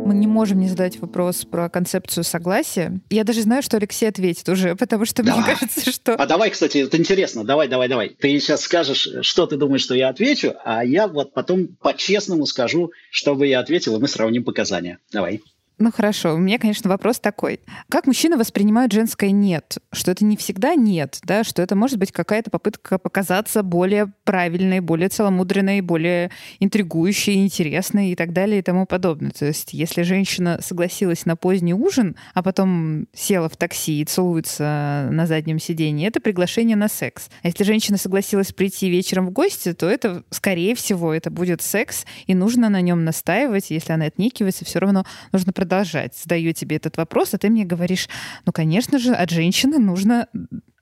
Мы 0.09 0.15
не 0.15 0.25
можем 0.25 0.59
не 0.59 0.67
задать 0.67 0.99
вопрос 0.99 1.45
про 1.45 1.69
концепцию 1.69 2.23
согласия. 2.23 2.99
Я 3.11 3.23
даже 3.23 3.43
знаю, 3.43 3.61
что 3.61 3.77
Алексей 3.77 4.09
ответит 4.09 4.49
уже, 4.49 4.75
потому 4.79 5.05
что 5.05 5.21
давай. 5.21 5.43
мне 5.43 5.53
кажется, 5.53 5.91
что... 5.91 6.15
А 6.15 6.25
давай, 6.25 6.49
кстати, 6.49 6.79
это 6.79 6.97
интересно. 6.97 7.43
Давай, 7.43 7.67
давай, 7.67 7.87
давай. 7.87 8.09
Ты 8.09 8.39
сейчас 8.39 8.61
скажешь, 8.61 9.07
что 9.21 9.45
ты 9.45 9.55
думаешь, 9.55 9.83
что 9.83 9.93
я 9.93 10.09
отвечу, 10.09 10.55
а 10.65 10.83
я 10.83 11.07
вот 11.07 11.33
потом 11.33 11.67
по-честному 11.67 12.47
скажу, 12.47 12.91
что 13.11 13.35
бы 13.35 13.45
я 13.45 13.59
ответил, 13.59 13.97
и 13.97 13.99
мы 13.99 14.07
сравним 14.07 14.43
показания. 14.43 14.97
Давай. 15.11 15.41
Ну 15.81 15.93
хорошо, 15.93 16.35
у 16.35 16.37
меня, 16.37 16.59
конечно, 16.59 16.89
вопрос 16.89 17.21
такой. 17.21 17.61
Как 17.87 18.05
мужчины 18.05 18.35
воспринимают 18.35 18.91
женское 18.91 19.31
«нет»? 19.31 19.77
Что 19.93 20.11
это 20.11 20.25
не 20.25 20.35
всегда 20.35 20.75
«нет», 20.75 21.19
да? 21.23 21.45
Что 21.45 21.61
это 21.61 21.77
может 21.77 21.97
быть 21.97 22.11
какая-то 22.11 22.51
попытка 22.51 22.97
показаться 22.97 23.63
более 23.63 24.11
правильной, 24.25 24.81
более 24.81 25.07
целомудренной, 25.07 25.79
более 25.79 26.31
интригующей, 26.59 27.35
интересной 27.35 28.11
и 28.11 28.15
так 28.15 28.33
далее 28.33 28.59
и 28.59 28.61
тому 28.61 28.85
подобное. 28.85 29.31
То 29.31 29.45
есть 29.45 29.73
если 29.73 30.01
женщина 30.01 30.59
согласилась 30.61 31.25
на 31.25 31.37
поздний 31.37 31.73
ужин, 31.73 32.17
а 32.33 32.43
потом 32.43 33.07
села 33.13 33.47
в 33.47 33.55
такси 33.55 34.01
и 34.01 34.05
целуется 34.05 35.07
на 35.11 35.27
заднем 35.27 35.59
сиденье, 35.59 36.09
это 36.09 36.19
приглашение 36.19 36.75
на 36.75 36.89
секс. 36.89 37.29
А 37.41 37.47
если 37.47 37.63
женщина 37.63 37.97
согласилась 37.97 38.51
прийти 38.51 38.89
вечером 38.89 39.27
в 39.27 39.31
гости, 39.31 39.73
то 39.73 39.89
это, 39.89 40.23
скорее 40.29 40.75
всего, 40.75 41.13
это 41.13 41.31
будет 41.31 41.61
секс, 41.61 42.05
и 42.27 42.35
нужно 42.35 42.67
на 42.67 42.81
нем 42.81 43.05
настаивать. 43.05 43.71
Если 43.71 43.93
она 43.93 44.05
отнекивается, 44.05 44.65
все 44.65 44.79
равно 44.79 45.05
нужно 45.31 45.53
продолжать 45.53 45.68
продолжать. 45.69 46.15
Задаю 46.17 46.53
тебе 46.53 46.77
этот 46.77 46.97
вопрос, 46.97 47.33
а 47.33 47.37
ты 47.37 47.49
мне 47.49 47.63
говоришь, 47.63 48.09
ну, 48.45 48.51
конечно 48.51 48.97
же, 48.97 49.13
от 49.13 49.29
женщины 49.29 49.77
нужно 49.77 50.27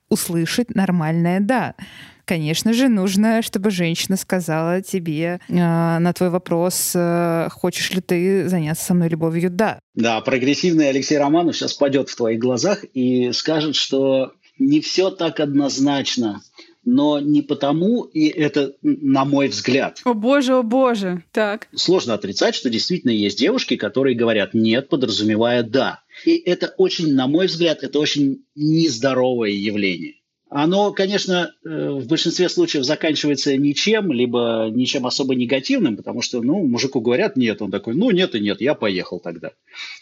услышать 0.08 0.74
нормальное 0.74 1.40
«да». 1.40 1.74
Конечно 2.24 2.74
же, 2.74 2.88
нужно, 2.88 3.40
чтобы 3.40 3.70
женщина 3.70 4.18
сказала 4.18 4.82
тебе 4.82 5.40
э, 5.48 5.54
на 5.54 6.12
твой 6.12 6.28
вопрос, 6.28 6.92
э, 6.94 7.48
хочешь 7.50 7.90
ли 7.92 8.02
ты 8.02 8.46
заняться 8.50 8.84
со 8.84 8.92
мной 8.92 9.08
любовью, 9.08 9.48
да. 9.50 9.78
Да, 9.94 10.20
прогрессивный 10.20 10.90
Алексей 10.90 11.16
Романов 11.16 11.56
сейчас 11.56 11.72
падет 11.72 12.10
в 12.10 12.16
твоих 12.16 12.38
глазах 12.38 12.84
и 12.92 13.32
скажет, 13.32 13.76
что 13.76 14.32
не 14.58 14.82
все 14.82 15.10
так 15.10 15.40
однозначно 15.40 16.42
но 16.90 17.20
не 17.20 17.42
потому, 17.42 18.02
и 18.02 18.28
это 18.28 18.74
на 18.82 19.26
мой 19.26 19.48
взгляд. 19.48 20.00
О 20.04 20.14
боже, 20.14 20.54
о 20.54 20.62
боже, 20.62 21.22
так. 21.32 21.68
Сложно 21.74 22.14
отрицать, 22.14 22.54
что 22.54 22.70
действительно 22.70 23.10
есть 23.10 23.38
девушки, 23.38 23.76
которые 23.76 24.16
говорят 24.16 24.54
«нет», 24.54 24.88
подразумевая 24.88 25.62
«да». 25.62 26.00
И 26.24 26.36
это 26.36 26.74
очень, 26.78 27.14
на 27.14 27.26
мой 27.26 27.46
взгляд, 27.46 27.82
это 27.82 27.98
очень 27.98 28.44
нездоровое 28.54 29.50
явление. 29.50 30.14
Оно, 30.50 30.92
конечно, 30.92 31.52
э, 31.64 31.90
в 31.90 32.06
большинстве 32.06 32.48
случаев 32.48 32.84
заканчивается 32.84 33.56
ничем, 33.56 34.12
либо 34.12 34.68
ничем 34.70 35.06
особо 35.06 35.34
негативным, 35.34 35.96
потому 35.96 36.22
что, 36.22 36.40
ну, 36.40 36.66
мужику 36.66 37.00
говорят 37.00 37.36
нет, 37.36 37.60
он 37.60 37.70
такой, 37.70 37.94
ну, 37.94 38.10
нет 38.10 38.34
и 38.34 38.40
нет, 38.40 38.60
я 38.62 38.74
поехал 38.74 39.20
тогда. 39.20 39.50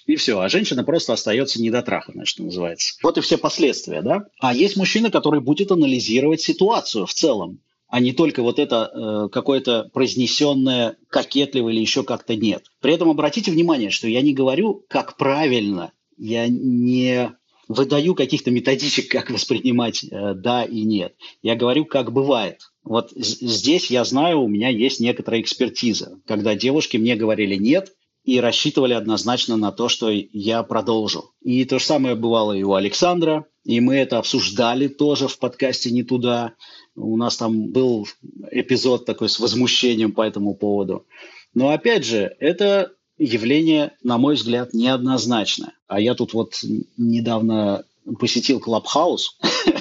И 0.07 0.15
все, 0.15 0.39
а 0.39 0.49
женщина 0.49 0.85
просто 0.85 1.15
остается 1.15 1.61
недотраханной, 1.61 2.27
что 2.27 2.45
называется. 2.45 2.95
Вот 3.03 3.19
и 3.19 3.23
все 3.23 3.39
последствия, 3.39 4.03
да? 4.03 4.27
А 4.39 4.55
есть 4.55 4.77
мужчина, 4.77 5.11
который 5.11 5.41
будет 5.41 5.73
анализировать 5.73 6.41
ситуацию 6.41 7.07
в 7.07 7.13
целом, 7.13 7.59
а 7.89 7.99
не 7.99 8.13
только 8.13 8.43
вот 8.43 8.61
это 8.61 8.91
э, 8.93 9.29
какое-то 9.33 9.91
произнесенное 9.93 10.97
кокетливо 11.09 11.71
или 11.71 11.81
еще 11.81 12.05
как-то 12.05 12.37
нет. 12.37 12.67
При 12.81 12.93
этом 12.93 13.11
обратите 13.11 13.51
внимание, 13.51 13.91
что 13.91 14.07
я 14.07 14.23
не 14.23 14.33
говорю, 14.33 14.85
как 14.89 15.17
правильно, 15.17 15.93
я 16.17 16.47
не 16.49 17.33
выдаю 17.69 18.14
каких-то 18.14 18.51
методичек, 18.51 19.11
как 19.11 19.31
воспринимать 19.31 20.05
э, 20.05 20.35
да 20.35 20.64
и 20.64 20.83
нет. 20.83 21.14
Я 21.43 21.57
говорю, 21.57 21.85
как 21.85 22.12
бывает. 22.12 22.61
Вот 22.85 23.11
здесь 23.17 23.91
я 23.91 24.05
знаю, 24.05 24.41
у 24.41 24.49
меня 24.49 24.69
есть 24.69 25.01
некоторая 25.01 25.41
экспертиза, 25.41 26.21
когда 26.27 26.55
девушки 26.55 26.97
мне 26.97 27.17
говорили 27.17 27.57
нет 27.57 27.93
и 28.25 28.41
рассчитывали 28.41 28.93
однозначно 28.93 29.57
на 29.57 29.73
то, 29.73 29.89
что 29.89 30.11
я 30.11 30.62
продолжу. 30.62 31.33
И 31.43 31.64
то 31.64 31.79
же 31.79 31.85
самое 31.85 32.17
бывало 32.17 32.53
и 32.53 32.62
у 32.62 32.75
Александра, 32.75 33.47
и 33.64 33.81
мы 33.81 33.97
это 33.97 34.19
обсуждали 34.19 34.89
тоже 34.89 35.29
в 35.29 35.39
подкасте 35.39 35.91
«Не 35.91 36.03
туда». 36.03 36.55
У 36.95 37.17
нас 37.17 37.37
там 37.37 37.71
был 37.71 38.07
эпизод 38.51 39.05
такой 39.05 39.29
с 39.29 39.39
возмущением 39.39 40.12
по 40.12 40.23
этому 40.23 40.55
поводу. 40.55 41.07
Но 41.55 41.71
опять 41.71 42.05
же, 42.05 42.35
это 42.39 42.93
явление, 43.19 43.93
на 44.03 44.19
мой 44.19 44.35
взгляд, 44.35 44.75
неоднозначное. 44.75 45.73
А 45.89 46.01
я 46.01 46.14
тут 46.14 46.35
вот 46.35 46.55
недавно 46.97 47.85
посетил 48.19 48.61
Клабхаус 48.61 49.39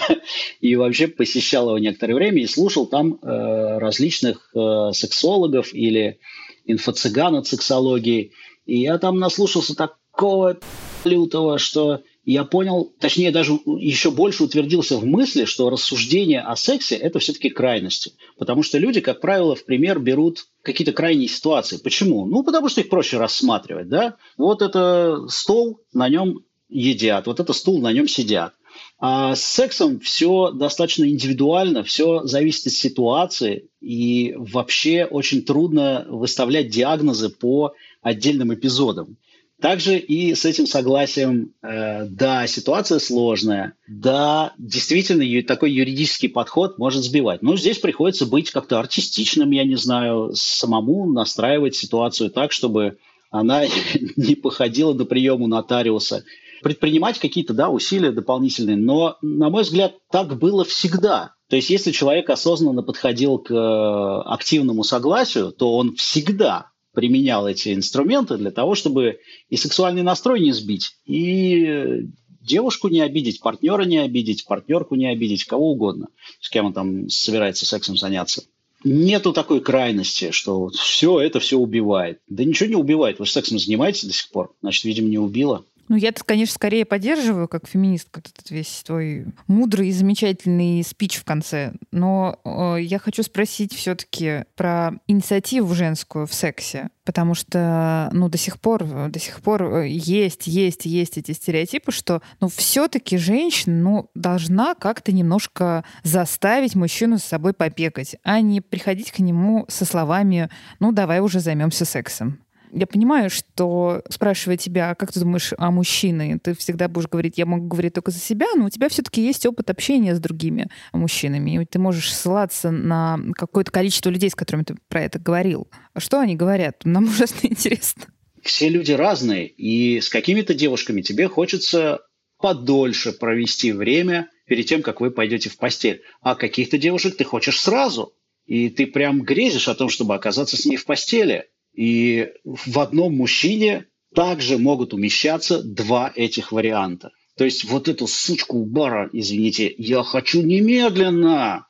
и 0.61 0.75
вообще 0.75 1.07
посещал 1.07 1.67
его 1.67 1.77
некоторое 1.77 2.15
время 2.15 2.41
и 2.41 2.47
слушал 2.47 2.87
там 2.87 3.19
э, 3.21 3.77
различных 3.77 4.51
э, 4.55 4.91
сексологов 4.93 5.73
или 5.73 6.19
инфо-цыган 6.65 7.35
от 7.35 7.47
сексологии. 7.47 8.31
И 8.65 8.79
я 8.79 8.97
там 8.97 9.19
наслушался 9.19 9.75
такого 9.75 10.57
лютого, 11.03 11.59
что 11.59 12.01
я 12.25 12.43
понял, 12.43 12.91
точнее 12.99 13.31
даже 13.31 13.53
еще 13.65 14.09
больше 14.09 14.43
утвердился 14.43 14.97
в 14.97 15.05
мысли, 15.05 15.45
что 15.45 15.69
рассуждение 15.69 16.41
о 16.41 16.55
сексе– 16.55 16.95
это 16.97 17.19
все-таки 17.19 17.49
крайности. 17.49 18.13
Потому 18.37 18.63
что 18.63 18.79
люди, 18.79 18.99
как 18.99 19.21
правило, 19.21 19.55
в 19.55 19.63
пример 19.63 19.99
берут 19.99 20.47
какие-то 20.63 20.91
крайние 20.91 21.27
ситуации. 21.27 21.77
Почему? 21.77 22.25
Ну, 22.25 22.43
потому 22.43 22.67
что 22.67 22.81
их 22.81 22.89
проще 22.89 23.17
рассматривать, 23.17 23.89
да? 23.89 24.15
Вот 24.37 24.63
это 24.63 25.27
стол, 25.29 25.81
на 25.93 26.09
нем 26.09 26.39
едят, 26.67 27.27
вот 27.27 27.39
это 27.39 27.53
стул, 27.53 27.79
на 27.79 27.93
нем 27.93 28.07
сидят. 28.07 28.53
А 28.97 29.35
с 29.35 29.43
сексом 29.43 29.99
все 29.99 30.51
достаточно 30.51 31.07
индивидуально, 31.07 31.83
все 31.83 32.23
зависит 32.23 32.67
от 32.67 32.73
ситуации, 32.73 33.69
и 33.81 34.33
вообще 34.37 35.05
очень 35.05 35.43
трудно 35.43 36.05
выставлять 36.09 36.69
диагнозы 36.69 37.29
по 37.29 37.73
отдельным 38.01 38.53
эпизодам. 38.53 39.17
Также 39.61 39.97
и 39.97 40.35
с 40.35 40.43
этим 40.43 40.67
согласием, 40.67 41.53
э, 41.63 42.07
да, 42.07 42.45
ситуация 42.45 42.99
сложная, 42.99 43.73
да, 43.87 44.53
действительно, 44.57 45.23
такой 45.43 45.71
юридический 45.71 46.27
подход 46.27 46.77
может 46.77 47.03
сбивать. 47.03 47.41
Но 47.41 47.55
здесь 47.55 47.79
приходится 47.79 48.25
быть 48.25 48.51
как-то 48.51 48.79
артистичным, 48.79 49.51
я 49.51 49.63
не 49.63 49.77
знаю, 49.77 50.31
самому 50.33 51.09
настраивать 51.09 51.75
ситуацию 51.75 52.31
так, 52.31 52.51
чтобы 52.51 52.97
она 53.31 53.63
не 54.17 54.35
походила 54.35 54.93
на 54.93 55.05
прием 55.05 55.41
у 55.41 55.47
нотариуса. 55.47 56.25
Предпринимать 56.61 57.19
какие-то, 57.19 57.53
да, 57.53 57.69
усилия 57.69 58.11
дополнительные. 58.11 58.75
Но, 58.75 59.17
на 59.21 59.49
мой 59.49 59.63
взгляд, 59.63 59.93
так 60.11 60.37
было 60.37 60.65
всегда. 60.65 61.33
То 61.49 61.55
есть, 61.55 61.69
если 61.69 61.91
человек 61.91 62.29
осознанно 62.29 62.83
подходил 62.83 63.37
к 63.37 63.51
э, 63.51 64.21
активному 64.25 64.83
согласию, 64.83 65.51
то 65.53 65.77
он 65.77 65.95
всегда 65.95 66.71
применял 66.95 67.47
эти 67.47 67.73
инструменты 67.73 68.37
для 68.37 68.51
того, 68.51 68.73
чтобы 68.73 69.19
и 69.49 69.57
сексуальный 69.57 70.01
настрой 70.01 70.39
не 70.39 70.51
сбить, 70.51 70.97
и 71.05 72.07
девушку 72.41 72.87
не 72.87 73.01
обидеть, 73.01 73.41
партнера 73.41 73.83
не 73.83 73.97
обидеть, 73.97 74.45
партнерку 74.45 74.95
не 74.95 75.07
обидеть, 75.07 75.45
кого 75.45 75.71
угодно, 75.71 76.07
с 76.39 76.49
кем 76.49 76.67
он 76.67 76.73
там 76.73 77.09
собирается 77.09 77.65
сексом 77.65 77.97
заняться. 77.97 78.43
Нету 78.83 79.33
такой 79.33 79.61
крайности, 79.61 80.29
что 80.29 80.69
все 80.69 81.19
это 81.19 81.39
все 81.39 81.57
убивает. 81.57 82.19
Да 82.27 82.43
ничего 82.43 82.69
не 82.69 82.75
убивает. 82.75 83.17
Вы 83.17 83.25
же 83.25 83.31
сексом 83.31 83.57
занимаетесь 83.57 84.03
до 84.05 84.13
сих 84.13 84.29
пор. 84.29 84.53
Значит, 84.61 84.83
видимо, 84.83 85.09
не 85.09 85.17
убило. 85.17 85.65
Ну, 85.87 85.95
я, 85.95 86.11
конечно, 86.11 86.55
скорее 86.55 86.85
поддерживаю, 86.85 87.47
как 87.47 87.67
феминистка, 87.67 88.21
этот 88.21 88.49
весь 88.49 88.83
твой 88.83 89.27
мудрый 89.47 89.89
и 89.89 89.91
замечательный 89.91 90.83
спич 90.83 91.17
в 91.17 91.23
конце. 91.23 91.73
Но 91.91 92.39
э, 92.43 92.77
я 92.81 92.97
хочу 92.97 93.21
спросить 93.21 93.73
все-таки 93.73 94.45
про 94.55 94.93
инициативу 95.07 95.73
женскую 95.75 96.25
в 96.25 96.33
сексе. 96.33 96.89
Потому 97.03 97.35
что, 97.35 98.09
ну, 98.13 98.29
до 98.29 98.37
сих 98.39 98.59
пор, 98.59 98.83
до 99.09 99.19
сих 99.19 99.41
пор 99.41 99.63
э, 99.63 99.87
есть, 99.87 100.47
есть, 100.47 100.85
есть 100.85 101.19
эти 101.19 101.33
стереотипы, 101.33 101.91
что, 101.91 102.23
ну, 102.41 102.47
все-таки 102.47 103.17
женщина, 103.17 103.75
ну, 103.75 104.09
должна 104.15 104.73
как-то 104.73 105.11
немножко 105.11 105.83
заставить 106.01 106.73
мужчину 106.73 107.19
с 107.19 107.23
собой 107.23 107.53
попекать, 107.53 108.15
а 108.23 108.41
не 108.41 108.59
приходить 108.59 109.11
к 109.11 109.19
нему 109.19 109.65
со 109.67 109.85
словами, 109.85 110.49
ну, 110.79 110.91
давай 110.91 111.19
уже 111.19 111.39
займемся 111.39 111.85
сексом. 111.85 112.39
Я 112.75 112.87
понимаю, 112.87 113.29
что 113.29 114.03
спрашивая 114.09 114.57
тебя, 114.57 114.91
«А 114.91 114.95
как 114.95 115.13
ты 115.13 115.21
думаешь 115.21 115.53
о 115.57 115.71
мужчине, 115.71 116.39
ты 116.43 116.53
всегда 116.53 116.89
будешь 116.89 117.07
говорить, 117.07 117.37
я 117.37 117.45
могу 117.45 117.67
говорить 117.67 117.93
только 117.93 118.11
за 118.11 118.19
себя, 118.19 118.47
но 118.53 118.65
у 118.65 118.69
тебя 118.69 118.89
все-таки 118.89 119.25
есть 119.25 119.45
опыт 119.45 119.69
общения 119.69 120.13
с 120.13 120.19
другими 120.19 120.69
мужчинами, 120.91 121.61
и 121.61 121.65
ты 121.65 121.79
можешь 121.79 122.13
ссылаться 122.13 122.71
на 122.71 123.17
какое-то 123.35 123.71
количество 123.71 124.09
людей, 124.09 124.29
с 124.29 124.35
которыми 124.35 124.63
ты 124.63 124.75
про 124.89 125.03
это 125.03 125.19
говорил. 125.19 125.69
А 125.93 126.01
что 126.01 126.19
они 126.19 126.35
говорят? 126.35 126.81
Нам 126.83 127.05
ужасно 127.09 127.47
интересно. 127.47 128.07
Все 128.41 128.67
люди 128.67 128.91
разные, 128.91 129.47
и 129.47 130.01
с 130.01 130.09
какими-то 130.09 130.53
девушками 130.53 131.01
тебе 131.01 131.29
хочется 131.29 132.01
подольше 132.39 133.13
провести 133.13 133.71
время 133.71 134.29
перед 134.45 134.65
тем, 134.65 134.81
как 134.81 134.99
вы 134.99 135.11
пойдете 135.11 135.49
в 135.49 135.55
постель. 135.57 136.01
А 136.19 136.35
каких-то 136.35 136.77
девушек 136.77 137.15
ты 137.15 137.23
хочешь 137.23 137.61
сразу. 137.61 138.13
И 138.45 138.69
ты 138.69 138.85
прям 138.85 139.21
грезишь 139.21 139.69
о 139.69 139.75
том, 139.75 139.89
чтобы 139.89 140.13
оказаться 140.13 140.57
с 140.57 140.65
ней 140.65 140.75
в 140.75 140.85
постели. 140.85 141.45
И 141.75 142.31
в 142.43 142.79
одном 142.79 143.15
мужчине 143.15 143.85
также 144.13 144.57
могут 144.57 144.93
умещаться 144.93 145.61
два 145.61 146.11
этих 146.15 146.51
варианта. 146.51 147.11
То 147.37 147.43
есть 147.43 147.65
вот 147.65 147.89
эту 147.89 148.07
сучку 148.07 148.59
у 148.59 148.65
бара, 148.65 149.09
извините, 149.11 149.73
я 149.77 150.03
хочу 150.03 150.41
немедленно. 150.41 151.67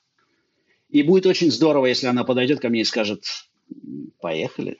И 0.90 1.02
будет 1.02 1.26
очень 1.26 1.52
здорово, 1.52 1.88
если 1.88 2.06
она 2.08 2.24
подойдет 2.24 2.60
ко 2.60 2.70
мне 2.70 2.82
и 2.82 2.86
скажет, 2.86 3.24
поехали. 4.22 4.78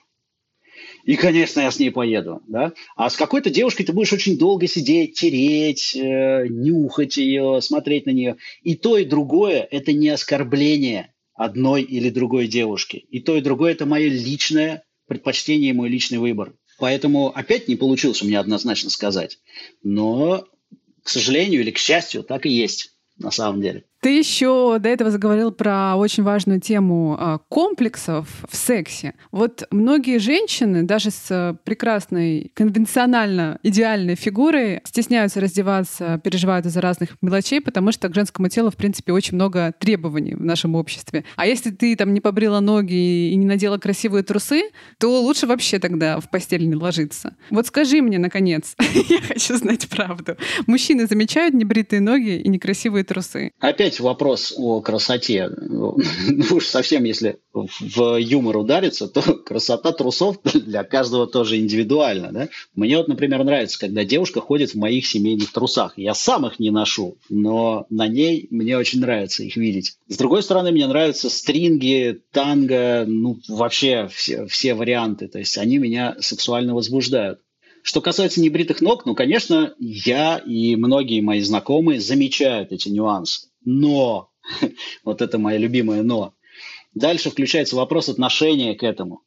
И, 1.04 1.16
конечно, 1.16 1.60
я 1.60 1.70
с 1.70 1.78
ней 1.78 1.90
поеду. 1.90 2.42
Да? 2.48 2.72
А 2.96 3.10
с 3.10 3.16
какой-то 3.16 3.50
девушкой 3.50 3.84
ты 3.84 3.92
будешь 3.92 4.12
очень 4.12 4.38
долго 4.38 4.66
сидеть, 4.66 5.14
тереть, 5.14 5.94
э, 5.96 6.46
нюхать 6.48 7.16
ее, 7.16 7.60
смотреть 7.62 8.06
на 8.06 8.10
нее. 8.10 8.36
И 8.62 8.76
то, 8.76 8.96
и 8.96 9.04
другое– 9.04 9.66
это 9.70 9.92
не 9.92 10.08
оскорбление 10.08 11.12
одной 11.34 11.82
или 11.82 12.10
другой 12.10 12.46
девушки. 12.48 13.06
И 13.10 13.20
то, 13.20 13.36
и 13.36 13.40
другое– 13.40 13.72
это 13.72 13.86
мое 13.86 14.08
личное 14.08 14.85
предпочтение 15.06 15.72
мой 15.72 15.88
личный 15.88 16.18
выбор. 16.18 16.54
Поэтому 16.78 17.28
опять 17.28 17.68
не 17.68 17.76
получилось 17.76 18.22
у 18.22 18.26
меня 18.26 18.40
однозначно 18.40 18.90
сказать. 18.90 19.38
Но, 19.82 20.46
к 21.02 21.08
сожалению 21.08 21.62
или 21.62 21.70
к 21.70 21.78
счастью, 21.78 22.22
так 22.22 22.46
и 22.46 22.50
есть 22.50 22.92
на 23.16 23.30
самом 23.30 23.62
деле. 23.62 23.84
Ты 24.06 24.16
еще 24.16 24.78
до 24.78 24.88
этого 24.88 25.10
заговорил 25.10 25.50
про 25.50 25.96
очень 25.96 26.22
важную 26.22 26.60
тему 26.60 27.16
а, 27.18 27.38
комплексов 27.48 28.28
в 28.48 28.54
сексе. 28.54 29.14
Вот 29.32 29.64
многие 29.72 30.18
женщины, 30.18 30.84
даже 30.84 31.10
с 31.10 31.58
прекрасной, 31.64 32.52
конвенционально 32.54 33.58
идеальной 33.64 34.14
фигурой, 34.14 34.80
стесняются 34.84 35.40
раздеваться, 35.40 36.20
переживают 36.22 36.66
из-за 36.66 36.80
разных 36.80 37.16
мелочей, 37.20 37.60
потому 37.60 37.90
что 37.90 38.08
к 38.08 38.14
женскому 38.14 38.48
телу, 38.48 38.70
в 38.70 38.76
принципе, 38.76 39.12
очень 39.12 39.34
много 39.34 39.74
требований 39.76 40.36
в 40.36 40.44
нашем 40.44 40.76
обществе. 40.76 41.24
А 41.34 41.44
если 41.44 41.70
ты 41.72 41.96
там 41.96 42.14
не 42.14 42.20
побрила 42.20 42.60
ноги 42.60 43.30
и 43.32 43.34
не 43.34 43.44
надела 43.44 43.78
красивые 43.78 44.22
трусы, 44.22 44.70
то 45.00 45.20
лучше 45.20 45.48
вообще 45.48 45.80
тогда 45.80 46.20
в 46.20 46.30
постель 46.30 46.68
не 46.68 46.76
ложиться. 46.76 47.34
Вот 47.50 47.66
скажи 47.66 48.00
мне, 48.02 48.20
наконец, 48.20 48.76
я 49.08 49.20
хочу 49.20 49.56
знать 49.56 49.88
правду. 49.88 50.36
Мужчины 50.68 51.08
замечают 51.08 51.56
небритые 51.56 52.00
ноги 52.00 52.38
и 52.38 52.48
некрасивые 52.48 53.02
трусы? 53.02 53.50
Опять 53.58 53.95
опять 53.96 54.00
вопрос 54.00 54.54
о 54.56 54.80
красоте. 54.80 55.50
Ну 55.68 56.56
уж 56.56 56.66
совсем, 56.66 57.04
если 57.04 57.38
в 57.52 58.16
юмор 58.16 58.56
удариться, 58.58 59.08
то 59.08 59.22
красота 59.22 59.92
трусов 59.92 60.38
для 60.42 60.84
каждого 60.84 61.26
тоже 61.26 61.56
индивидуальна. 61.58 62.30
Да? 62.32 62.48
Мне 62.74 62.96
вот, 62.98 63.08
например, 63.08 63.44
нравится, 63.44 63.78
когда 63.78 64.04
девушка 64.04 64.40
ходит 64.40 64.70
в 64.70 64.74
моих 64.76 65.06
семейных 65.06 65.52
трусах. 65.52 65.94
Я 65.96 66.14
сам 66.14 66.46
их 66.46 66.58
не 66.58 66.70
ношу, 66.70 67.16
но 67.28 67.86
на 67.90 68.08
ней 68.08 68.48
мне 68.50 68.76
очень 68.76 69.00
нравится 69.00 69.42
их 69.42 69.56
видеть. 69.56 69.96
С 70.08 70.16
другой 70.16 70.42
стороны, 70.42 70.72
мне 70.72 70.86
нравятся 70.86 71.30
стринги, 71.30 72.20
танго, 72.32 73.04
ну 73.06 73.38
вообще 73.48 74.08
все, 74.12 74.46
все 74.46 74.74
варианты. 74.74 75.28
То 75.28 75.38
есть 75.38 75.58
они 75.58 75.78
меня 75.78 76.16
сексуально 76.20 76.74
возбуждают. 76.74 77.40
Что 77.86 78.00
касается 78.00 78.40
небритых 78.40 78.80
ног, 78.80 79.06
ну, 79.06 79.14
конечно, 79.14 79.72
я 79.78 80.38
и 80.38 80.74
многие 80.74 81.20
мои 81.20 81.40
знакомые 81.40 82.00
замечают 82.00 82.72
эти 82.72 82.88
нюансы. 82.88 83.46
Но, 83.66 84.30
вот 85.04 85.20
это 85.20 85.38
мое 85.38 85.58
любимое 85.58 86.02
но, 86.02 86.32
дальше 86.94 87.28
включается 87.28 87.76
вопрос 87.76 88.08
отношения 88.08 88.74
к 88.74 88.82
этому. 88.82 89.20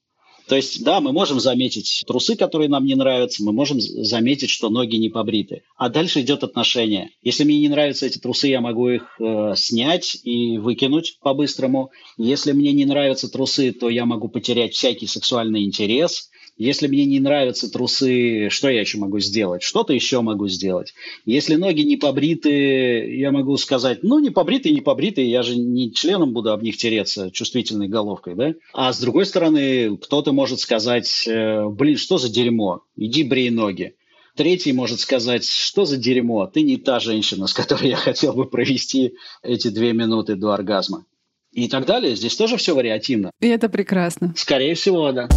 То 0.48 0.56
есть, 0.56 0.84
да, 0.84 1.00
мы 1.00 1.12
можем 1.12 1.40
заметить 1.40 2.04
трусы, 2.08 2.36
которые 2.36 2.70
нам 2.70 2.84
не 2.84 2.96
нравятся, 2.96 3.44
мы 3.44 3.52
можем 3.52 3.80
заметить, 3.80 4.50
что 4.50 4.72
ноги 4.72 4.96
не 4.96 5.10
побриты. 5.10 5.62
А 5.78 5.90
дальше 5.90 6.22
идет 6.22 6.44
отношение. 6.44 7.12
Если 7.22 7.44
мне 7.44 7.60
не 7.60 7.70
нравятся 7.70 8.08
эти 8.08 8.18
трусы, 8.18 8.48
я 8.48 8.60
могу 8.60 8.90
их 8.90 9.16
э, 9.20 9.54
снять 9.56 10.18
и 10.24 10.58
выкинуть 10.58 11.20
по-быстрому. 11.22 11.92
Если 12.18 12.52
мне 12.54 12.72
не 12.74 12.86
нравятся 12.86 13.30
трусы, 13.30 13.72
то 13.72 13.90
я 13.90 14.08
могу 14.08 14.28
потерять 14.28 14.74
всякий 14.74 15.06
сексуальный 15.06 15.66
интерес. 15.66 16.32
Если 16.60 16.88
мне 16.88 17.06
не 17.06 17.22
нравятся 17.22 17.72
трусы, 17.72 18.50
что 18.50 18.68
я 18.68 18.82
еще 18.82 18.98
могу 18.98 19.20
сделать? 19.20 19.64
Что-то 19.64 19.94
еще 19.94 20.20
могу 20.20 20.50
сделать. 20.50 20.94
Если 21.26 21.56
ноги 21.56 21.84
не 21.84 21.96
побриты, 21.96 23.16
я 23.16 23.32
могу 23.32 23.56
сказать, 23.56 24.00
ну, 24.04 24.20
не 24.20 24.30
побритые, 24.30 24.76
не 24.76 24.82
побритые, 24.82 25.32
я 25.32 25.42
же 25.42 25.56
не 25.56 25.94
членом 25.94 26.34
буду 26.34 26.52
об 26.52 26.62
них 26.62 26.76
тереться 26.76 27.32
чувствительной 27.32 27.88
головкой, 27.88 28.36
да? 28.36 28.56
А 28.74 28.92
с 28.92 29.00
другой 29.00 29.26
стороны, 29.26 29.96
кто-то 29.96 30.34
может 30.34 30.60
сказать, 30.60 31.26
э, 31.26 31.66
блин, 31.70 31.96
что 31.96 32.18
за 32.18 32.28
дерьмо, 32.28 32.82
иди 32.98 33.24
брей 33.24 33.52
ноги. 33.52 33.96
Третий 34.36 34.74
может 34.74 35.00
сказать, 35.00 35.46
что 35.46 35.86
за 35.86 35.96
дерьмо, 35.96 36.46
ты 36.46 36.64
не 36.64 36.76
та 36.76 37.00
женщина, 37.00 37.48
с 37.48 37.54
которой 37.54 37.88
я 37.88 37.96
хотел 37.96 38.34
бы 38.34 38.44
провести 38.44 39.14
эти 39.44 39.70
две 39.70 39.94
минуты 39.94 40.36
до 40.36 40.52
оргазма. 40.52 41.06
И 41.54 41.70
так 41.70 41.86
далее. 41.86 42.16
Здесь 42.16 42.36
тоже 42.36 42.58
все 42.58 42.76
вариативно. 42.76 43.32
И 43.40 43.48
это 43.48 43.70
прекрасно. 43.70 44.34
Скорее 44.36 44.76
всего, 44.76 45.12
да. 45.14 45.28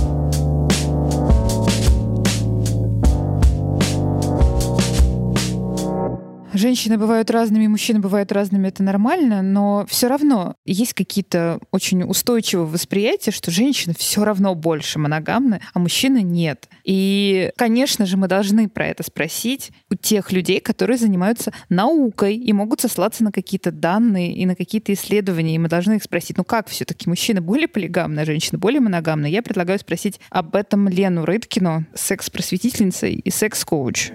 Женщины 6.55 6.99
бывают 6.99 7.31
разными, 7.31 7.67
мужчины 7.67 7.99
бывают 7.99 8.31
разными, 8.31 8.69
это 8.69 8.83
нормально, 8.83 9.41
но 9.41 9.87
все 9.89 10.09
равно 10.09 10.57
есть 10.67 10.93
какие-то 10.93 11.59
очень 11.71 12.03
устойчивые 12.03 12.67
восприятия, 12.67 13.31
что 13.31 13.51
женщины 13.51 13.95
все 13.97 14.23
равно 14.23 14.55
больше 14.55 14.99
моногамны, 14.99 15.61
а 15.73 15.79
мужчины 15.79 16.21
нет. 16.23 16.69
И, 16.85 17.51
конечно 17.57 18.05
же, 18.05 18.19
мы 18.19 18.29
должны 18.29 18.69
про 18.69 18.87
это 18.87 19.03
спросить 19.03 19.73
у 19.91 19.95
тех 19.95 20.31
людей, 20.31 20.61
которые 20.61 20.99
занимаются 20.99 21.55
наукой 21.71 22.37
и 22.37 22.53
могут 22.53 22.83
сослаться 22.83 23.25
на 23.25 23.33
какие-то 23.33 23.73
данные 23.73 24.35
и 24.35 24.45
на 24.45 24.55
какие-то 24.55 24.93
исследования. 24.93 25.55
И 25.55 25.59
мы 25.59 25.69
должны 25.69 25.95
их 25.95 26.03
спросить, 26.03 26.37
ну 26.37 26.45
как 26.45 26.69
все-таки 26.69 27.09
мужчины 27.09 27.41
более 27.41 27.69
полигамны, 27.69 28.21
а 28.21 28.25
женщины 28.27 28.59
более 28.59 28.81
моногамны? 28.81 29.27
Я 29.27 29.43
предлагаю 29.43 29.79
спросить 29.79 30.21
об 30.29 30.55
этом 30.55 30.87
Лену 30.87 31.25
Рыткину, 31.25 31.87
секс-просветительница 31.95 33.07
и 33.07 33.31
секс-коуч. 33.31 34.13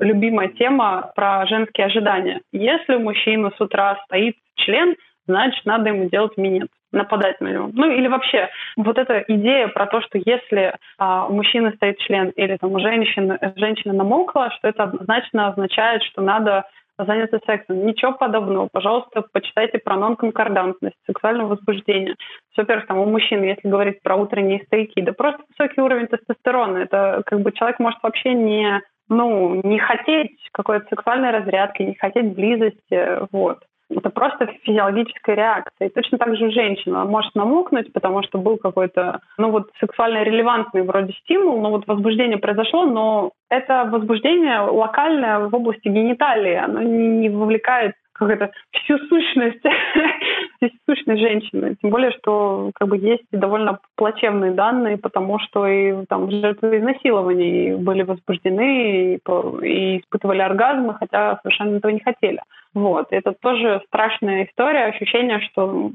Любимая 0.00 0.48
тема 0.48 1.12
про 1.14 1.46
женские 1.46 1.86
ожидания. 1.86 2.40
Если 2.52 2.94
у 2.94 3.00
мужчины 3.00 3.50
с 3.56 3.60
утра 3.60 3.98
стоит 4.04 4.36
член, 4.56 4.96
значит, 5.26 5.64
надо 5.64 5.90
ему 5.90 6.08
делать 6.08 6.36
минет 6.36 6.68
нападать 6.92 7.40
на 7.40 7.48
него. 7.48 7.70
Ну 7.72 7.90
или 7.90 8.08
вообще 8.08 8.48
вот 8.76 8.96
эта 8.98 9.24
идея 9.28 9.68
про 9.68 9.86
то, 9.86 10.00
что 10.00 10.18
если 10.24 10.74
а, 10.98 11.26
у 11.26 11.34
мужчины 11.34 11.72
стоит 11.72 11.98
член 11.98 12.30
или 12.30 12.56
там 12.56 12.72
у 12.72 12.80
женщины, 12.80 13.38
женщина 13.56 13.92
намокла, 13.92 14.50
что 14.52 14.68
это 14.68 14.84
однозначно 14.84 15.48
означает, 15.48 16.02
что 16.04 16.22
надо 16.22 16.64
заняться 16.98 17.38
сексом. 17.44 17.84
Ничего 17.84 18.12
подобного. 18.12 18.68
Пожалуйста, 18.72 19.22
почитайте 19.32 19.78
про 19.78 19.96
нонконкордантность, 19.96 20.96
сексуального 21.06 21.48
возбуждения. 21.48 22.14
Во-первых, 22.56 22.86
там 22.86 22.98
у 22.98 23.04
мужчин, 23.04 23.42
если 23.42 23.68
говорить 23.68 24.00
про 24.02 24.16
утренние 24.16 24.64
стояки, 24.64 25.02
да 25.02 25.12
просто 25.12 25.42
высокий 25.50 25.80
уровень 25.80 26.06
тестостерона. 26.06 26.78
Это 26.78 27.22
как 27.26 27.40
бы 27.40 27.52
человек 27.52 27.78
может 27.80 28.02
вообще 28.02 28.32
не 28.32 28.80
ну, 29.08 29.60
не 29.62 29.78
хотеть 29.78 30.36
какой-то 30.52 30.86
сексуальной 30.88 31.30
разрядки, 31.30 31.82
не 31.82 31.94
хотеть 31.94 32.34
близости, 32.34 33.26
вот. 33.32 33.58
Это 33.88 34.10
просто 34.10 34.48
физиологическая 34.64 35.36
реакция. 35.36 35.88
И 35.88 35.92
точно 35.92 36.18
так 36.18 36.36
же 36.36 36.50
женщина 36.50 37.04
может 37.04 37.34
намокнуть, 37.36 37.92
потому 37.92 38.22
что 38.24 38.38
был 38.38 38.56
какой-то, 38.56 39.20
ну 39.38 39.50
вот, 39.50 39.70
сексуально 39.78 40.24
релевантный 40.24 40.82
вроде 40.82 41.12
стимул, 41.22 41.60
но 41.60 41.70
вот 41.70 41.86
возбуждение 41.86 42.38
произошло, 42.38 42.84
но 42.84 43.30
это 43.48 43.88
возбуждение 43.88 44.58
локальное 44.60 45.38
в 45.46 45.54
области 45.54 45.86
гениталии, 45.86 46.54
оно 46.54 46.82
не 46.82 47.28
вовлекает 47.28 47.94
как 48.18 48.30
это, 48.30 48.50
всю 48.72 48.98
сущность, 48.98 49.60
всю 50.62 50.70
сущность 50.88 51.20
женщины. 51.20 51.76
Тем 51.80 51.90
более, 51.90 52.12
что 52.12 52.70
как 52.74 52.88
бы 52.88 52.96
есть 52.96 53.24
довольно 53.30 53.78
плачевные 53.96 54.52
данные, 54.52 54.96
потому 54.96 55.38
что 55.38 55.66
и 55.66 56.04
там 56.06 56.30
жертвы 56.30 56.78
изнасилований 56.78 57.74
были 57.74 58.02
возбуждены 58.02 59.14
и, 59.14 59.20
и 59.62 59.98
испытывали 59.98 60.40
оргазмы, 60.40 60.94
хотя 60.94 61.38
совершенно 61.42 61.76
этого 61.76 61.92
не 61.92 62.00
хотели. 62.00 62.40
Вот. 62.74 63.08
Это 63.10 63.32
тоже 63.32 63.82
страшная 63.86 64.46
история, 64.46 64.84
ощущение, 64.84 65.40
что 65.40 65.90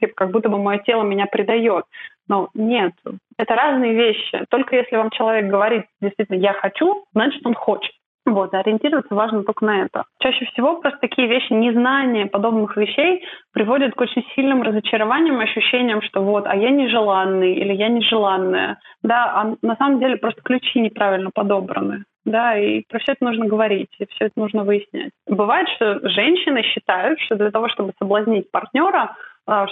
типа, 0.00 0.12
как 0.14 0.30
будто 0.30 0.48
бы 0.48 0.58
мое 0.58 0.78
тело 0.78 1.02
меня 1.02 1.26
предает. 1.26 1.84
Но 2.28 2.48
нет, 2.54 2.92
это 3.36 3.54
разные 3.54 3.94
вещи. 3.94 4.44
Только 4.48 4.76
если 4.76 4.96
вам 4.96 5.10
человек 5.10 5.46
говорит 5.50 5.84
действительно 6.00 6.36
«я 6.36 6.52
хочу», 6.52 7.04
значит 7.12 7.44
он 7.44 7.54
хочет. 7.54 7.92
Вот, 8.26 8.54
ориентироваться 8.54 9.14
важно 9.14 9.44
только 9.44 9.64
на 9.66 9.82
это. 9.82 10.04
Чаще 10.18 10.46
всего 10.46 10.80
просто 10.80 10.98
такие 11.00 11.28
вещи, 11.28 11.52
незнание 11.52 12.26
подобных 12.26 12.76
вещей 12.76 13.22
приводит 13.52 13.94
к 13.94 14.00
очень 14.00 14.24
сильным 14.34 14.62
разочарованиям, 14.62 15.40
ощущениям, 15.40 16.00
что 16.00 16.22
вот, 16.22 16.46
а 16.46 16.56
я 16.56 16.70
нежеланный 16.70 17.52
или 17.54 17.74
я 17.74 17.88
нежеланная. 17.88 18.78
Да, 19.02 19.32
а 19.34 19.54
на 19.60 19.76
самом 19.76 20.00
деле 20.00 20.16
просто 20.16 20.40
ключи 20.42 20.80
неправильно 20.80 21.30
подобраны. 21.34 22.04
Да, 22.24 22.56
и 22.56 22.82
про 22.88 22.98
все 23.00 23.12
это 23.12 23.24
нужно 23.24 23.44
говорить, 23.46 23.90
и 23.98 24.06
все 24.06 24.26
это 24.26 24.32
нужно 24.36 24.64
выяснять. 24.64 25.12
Бывает, 25.26 25.68
что 25.76 26.00
женщины 26.08 26.62
считают, 26.62 27.20
что 27.20 27.36
для 27.36 27.50
того, 27.50 27.68
чтобы 27.68 27.92
соблазнить 27.98 28.50
партнера, 28.50 28.98
а, 29.02 29.16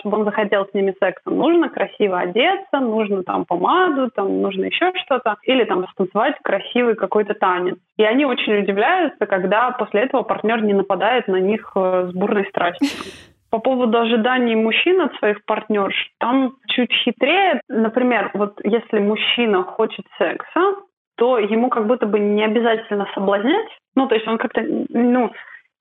чтобы 0.00 0.18
он 0.18 0.24
захотел 0.24 0.66
с 0.66 0.74
ними 0.74 0.94
сексом, 1.00 1.36
нужно 1.36 1.68
красиво 1.68 2.18
одеться, 2.18 2.80
нужно 2.80 3.22
там 3.22 3.44
помаду, 3.44 4.10
там 4.14 4.42
нужно 4.42 4.66
еще 4.66 4.92
что-то, 5.04 5.36
или 5.44 5.64
там 5.64 5.86
станцевать 5.92 6.36
красивый 6.42 6.94
какой-то 6.94 7.34
танец. 7.34 7.76
И 7.96 8.04
они 8.04 8.24
очень 8.24 8.58
удивляются, 8.58 9.26
когда 9.26 9.70
после 9.72 10.02
этого 10.02 10.22
партнер 10.22 10.62
не 10.62 10.74
нападает 10.74 11.28
на 11.28 11.36
них 11.36 11.72
э, 11.74 12.08
с 12.10 12.14
бурной 12.14 12.46
страстью. 12.46 12.88
По 13.50 13.58
поводу 13.58 13.98
ожиданий 13.98 14.56
мужчин 14.56 15.00
от 15.02 15.14
своих 15.16 15.44
партнерш, 15.44 15.94
там 16.18 16.54
чуть 16.68 16.90
хитрее. 17.04 17.60
Например, 17.68 18.30
вот 18.32 18.58
если 18.64 18.98
мужчина 18.98 19.62
хочет 19.62 20.06
секса, 20.16 20.76
то 21.16 21.38
ему 21.38 21.68
как 21.68 21.86
будто 21.86 22.06
бы 22.06 22.18
не 22.18 22.42
обязательно 22.42 23.06
соблазнять. 23.14 23.68
Ну, 23.94 24.08
то 24.08 24.14
есть 24.14 24.26
он 24.26 24.38
как-то, 24.38 24.62
ну, 24.88 25.30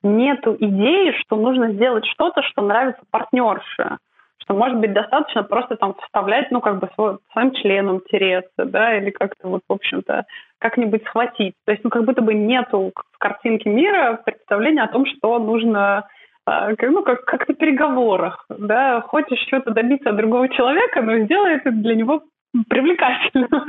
нету 0.03 0.55
идеи, 0.59 1.13
что 1.21 1.35
нужно 1.35 1.71
сделать 1.73 2.05
что-то, 2.05 2.41
что 2.43 2.61
нравится 2.61 3.01
партнерше. 3.11 3.97
Что, 4.39 4.55
может 4.55 4.79
быть, 4.79 4.93
достаточно 4.93 5.43
просто 5.43 5.75
там 5.75 5.93
вставлять, 6.01 6.49
ну, 6.49 6.61
как 6.61 6.79
бы 6.79 6.89
своим 7.31 7.51
членом 7.53 8.01
тереться, 8.11 8.65
да, 8.65 8.97
или 8.97 9.11
как-то 9.11 9.47
вот, 9.47 9.61
в 9.67 9.73
общем-то, 9.73 10.25
как-нибудь 10.59 11.03
схватить. 11.05 11.53
То 11.65 11.71
есть, 11.71 11.83
ну, 11.83 11.89
как 11.91 12.05
будто 12.05 12.21
бы 12.21 12.33
нету 12.33 12.91
в 13.11 13.17
картинке 13.19 13.69
мира 13.69 14.19
представления 14.25 14.83
о 14.83 14.91
том, 14.91 15.05
что 15.05 15.37
нужно 15.37 16.07
а, 16.45 16.69
ну, 16.81 17.03
как, 17.03 17.23
как 17.25 17.47
на 17.47 17.53
переговорах, 17.53 18.45
да, 18.49 19.01
хочешь 19.01 19.39
что-то 19.47 19.71
добиться 19.71 20.09
от 20.09 20.17
другого 20.17 20.49
человека, 20.49 21.01
но 21.01 21.19
сделай 21.19 21.57
это 21.57 21.71
для 21.71 21.95
него 21.95 22.23
привлекательно. 22.67 23.65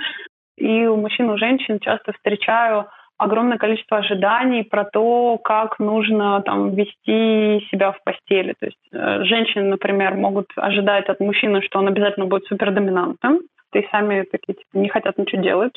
И 0.57 0.87
у 0.87 0.97
мужчин, 0.97 1.29
у 1.31 1.39
женщин 1.39 1.81
часто 1.81 2.13
встречаю 2.13 2.87
огромное 3.23 3.59
количество 3.59 3.99
ожиданий 3.99 4.65
про 4.65 4.85
то, 4.85 5.39
как 5.39 5.79
нужно 5.79 6.43
там 6.43 6.75
вести 6.75 7.67
себя 7.71 7.93
в 7.93 8.03
постели. 8.03 8.55
То 8.59 8.67
есть 8.67 8.79
э, 8.93 9.25
женщины, 9.25 9.65
например, 9.65 10.15
могут 10.15 10.47
ожидать 10.57 11.09
от 11.09 11.21
мужчины, 11.21 11.63
что 11.63 11.79
он 11.79 11.89
обязательно 11.89 12.27
будет 12.27 12.47
супердоминантным, 12.47 13.41
и 13.75 13.89
сами 13.91 14.23
такие 14.23 14.55
типа, 14.55 14.77
не 14.77 14.89
хотят 14.89 15.19
ничего 15.19 15.43
делать, 15.43 15.75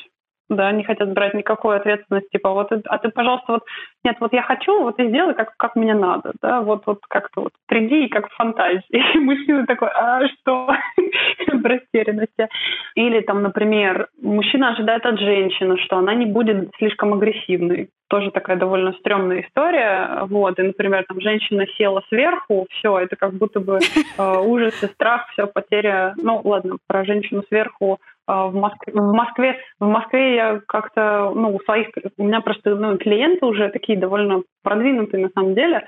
да, 0.50 0.72
не 0.72 0.84
хотят 0.84 1.12
брать 1.14 1.34
никакой 1.34 1.78
ответственности, 1.78 2.30
типа, 2.32 2.52
вот, 2.52 2.72
а 2.72 2.98
ты, 2.98 3.10
пожалуйста, 3.10 3.54
вот, 3.54 3.64
нет, 4.04 4.18
вот 4.20 4.34
я 4.34 4.41
хочу, 4.41 4.82
вот 4.82 5.00
и 5.00 5.08
сделай, 5.08 5.34
как, 5.34 5.56
как 5.58 5.76
мне 5.76 5.93
надо, 5.93 6.34
да, 6.41 6.62
вот, 6.62 6.84
вот 6.86 7.00
как-то 7.08 7.41
вот 7.41 7.54
приди, 7.68 8.08
как 8.08 8.30
в 8.30 8.36
фантазии. 8.36 8.84
И 9.16 9.20
мужчина 9.20 9.66
такой, 9.66 9.89
а 9.89 10.22
что? 10.28 10.70
в 11.54 11.66
растерянности. 11.66 12.48
Или 12.96 13.22
там, 13.22 13.41
например, 13.43 14.08
мужчина 14.22 14.70
ожидает 14.70 15.06
от 15.06 15.20
женщины, 15.20 15.78
что 15.80 15.98
она 15.98 16.14
не 16.14 16.26
будет 16.26 16.72
слишком 16.78 17.14
агрессивной. 17.14 17.89
Тоже 18.08 18.32
такая 18.32 18.58
довольно 18.58 18.93
стрёмная 18.93 19.41
история. 19.41 20.26
Вот. 20.28 20.60
И, 20.60 20.64
например, 20.64 21.06
там 21.08 21.20
женщина 21.22 21.66
села 21.78 22.04
сверху, 22.10 22.68
все, 22.72 23.00
это 23.00 23.16
как 23.16 23.34
будто 23.34 23.60
бы 23.60 23.80
э, 24.18 24.38
ужас 24.39 24.82
и 24.84 24.88
страх, 24.88 25.28
все, 25.32 25.48
потеря. 25.48 26.14
Ну, 26.18 26.41
ладно, 26.43 26.78
про 26.88 27.04
женщину 27.04 27.43
сверху 27.48 28.00
в 28.28 28.53
Москве, 28.53 28.93
в 28.93 29.13
Москве, 29.13 29.57
в 29.80 29.86
Москве 29.88 30.36
я 30.36 30.61
как-то, 30.67 31.32
ну, 31.36 31.55
у 31.55 31.59
своих, 31.61 31.89
у 32.17 32.23
меня 32.23 32.41
просто 32.41 32.76
ну, 32.76 32.97
клиенты 32.97 33.45
уже 33.45 33.69
такие 33.69 33.99
довольно 33.99 34.41
продвинутые 34.63 35.26
на 35.26 35.30
самом 35.36 35.53
деле, 35.53 35.86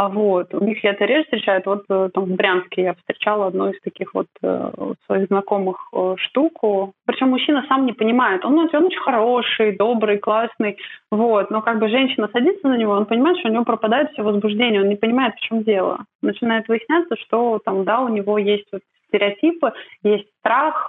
а 0.00 0.08
вот. 0.08 0.54
У 0.54 0.64
них 0.64 0.82
я 0.82 0.92
это 0.92 1.04
реже 1.04 1.24
встречаю. 1.24 1.60
Вот 1.66 1.84
э, 1.90 2.08
там 2.14 2.24
в 2.24 2.34
Брянске 2.34 2.84
я 2.84 2.94
встречала 2.94 3.48
одну 3.48 3.68
из 3.68 3.78
таких 3.82 4.14
вот 4.14 4.28
э, 4.42 4.70
своих 5.04 5.26
знакомых 5.26 5.76
э, 5.92 6.14
штуку. 6.16 6.94
Причем 7.04 7.28
мужчина 7.28 7.66
сам 7.68 7.84
не 7.84 7.92
понимает. 7.92 8.42
Он, 8.46 8.58
он 8.58 8.84
очень 8.86 8.98
хороший, 8.98 9.76
добрый, 9.76 10.16
классный. 10.16 10.78
Вот. 11.10 11.50
Но 11.50 11.60
как 11.60 11.80
бы 11.80 11.90
женщина 11.90 12.30
садится 12.32 12.66
на 12.68 12.78
него, 12.78 12.92
он 12.92 13.04
понимает, 13.04 13.40
что 13.40 13.50
у 13.50 13.52
него 13.52 13.64
пропадает 13.64 14.10
все 14.12 14.22
возбуждение. 14.22 14.80
Он 14.80 14.88
не 14.88 14.96
понимает, 14.96 15.34
в 15.34 15.40
чем 15.40 15.64
дело. 15.64 16.06
Начинает 16.22 16.66
выясняться, 16.68 17.16
что 17.16 17.60
там, 17.62 17.84
да, 17.84 18.00
у 18.00 18.08
него 18.08 18.38
есть 18.38 18.68
вот 18.72 18.80
стереотипы, 19.08 19.74
есть 20.02 20.28
страх, 20.38 20.88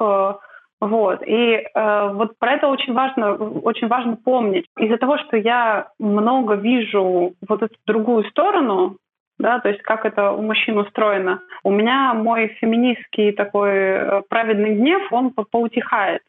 вот. 0.81 1.21
И 1.25 1.63
э, 1.63 2.09
вот 2.13 2.37
про 2.39 2.53
это 2.53 2.67
очень 2.67 2.93
важно, 2.93 3.35
очень 3.35 3.87
важно 3.87 4.17
помнить. 4.17 4.65
Из-за 4.79 4.97
того, 4.97 5.19
что 5.19 5.37
я 5.37 5.89
много 5.99 6.55
вижу 6.55 7.33
вот 7.47 7.61
эту 7.61 7.75
другую 7.85 8.23
сторону, 8.25 8.97
да, 9.37 9.59
то 9.59 9.69
есть 9.69 9.81
как 9.83 10.05
это 10.05 10.31
у 10.31 10.41
мужчин 10.41 10.79
устроено, 10.79 11.39
у 11.63 11.69
меня 11.69 12.15
мой 12.15 12.47
феминистский 12.59 13.31
такой 13.33 13.71
э, 13.71 14.21
праведный 14.27 14.73
гнев, 14.73 15.03
он 15.13 15.29
поутихает. 15.29 16.23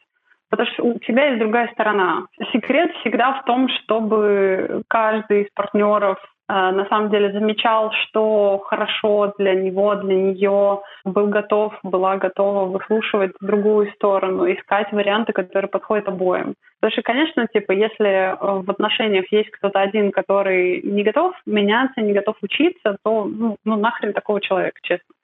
Потому 0.51 0.69
что 0.69 0.83
у 0.85 0.99
тебя 0.99 1.29
есть 1.29 1.39
другая 1.39 1.71
сторона. 1.73 2.27
Секрет 2.53 2.93
всегда 3.01 3.41
в 3.41 3.47
том, 3.47 3.71
чтобы 3.71 4.83
каждый 4.87 5.45
из 5.45 5.47
партнеров 5.55 6.19
на 6.53 6.87
самом 6.87 7.11
деле 7.11 7.33
замечал, 7.33 7.93
что 7.93 8.59
хорошо 8.67 9.33
для 9.39 9.55
него, 9.55 9.95
для 9.95 10.15
нее, 10.15 10.83
был 11.05 11.29
готов, 11.29 11.73
была 11.83 12.17
готова 12.17 12.67
выслушивать 12.67 13.33
другую 13.41 13.91
сторону, 13.93 14.45
искать 14.53 14.93
варианты, 14.93 15.33
которые 15.33 15.71
подходят 15.71 16.09
обоим. 16.09 16.55
Потому 16.81 16.93
что, 16.93 17.03
конечно, 17.03 17.47
типа, 17.47 17.73
если 17.73 18.07
э, 18.07 18.37
в 18.63 18.71
отношениях 18.71 19.31
есть 19.33 19.51
кто-то 19.51 19.81
один, 19.81 20.11
который 20.11 20.83
не 20.83 21.03
готов 21.05 21.33
меняться, 21.47 22.01
не 22.01 22.13
готов 22.13 22.37
учиться, 22.43 22.97
то 23.03 23.25
ну, 23.25 23.57
ну 23.65 23.77
нахрен 23.77 24.13
такого 24.13 24.41
человека, 24.41 24.79
честно. 24.83 25.15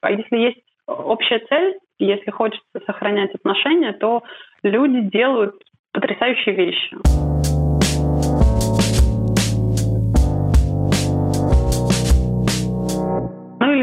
А 0.00 0.10
если 0.10 0.36
есть 0.36 0.58
общая 0.86 1.40
цель, 1.40 1.78
если 1.98 2.30
хочется 2.30 2.80
сохранять 2.86 3.34
отношения, 3.34 3.92
то 3.92 4.22
люди 4.62 5.00
делают 5.00 5.54
потрясающие 5.92 6.54
вещи. 6.54 7.27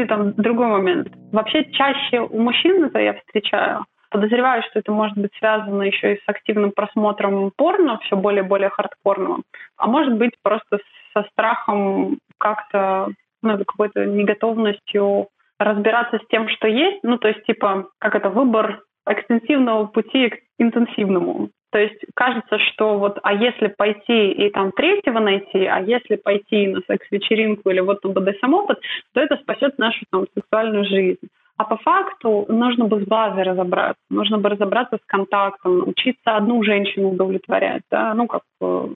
Там 0.06 0.32
другой 0.34 0.66
момент. 0.68 1.08
Вообще 1.32 1.64
чаще 1.72 2.20
у 2.20 2.40
мужчин 2.40 2.84
это 2.84 2.98
я 2.98 3.14
встречаю. 3.14 3.84
Подозреваю, 4.10 4.62
что 4.62 4.78
это 4.78 4.92
может 4.92 5.16
быть 5.18 5.32
связано 5.38 5.82
еще 5.82 6.14
и 6.14 6.18
с 6.18 6.22
активным 6.26 6.72
просмотром 6.72 7.50
порно, 7.56 7.98
все 8.04 8.16
более 8.16 8.44
и 8.44 8.46
более 8.46 8.70
хардкорного. 8.70 9.42
А 9.76 9.86
может 9.86 10.14
быть 10.14 10.32
просто 10.42 10.78
со 11.12 11.22
страхом 11.30 12.18
как-то, 12.38 13.08
ну, 13.42 13.58
какой-то 13.58 14.06
неготовностью 14.06 15.28
разбираться 15.58 16.18
с 16.18 16.28
тем, 16.28 16.48
что 16.48 16.68
есть. 16.68 17.00
Ну, 17.02 17.18
то 17.18 17.28
есть, 17.28 17.44
типа, 17.44 17.88
как 17.98 18.14
это, 18.14 18.30
выбор 18.30 18.82
экстенсивного 19.08 19.86
пути 19.86 20.28
к 20.30 20.38
интенсивному. 20.58 21.50
То 21.76 21.80
есть 21.82 22.00
кажется, 22.14 22.58
что 22.58 22.96
вот, 22.96 23.18
а 23.22 23.34
если 23.34 23.66
пойти 23.66 24.32
и 24.32 24.48
там 24.48 24.72
третьего 24.72 25.18
найти, 25.18 25.66
а 25.66 25.78
если 25.80 26.16
пойти 26.16 26.68
на 26.68 26.80
секс-вечеринку 26.86 27.68
или 27.68 27.80
вот 27.80 28.02
на 28.02 28.12
БДСМ-опыт, 28.12 28.80
то 29.12 29.20
это 29.20 29.36
спасет 29.36 29.76
нашу 29.76 30.06
там 30.10 30.24
сексуальную 30.34 30.86
жизнь. 30.86 31.28
А 31.58 31.64
по 31.64 31.76
факту 31.76 32.46
нужно 32.48 32.86
бы 32.86 33.02
с 33.02 33.06
базой 33.06 33.42
разобраться, 33.42 34.00
нужно 34.08 34.38
бы 34.38 34.48
разобраться 34.48 34.96
с 34.96 35.06
контактом, 35.06 35.86
учиться 35.86 36.36
одну 36.36 36.62
женщину 36.62 37.10
удовлетворять, 37.10 37.82
да, 37.90 38.14
ну 38.14 38.26
как 38.26 38.40
э, 38.62 38.86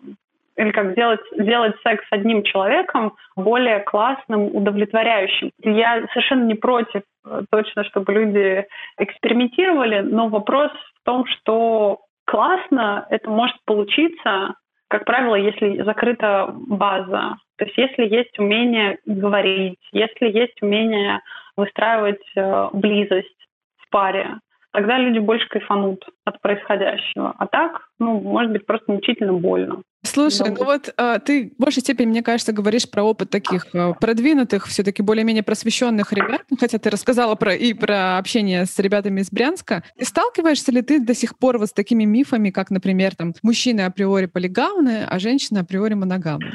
или 0.57 0.71
как 0.71 0.93
сделать, 0.93 1.21
сделать 1.39 1.75
секс 1.83 2.03
с 2.09 2.13
одним 2.13 2.45
человеком 2.45 3.13
более 3.37 3.81
классным, 3.81 4.57
удовлетворяющим. 4.57 5.51
Я 5.63 6.07
совершенно 6.15 6.45
не 6.45 6.55
против 6.55 7.03
э, 7.27 7.43
точно, 7.51 7.85
чтобы 7.85 8.15
люди 8.15 8.65
экспериментировали, 8.97 10.01
но 10.01 10.29
вопрос 10.29 10.71
в 10.73 11.05
том, 11.05 11.27
что 11.27 12.01
классно 12.31 13.07
это 13.11 13.29
может 13.29 13.57
получиться, 13.65 14.55
как 14.89 15.05
правило, 15.05 15.35
если 15.35 15.83
закрыта 15.83 16.55
база. 16.69 17.37
То 17.59 17.65
есть 17.65 17.77
если 17.77 18.05
есть 18.07 18.39
умение 18.39 18.99
говорить, 19.05 19.81
если 19.93 20.27
есть 20.27 20.63
умение 20.63 21.21
выстраивать 21.57 22.23
э, 22.37 22.69
близость 22.73 23.49
в 23.79 23.91
паре, 23.91 24.39
тогда 24.73 24.97
люди 24.99 25.19
больше 25.19 25.49
кайфанут 25.49 26.05
от 26.25 26.41
происходящего. 26.41 27.35
А 27.37 27.47
так, 27.49 27.89
ну, 27.99 28.21
может 28.21 28.53
быть, 28.53 28.65
просто 28.65 28.93
мучительно 28.93 29.33
больно. 29.33 29.83
Слушай, 30.03 30.51
ну 30.51 30.65
вот 30.65 30.95
а, 30.97 31.19
ты 31.19 31.53
в 31.57 31.63
большей 31.63 31.81
степени, 31.81 32.07
мне 32.07 32.23
кажется, 32.23 32.53
говоришь 32.53 32.91
про 32.91 33.03
опыт 33.03 33.29
таких 33.29 33.67
а, 33.75 33.93
продвинутых, 33.93 34.67
все-таки 34.67 35.03
более-менее 35.03 35.43
просвещенных 35.43 36.13
ребят, 36.13 36.43
ну, 36.51 36.57
хотя 36.59 36.79
ты 36.79 36.89
рассказала 36.89 37.35
про 37.35 37.55
и 37.55 37.75
про 37.75 38.17
общение 38.17 38.65
с 38.65 38.79
ребятами 38.79 39.21
из 39.21 39.31
Брянска. 39.31 39.83
И 39.97 40.05
сталкиваешься 40.05 40.73
ли 40.73 40.81
ты 40.81 41.05
до 41.05 41.15
сих 41.15 41.39
пор 41.39 41.59
вот 41.59 41.69
с 41.69 41.73
такими 41.73 42.05
мифами, 42.05 42.51
как, 42.51 42.71
например, 42.71 43.15
там 43.15 43.35
мужчины 43.43 43.83
априори 43.83 44.27
полигамны, 44.27 45.05
а 45.07 45.19
женщины 45.19 45.59
априори 45.59 45.95
моногамны? 45.95 46.51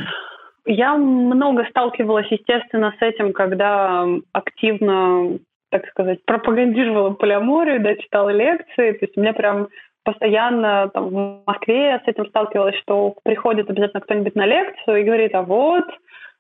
Я 0.66 0.96
много 0.96 1.66
сталкивалась, 1.70 2.26
естественно, 2.32 2.96
с 2.98 3.02
этим, 3.02 3.32
когда 3.32 4.08
активно 4.32 5.38
так 5.76 5.90
сказать, 5.90 6.24
пропагандировала 6.24 7.10
полиаморию, 7.12 7.82
да, 7.84 7.96
читала 7.96 8.30
лекции. 8.30 8.94
То 8.94 9.06
есть 9.06 9.18
у 9.18 9.22
меня 9.22 9.34
прям 9.34 9.68
постоянно 10.06 10.90
там, 10.94 11.10
в 11.10 11.44
Москве 11.46 12.02
с 12.06 12.08
этим 12.08 12.28
сталкивалась, 12.28 12.78
что 12.78 13.16
приходит 13.24 13.70
обязательно 13.70 14.02
кто-нибудь 14.02 14.36
на 14.36 14.46
лекцию 14.46 14.98
и 14.98 15.04
говорит, 15.04 15.36
а 15.36 15.42
вот, 15.42 15.86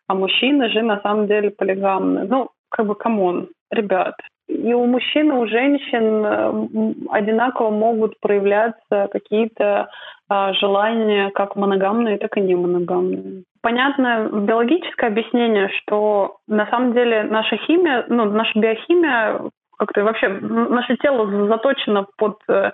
а 0.07 0.13
мужчины 0.13 0.69
же 0.69 0.81
на 0.83 1.01
самом 1.01 1.27
деле 1.27 1.49
полигамны. 1.49 2.25
Ну, 2.25 2.49
как 2.69 2.85
бы, 2.85 2.95
come 2.95 3.26
on, 3.26 3.49
ребят. 3.71 4.15
И 4.47 4.73
у 4.73 4.85
мужчин, 4.85 5.31
и 5.31 5.35
у 5.35 5.47
женщин 5.47 7.05
одинаково 7.09 7.71
могут 7.71 8.19
проявляться 8.19 9.09
какие-то 9.11 9.89
а, 10.29 10.53
желания 10.53 11.31
как 11.31 11.55
моногамные, 11.55 12.19
так 12.19 12.37
и 12.37 12.41
не 12.41 12.55
моногамные. 12.55 13.43
Понятно 13.61 14.29
биологическое 14.31 15.09
объяснение, 15.09 15.69
что 15.69 16.37
на 16.47 16.67
самом 16.67 16.93
деле 16.93 17.23
наша 17.23 17.57
химия, 17.57 18.05
ну, 18.07 18.25
наша 18.25 18.59
биохимия 18.59 19.41
как-то 19.77 20.03
вообще 20.03 20.29
наше 20.29 20.95
тело 20.97 21.47
заточено 21.47 22.05
под 22.17 22.37
э, 22.47 22.71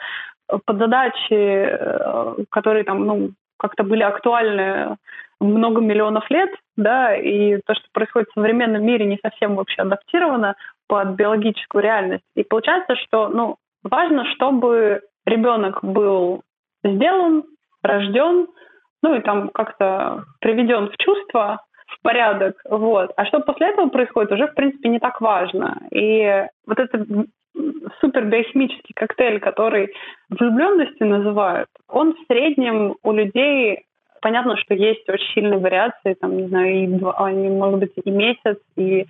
задачи, 0.68 1.34
э, 1.34 2.36
которые 2.50 2.84
там, 2.84 3.06
ну, 3.06 3.32
как-то 3.58 3.84
были 3.84 4.04
актуальны 4.04 4.98
много 5.40 5.82
миллионов 5.82 6.30
лет, 6.30 6.50
да, 6.78 7.16
и 7.16 7.58
то, 7.66 7.74
что 7.74 7.86
происходит 7.94 8.30
в 8.30 8.34
современном 8.34 8.84
мире, 8.84 9.06
не 9.06 9.20
совсем 9.22 9.56
вообще 9.56 9.82
адаптировано 9.82 10.56
под 10.88 11.10
биологическую 11.10 11.84
реальность. 11.84 12.24
И 12.36 12.44
получается, 12.44 12.96
что, 12.96 13.30
ну, 13.30 13.58
важно, 13.84 14.26
чтобы 14.34 15.02
ребенок 15.26 15.84
был 15.84 16.42
сделан, 16.84 17.44
рожден, 17.84 18.48
ну 19.04 19.16
и 19.16 19.22
там 19.22 19.50
как-то 19.50 20.24
приведен 20.40 20.90
в 20.90 20.98
чувство, 20.98 21.62
в 21.88 22.02
порядок, 22.02 22.56
вот. 22.70 23.12
А 23.18 23.26
что 23.26 23.40
после 23.42 23.70
этого 23.70 23.90
происходит, 23.90 24.32
уже, 24.32 24.48
в 24.48 24.54
принципе, 24.54 24.90
не 24.90 25.00
так 25.00 25.22
важно. 25.22 25.78
И 25.92 26.46
вот 26.66 26.80
это 26.80 27.06
супер 28.00 28.26
биохимический 28.26 28.94
коктейль, 28.96 29.40
который 29.40 29.94
влюбленностью 30.30 31.08
называют, 31.08 31.70
он 31.88 32.14
в 32.14 32.26
среднем 32.28 32.96
у 33.04 33.12
людей 33.12 33.86
Понятно, 34.22 34.56
что 34.56 34.76
есть 34.76 35.10
очень 35.10 35.34
сильные 35.34 35.60
вариации, 35.60 36.14
там, 36.14 36.38
не 36.38 36.48
знаю, 36.48 36.84
и 36.84 36.88
два, 36.88 37.14
они, 37.26 37.50
может 37.50 37.80
быть, 37.80 37.94
и 38.04 38.12
месяц, 38.12 38.60
и 38.76 39.08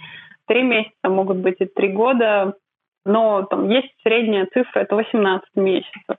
три 0.48 0.64
месяца, 0.64 1.10
могут 1.10 1.38
быть 1.38 1.58
и 1.60 1.66
три 1.66 1.90
года, 1.90 2.54
но 3.06 3.44
там 3.44 3.70
есть 3.70 3.94
средняя 4.04 4.48
цифра, 4.54 4.80
это 4.80 4.96
18 4.96 5.48
месяцев. 5.56 6.16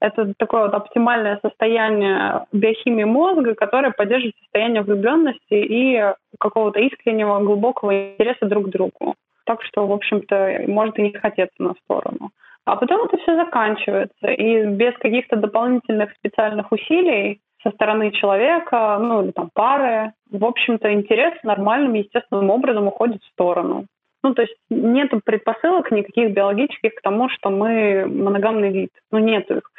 Это 0.00 0.34
такое 0.36 0.64
вот 0.64 0.74
оптимальное 0.74 1.38
состояние 1.42 2.44
биохимии 2.52 3.04
мозга, 3.04 3.54
которое 3.54 3.92
поддерживает 3.92 4.34
состояние 4.40 4.82
влюбленности 4.82 5.40
и 5.50 6.02
какого-то 6.38 6.80
искреннего, 6.80 7.38
глубокого 7.38 8.12
интереса 8.12 8.46
друг 8.46 8.66
к 8.66 8.70
другу. 8.70 9.14
Так 9.44 9.62
что, 9.62 9.86
в 9.86 9.92
общем-то, 9.92 10.64
может 10.66 10.98
и 10.98 11.02
не 11.02 11.12
хотеться 11.12 11.62
на 11.62 11.74
сторону. 11.84 12.30
А 12.64 12.76
потом 12.76 13.06
это 13.06 13.18
все 13.18 13.36
заканчивается. 13.36 14.26
И 14.28 14.66
без 14.66 14.94
каких-то 14.94 15.36
дополнительных 15.36 16.12
специальных 16.12 16.72
усилий 16.72 17.40
со 17.62 17.70
стороны 17.70 18.10
человека, 18.12 18.98
ну 19.00 19.22
или 19.22 19.30
там 19.32 19.50
пары, 19.52 20.12
в 20.30 20.44
общем-то, 20.44 20.92
интерес 20.92 21.34
нормальным, 21.42 21.94
естественным 21.94 22.50
образом 22.50 22.86
уходит 22.86 23.22
в 23.22 23.32
сторону. 23.32 23.86
Ну, 24.22 24.32
то 24.32 24.42
есть 24.42 24.56
нет 24.70 25.10
предпосылок 25.24 25.90
никаких 25.90 26.30
биологических 26.30 26.94
к 26.94 27.02
тому, 27.02 27.28
что 27.28 27.50
мы 27.50 28.06
моногамный 28.06 28.70
вид. 28.70 28.90
Ну, 29.10 29.18
нет 29.18 29.50
их. 29.50 29.70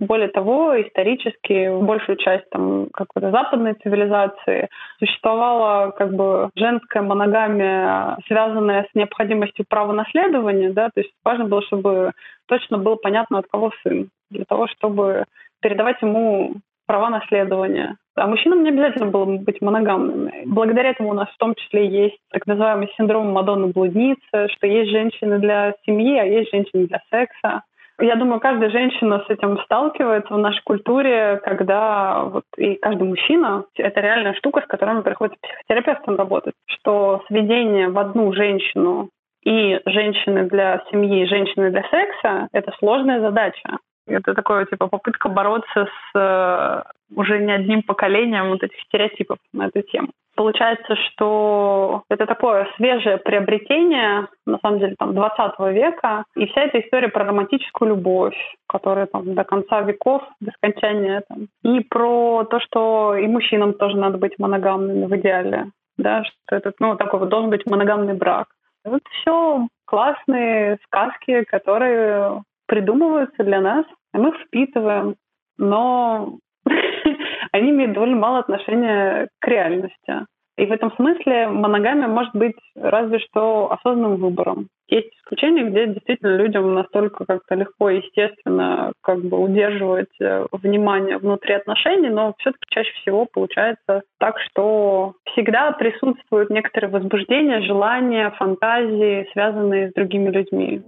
Более 0.00 0.28
того, 0.28 0.80
исторически 0.80 1.76
большую 1.82 2.16
часть 2.18 2.48
там 2.50 2.86
какой-то 2.92 3.32
западной 3.32 3.74
цивилизации 3.74 4.68
существовала 4.98 5.90
как 5.90 6.14
бы 6.14 6.50
женская 6.54 7.02
моногамия, 7.02 8.16
связанная 8.28 8.84
с 8.84 8.94
необходимостью 8.94 9.64
права 9.68 9.92
наследования, 9.92 10.70
да, 10.70 10.90
то 10.94 11.00
есть 11.00 11.10
важно 11.24 11.46
было, 11.46 11.62
чтобы 11.62 12.12
точно 12.46 12.78
было 12.78 12.94
понятно, 12.94 13.38
от 13.38 13.46
кого 13.48 13.72
сын, 13.82 14.08
для 14.30 14.44
того, 14.44 14.68
чтобы 14.68 15.24
передавать 15.60 16.00
ему 16.00 16.54
права 16.86 17.10
наследования. 17.10 17.96
А 18.16 18.26
мужчинам 18.26 18.62
не 18.62 18.70
обязательно 18.70 19.06
было 19.06 19.24
быть 19.24 19.60
моногамными. 19.60 20.44
Благодаря 20.46 20.90
этому 20.90 21.10
у 21.10 21.14
нас 21.14 21.28
в 21.28 21.38
том 21.38 21.54
числе 21.54 21.86
есть 21.86 22.18
так 22.30 22.46
называемый 22.46 22.90
синдром 22.96 23.30
Мадонны-блудницы, 23.30 24.48
что 24.48 24.66
есть 24.66 24.90
женщины 24.90 25.38
для 25.38 25.74
семьи, 25.84 26.18
а 26.18 26.24
есть 26.24 26.50
женщины 26.50 26.86
для 26.86 27.00
секса. 27.10 27.62
Я 28.00 28.14
думаю, 28.14 28.38
каждая 28.38 28.70
женщина 28.70 29.24
с 29.26 29.30
этим 29.30 29.58
сталкивается 29.64 30.32
в 30.32 30.38
нашей 30.38 30.62
культуре, 30.62 31.40
когда 31.42 32.22
вот 32.22 32.44
и 32.56 32.76
каждый 32.76 33.08
мужчина— 33.08 33.64
это 33.74 34.00
реальная 34.00 34.34
штука, 34.34 34.60
с 34.60 34.66
которой 34.66 35.02
приходится 35.02 35.40
психотерапевтом 35.42 36.16
работать, 36.16 36.54
что 36.66 37.24
сведение 37.26 37.88
в 37.88 37.98
одну 37.98 38.32
женщину 38.32 39.08
и 39.44 39.80
женщины 39.84 40.44
для 40.44 40.84
семьи, 40.90 41.26
женщины 41.26 41.70
для 41.70 41.82
секса— 41.90 42.48
это 42.52 42.72
сложная 42.78 43.20
задача. 43.20 43.78
Это 44.06 44.32
такое, 44.32 44.64
типа, 44.66 44.86
попытка 44.86 45.28
бороться 45.28 45.86
с 45.86 46.18
э, 46.18 46.82
уже 47.14 47.40
не 47.40 47.52
одним 47.52 47.82
поколением 47.82 48.48
вот 48.48 48.62
этих 48.62 48.80
стереотипов 48.82 49.38
на 49.52 49.66
эту 49.66 49.82
тему. 49.82 50.08
Получается, 50.38 50.94
что 50.94 52.04
это 52.08 52.24
такое 52.24 52.68
свежее 52.76 53.16
приобретение, 53.18 54.28
на 54.46 54.58
самом 54.62 54.78
деле, 54.78 54.94
там, 54.96 55.12
20 55.12 55.58
века, 55.74 56.22
и 56.36 56.46
вся 56.46 56.62
эта 56.62 56.78
история 56.78 57.08
про 57.08 57.24
романтическую 57.24 57.88
любовь, 57.88 58.36
которая 58.68 59.06
там 59.06 59.34
до 59.34 59.42
конца 59.42 59.80
веков, 59.80 60.22
до 60.40 60.52
скончания, 60.52 61.24
там, 61.28 61.48
и 61.64 61.80
про 61.80 62.44
то, 62.44 62.60
что 62.60 63.16
и 63.16 63.26
мужчинам 63.26 63.72
тоже 63.74 63.96
надо 63.96 64.16
быть 64.16 64.38
моногамными 64.38 65.06
в 65.06 65.16
идеале, 65.16 65.72
да, 65.96 66.22
что 66.22 66.54
это, 66.54 66.72
ну, 66.78 66.94
такой 66.94 67.18
вот 67.18 67.30
должен 67.30 67.50
быть 67.50 67.66
моногамный 67.66 68.14
брак. 68.14 68.46
Вот 68.84 69.02
все 69.10 69.66
классные 69.86 70.78
сказки, 70.84 71.42
которые 71.50 72.44
придумываются 72.68 73.42
для 73.42 73.60
нас, 73.60 73.86
и 74.14 74.18
мы 74.18 74.30
впитываем, 74.30 75.16
но 75.56 76.38
они 77.52 77.70
имеют 77.70 77.92
довольно 77.92 78.16
мало 78.16 78.38
отношения 78.38 79.28
к 79.40 79.46
реальности. 79.46 80.26
И 80.58 80.66
в 80.66 80.72
этом 80.72 80.92
смысле 80.96 81.46
моногамия 81.46 82.08
может 82.08 82.34
быть 82.34 82.56
разве 82.74 83.20
что 83.20 83.70
осознанным 83.70 84.16
выбором. 84.16 84.66
Есть 84.88 85.10
исключения, 85.18 85.64
где 85.64 85.86
действительно 85.86 86.36
людям 86.36 86.74
настолько 86.74 87.24
как-то 87.26 87.54
легко 87.54 87.90
и 87.90 87.98
естественно 87.98 88.92
как 89.02 89.20
бы 89.20 89.38
удерживать 89.38 90.20
э, 90.20 90.46
внимание 90.50 91.18
внутри 91.18 91.54
отношений, 91.54 92.08
но 92.08 92.34
все-таки 92.38 92.64
чаще 92.70 92.90
всего 93.02 93.26
получается 93.32 94.02
так, 94.18 94.40
что 94.40 95.12
всегда 95.32 95.70
присутствует 95.72 96.50
некоторое 96.50 96.88
возбуждение, 96.88 97.62
желание, 97.62 98.32
фантазии, 98.32 99.28
связанные 99.32 99.90
с 99.90 99.94
другими 99.94 100.30
людьми. 100.30 100.82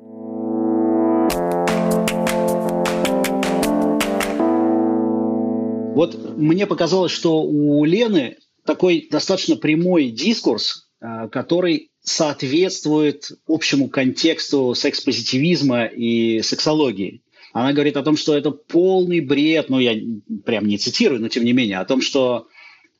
Вот 5.95 6.37
мне 6.37 6.67
показалось, 6.67 7.13
что 7.13 7.43
у 7.43 7.85
Лены 7.85 8.37
такой 8.65 9.09
достаточно 9.11 9.57
прямой 9.57 10.11
дискурс, 10.11 10.89
э, 11.01 11.29
который 11.31 11.91
соответствует 12.03 13.31
общему 13.47 13.89
контексту 13.89 14.75
секс-позитивизма 14.75 15.85
и 15.85 16.43
сексологии. 16.43 17.23
Она 17.53 17.73
говорит 17.73 17.97
о 17.97 18.03
том, 18.03 18.17
что 18.17 18.37
это 18.37 18.51
полный 18.51 19.21
бред, 19.21 19.69
ну 19.69 19.81
я 19.81 19.97
прям 20.45 20.67
не 20.67 20.79
цитирую, 20.79 21.21
но 21.21 21.29
тем 21.29 21.45
не 21.45 21.53
менее, 21.53 21.79
о 21.79 21.85
том, 21.85 22.01
что 22.01 22.47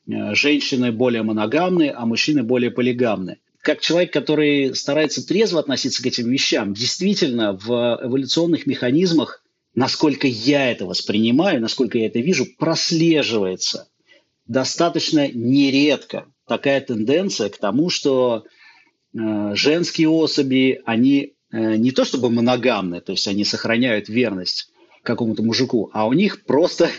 э, 0.07 0.35
женщины 0.35 0.91
более 0.91 1.23
моногамны, 1.23 1.91
а 1.95 2.05
мужчины 2.05 2.43
более 2.43 2.71
полигамны. 2.71 3.37
Как 3.61 3.79
человек, 3.79 4.11
который 4.11 4.75
старается 4.75 5.25
трезво 5.25 5.59
относиться 5.59 6.03
к 6.03 6.05
этим 6.05 6.29
вещам, 6.29 6.73
действительно 6.73 7.53
в 7.53 7.99
эволюционных 8.03 8.65
механизмах 8.65 9.40
насколько 9.75 10.27
я 10.27 10.71
это 10.71 10.85
воспринимаю, 10.85 11.61
насколько 11.61 11.97
я 11.97 12.07
это 12.07 12.19
вижу, 12.19 12.45
прослеживается 12.57 13.87
достаточно 14.47 15.29
нередко. 15.31 16.25
Такая 16.47 16.81
тенденция 16.81 17.49
к 17.49 17.57
тому, 17.57 17.89
что 17.89 18.43
э, 19.13 19.55
женские 19.55 20.09
особи, 20.09 20.81
они 20.85 21.33
э, 21.51 21.75
не 21.75 21.91
то 21.91 22.03
чтобы 22.03 22.29
моногамны, 22.29 23.01
то 23.01 23.13
есть 23.13 23.27
они 23.27 23.45
сохраняют 23.45 24.09
верность 24.09 24.71
какому-то 25.03 25.41
мужику, 25.43 25.89
а 25.93 26.05
у 26.07 26.13
них 26.13 26.43
просто 26.45 26.89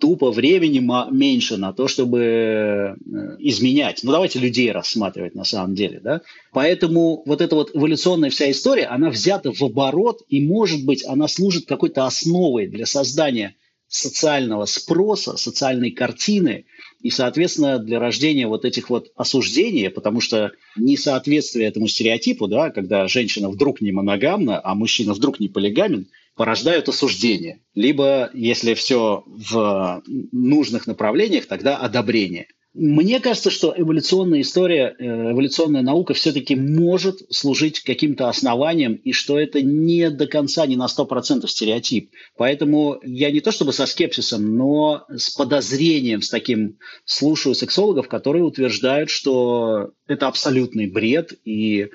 тупо 0.00 0.30
времени 0.30 0.80
меньше 1.12 1.56
на 1.56 1.72
то, 1.72 1.86
чтобы 1.86 2.20
э, 2.20 2.96
изменять. 3.38 4.00
Ну, 4.02 4.10
давайте 4.10 4.38
людей 4.38 4.72
рассматривать 4.72 5.34
на 5.34 5.44
самом 5.44 5.74
деле, 5.74 6.00
да. 6.02 6.22
Поэтому 6.52 7.22
вот 7.26 7.40
эта 7.40 7.54
вот 7.54 7.70
эволюционная 7.74 8.30
вся 8.30 8.50
история, 8.50 8.86
она 8.86 9.10
взята 9.10 9.52
в 9.52 9.62
оборот, 9.62 10.22
и, 10.28 10.44
может 10.44 10.84
быть, 10.84 11.04
она 11.06 11.28
служит 11.28 11.66
какой-то 11.66 12.06
основой 12.06 12.66
для 12.66 12.86
создания 12.86 13.54
социального 13.90 14.66
спроса, 14.66 15.36
социальной 15.36 15.90
картины 15.90 16.64
и, 17.02 17.10
соответственно, 17.10 17.78
для 17.78 17.98
рождения 17.98 18.46
вот 18.46 18.64
этих 18.64 18.88
вот 18.88 19.08
осуждений, 19.16 19.90
потому 19.90 20.20
что 20.20 20.52
несоответствие 20.76 21.66
этому 21.66 21.88
стереотипу, 21.88 22.46
да, 22.46 22.70
когда 22.70 23.08
женщина 23.08 23.50
вдруг 23.50 23.80
не 23.80 23.90
моногамна, 23.90 24.60
а 24.62 24.74
мужчина 24.76 25.12
вдруг 25.12 25.40
не 25.40 25.48
полигамен, 25.48 26.06
порождают 26.40 26.88
осуждение. 26.88 27.60
Либо, 27.74 28.30
если 28.32 28.72
все 28.72 29.24
в 29.26 30.02
нужных 30.32 30.86
направлениях, 30.86 31.44
тогда 31.44 31.76
одобрение. 31.76 32.46
Мне 32.72 33.20
кажется, 33.20 33.50
что 33.50 33.74
эволюционная 33.76 34.40
история, 34.40 34.96
э, 34.98 35.32
эволюционная 35.32 35.82
наука 35.82 36.14
все-таки 36.14 36.56
может 36.56 37.18
служить 37.28 37.80
каким-то 37.80 38.30
основанием, 38.30 38.94
и 38.94 39.12
что 39.12 39.38
это 39.38 39.60
не 39.60 40.08
до 40.08 40.26
конца, 40.26 40.64
не 40.64 40.76
на 40.76 40.88
100% 40.88 41.46
стереотип. 41.46 42.10
Поэтому 42.38 42.98
я 43.02 43.30
не 43.30 43.40
то 43.40 43.52
чтобы 43.52 43.74
со 43.74 43.84
скепсисом, 43.84 44.56
но 44.56 45.04
с 45.14 45.28
подозрением, 45.28 46.22
с 46.22 46.30
таким 46.30 46.78
слушаю 47.04 47.54
сексологов, 47.54 48.08
которые 48.08 48.44
утверждают, 48.44 49.10
что 49.10 49.90
это 50.06 50.26
абсолютный 50.26 50.86
бред, 50.86 51.34
и 51.44 51.90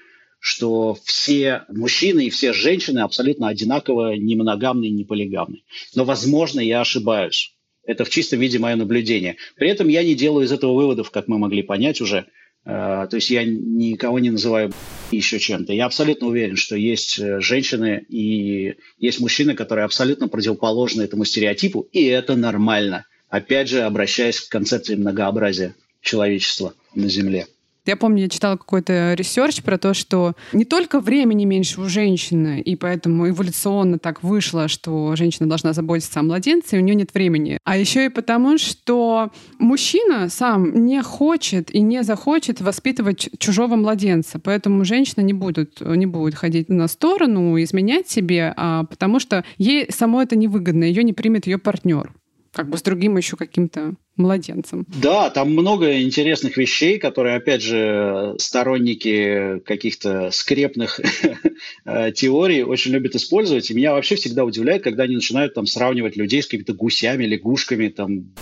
что 0.45 0.95
все 1.05 1.63
мужчины 1.69 2.27
и 2.27 2.29
все 2.29 2.53
женщины 2.53 2.99
абсолютно 2.99 3.47
одинаково 3.47 4.15
не 4.15 4.35
моногамны 4.35 4.85
и 4.85 4.91
не 4.91 5.03
полигамны. 5.03 5.63
Но, 5.95 6.05
возможно, 6.05 6.59
я 6.59 6.81
ошибаюсь. 6.81 7.55
Это 7.83 8.05
в 8.05 8.11
чистом 8.11 8.41
виде 8.41 8.59
мое 8.59 8.75
наблюдение. 8.75 9.37
При 9.55 9.69
этом 9.69 9.87
я 9.87 10.03
не 10.03 10.13
делаю 10.13 10.45
из 10.45 10.51
этого 10.51 10.75
выводов, 10.75 11.09
как 11.09 11.27
мы 11.27 11.39
могли 11.39 11.63
понять 11.63 11.99
уже. 11.99 12.27
Э, 12.63 13.07
то 13.09 13.15
есть 13.15 13.31
я 13.31 13.43
никого 13.43 14.19
не 14.19 14.29
называю 14.29 14.71
еще 15.09 15.39
чем-то. 15.39 15.73
Я 15.73 15.87
абсолютно 15.87 16.27
уверен, 16.27 16.57
что 16.57 16.75
есть 16.75 17.17
э, 17.17 17.39
женщины 17.41 18.05
и 18.07 18.75
есть 18.99 19.19
мужчины, 19.19 19.55
которые 19.55 19.85
абсолютно 19.85 20.27
противоположны 20.27 21.01
этому 21.01 21.25
стереотипу, 21.25 21.87
и 21.91 22.03
это 22.03 22.35
нормально. 22.35 23.07
Опять 23.29 23.69
же, 23.69 23.81
обращаясь 23.81 24.41
к 24.41 24.51
концепции 24.51 24.93
многообразия 24.93 25.73
человечества 26.01 26.75
на 26.93 27.09
Земле. 27.09 27.47
Я 27.85 27.95
помню, 27.95 28.23
я 28.23 28.29
читала 28.29 28.57
какой-то 28.57 29.13
research 29.13 29.61
про 29.61 29.77
то, 29.77 29.93
что 29.93 30.33
не 30.53 30.65
только 30.65 30.99
времени 30.99 31.45
меньше 31.45 31.81
у 31.81 31.85
женщины, 31.85 32.59
и 32.59 32.75
поэтому 32.75 33.29
эволюционно 33.29 33.99
так 33.99 34.23
вышло, 34.23 34.67
что 34.67 35.15
женщина 35.15 35.47
должна 35.47 35.73
заботиться 35.73 36.19
о 36.19 36.23
младенце, 36.23 36.75
и 36.75 36.79
у 36.79 36.81
нее 36.81 36.95
нет 36.95 37.13
времени. 37.13 37.59
А 37.63 37.77
еще 37.77 38.05
и 38.05 38.09
потому, 38.09 38.57
что 38.57 39.31
мужчина 39.59 40.29
сам 40.29 40.85
не 40.85 41.01
хочет 41.03 41.69
и 41.73 41.81
не 41.81 42.03
захочет 42.03 42.59
воспитывать 42.61 43.29
чужого 43.37 43.75
младенца. 43.75 44.39
Поэтому 44.39 44.83
женщина 44.83 45.21
не 45.21 45.33
будет, 45.33 45.81
не 45.81 46.07
будет 46.07 46.35
ходить 46.35 46.69
на 46.69 46.87
сторону, 46.87 47.61
изменять 47.61 48.09
себе, 48.09 48.53
а 48.57 48.85
потому 48.85 49.19
что 49.19 49.43
ей 49.57 49.91
само 49.91 50.21
это 50.21 50.35
невыгодно, 50.35 50.83
ее 50.83 51.03
не 51.03 51.13
примет 51.13 51.45
ее 51.45 51.57
партнер 51.57 52.11
как 52.55 52.69
бы 52.69 52.77
с 52.77 52.81
другим 52.81 53.17
еще 53.17 53.35
каким-то 53.35 53.95
младенцем. 54.17 54.85
Да, 55.01 55.29
там 55.29 55.51
много 55.51 56.01
интересных 56.01 56.57
вещей, 56.57 56.97
которые, 56.97 57.35
опять 57.35 57.61
же, 57.61 58.35
сторонники 58.37 59.59
каких-то 59.65 60.31
скрепных 60.31 60.99
э, 61.85 62.11
теорий 62.11 62.63
очень 62.63 62.91
любят 62.91 63.15
использовать. 63.15 63.69
И 63.69 63.73
меня 63.73 63.93
вообще 63.93 64.15
всегда 64.15 64.45
удивляет, 64.45 64.83
когда 64.83 65.03
они 65.03 65.15
начинают 65.15 65.53
там 65.53 65.65
сравнивать 65.65 66.15
людей 66.15 66.41
с 66.41 66.47
какими-то 66.47 66.73
гусями, 66.73 67.25
лягушками, 67.25 67.89
там, 67.89 68.33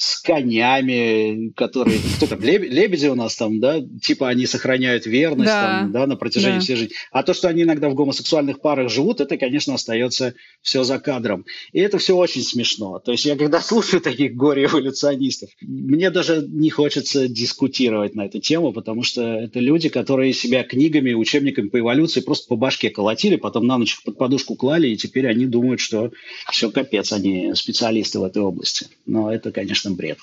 с 0.00 0.18
конями, 0.22 1.52
которые... 1.54 1.98
Кто 2.16 2.26
там? 2.26 2.40
Лебеди 2.40 3.06
у 3.08 3.14
нас 3.14 3.36
там, 3.36 3.60
да? 3.60 3.82
Типа 4.00 4.30
они 4.30 4.46
сохраняют 4.46 5.04
верность 5.04 5.50
да. 5.50 5.80
Там, 5.80 5.92
да, 5.92 6.06
на 6.06 6.16
протяжении 6.16 6.56
да. 6.56 6.60
всей 6.60 6.76
жизни. 6.76 6.94
А 7.12 7.22
то, 7.22 7.34
что 7.34 7.48
они 7.48 7.64
иногда 7.64 7.90
в 7.90 7.94
гомосексуальных 7.94 8.62
парах 8.62 8.90
живут, 8.90 9.20
это, 9.20 9.36
конечно, 9.36 9.74
остается 9.74 10.32
все 10.62 10.84
за 10.84 10.98
кадром. 11.00 11.44
И 11.74 11.80
это 11.80 11.98
все 11.98 12.16
очень 12.16 12.42
смешно. 12.42 12.98
То 12.98 13.12
есть 13.12 13.26
я 13.26 13.36
когда 13.36 13.60
слушаю 13.60 14.00
таких 14.00 14.34
горе-эволюционистов, 14.36 15.50
мне 15.60 16.08
даже 16.10 16.46
не 16.48 16.70
хочется 16.70 17.28
дискутировать 17.28 18.14
на 18.14 18.24
эту 18.24 18.40
тему, 18.40 18.72
потому 18.72 19.02
что 19.02 19.20
это 19.22 19.60
люди, 19.60 19.90
которые 19.90 20.32
себя 20.32 20.62
книгами, 20.62 21.12
учебниками 21.12 21.68
по 21.68 21.78
эволюции 21.78 22.20
просто 22.20 22.48
по 22.48 22.56
башке 22.56 22.88
колотили, 22.88 23.36
потом 23.36 23.66
на 23.66 23.76
ночь 23.76 24.02
под 24.02 24.16
подушку 24.16 24.54
клали, 24.54 24.88
и 24.88 24.96
теперь 24.96 25.26
они 25.26 25.44
думают, 25.44 25.78
что 25.78 26.10
все 26.50 26.70
капец, 26.70 27.12
они 27.12 27.52
специалисты 27.54 28.18
в 28.18 28.24
этой 28.24 28.40
области. 28.40 28.86
Но 29.04 29.30
это, 29.30 29.52
конечно, 29.52 29.89
конечно, 29.96 29.96
бред. 29.96 30.18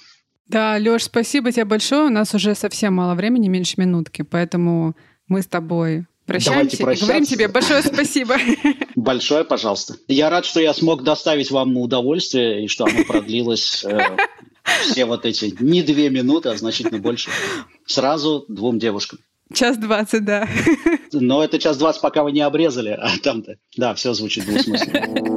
Да, 0.48 0.78
Лёш, 0.78 1.04
спасибо 1.04 1.52
тебе 1.52 1.66
большое. 1.66 2.06
У 2.06 2.10
нас 2.10 2.34
уже 2.34 2.56
совсем 2.56 2.94
мало 2.94 3.16
времени, 3.16 3.50
меньше 3.50 3.76
минутки, 3.78 4.22
поэтому 4.22 4.96
мы 5.28 5.42
с 5.42 5.48
тобой 5.48 6.06
прощаемся 6.26 6.78
и 6.78 6.96
говорим 6.96 7.26
тебе 7.26 7.48
большое 7.48 7.82
спасибо. 7.82 8.36
Большое, 8.96 9.46
пожалуйста. 9.46 9.96
Я 10.08 10.30
рад, 10.30 10.46
что 10.46 10.60
я 10.60 10.74
смог 10.74 11.04
доставить 11.04 11.52
вам 11.52 11.78
удовольствие 11.78 12.66
и 12.66 12.68
что 12.68 12.86
оно 12.86 13.06
продлилось 13.06 13.86
э, 13.86 14.18
все 14.82 15.06
вот 15.06 15.26
эти 15.26 15.56
не 15.60 15.84
две 15.84 16.10
минуты, 16.10 16.50
а 16.50 16.58
значительно 16.58 17.00
больше. 17.00 17.30
Сразу 17.86 18.44
двум 18.50 18.80
девушкам. 18.80 19.20
Час 19.54 19.78
двадцать, 19.78 20.26
да. 20.26 20.50
Но 21.14 21.44
это 21.44 21.60
час 21.60 21.78
двадцать, 21.78 22.02
пока 22.02 22.24
вы 22.24 22.34
не 22.34 22.42
обрезали, 22.42 22.90
а 22.90 23.12
там-то... 23.24 23.56
Да, 23.78 23.94
все 23.94 24.14
звучит 24.14 24.46
двусмысленно. 24.46 25.37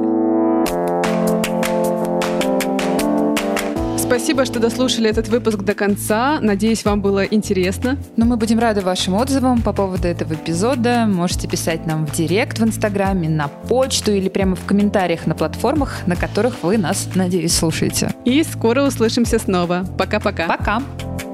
Спасибо, 4.11 4.43
что 4.43 4.59
дослушали 4.59 5.09
этот 5.09 5.29
выпуск 5.29 5.59
до 5.59 5.73
конца. 5.73 6.39
Надеюсь, 6.41 6.83
вам 6.83 7.01
было 7.01 7.23
интересно. 7.23 7.97
Но 8.17 8.25
мы 8.25 8.35
будем 8.35 8.59
рады 8.59 8.81
вашим 8.81 9.13
отзывам 9.13 9.61
по 9.61 9.71
поводу 9.71 10.05
этого 10.05 10.33
эпизода. 10.33 11.05
Можете 11.07 11.47
писать 11.47 11.85
нам 11.85 12.05
в 12.05 12.11
директ 12.11 12.59
в 12.59 12.63
Инстаграме, 12.65 13.29
на 13.29 13.47
почту 13.47 14.11
или 14.11 14.27
прямо 14.27 14.57
в 14.57 14.65
комментариях 14.65 15.27
на 15.27 15.33
платформах, 15.33 16.05
на 16.07 16.17
которых 16.17 16.61
вы 16.61 16.77
нас, 16.77 17.07
надеюсь, 17.15 17.55
слушаете. 17.55 18.13
И 18.25 18.43
скоро 18.43 18.83
услышимся 18.83 19.39
снова. 19.39 19.85
Пока-пока. 19.97 20.45
Пока. 20.45 20.79
-пока. 20.79 20.83
Пока. 21.07 21.30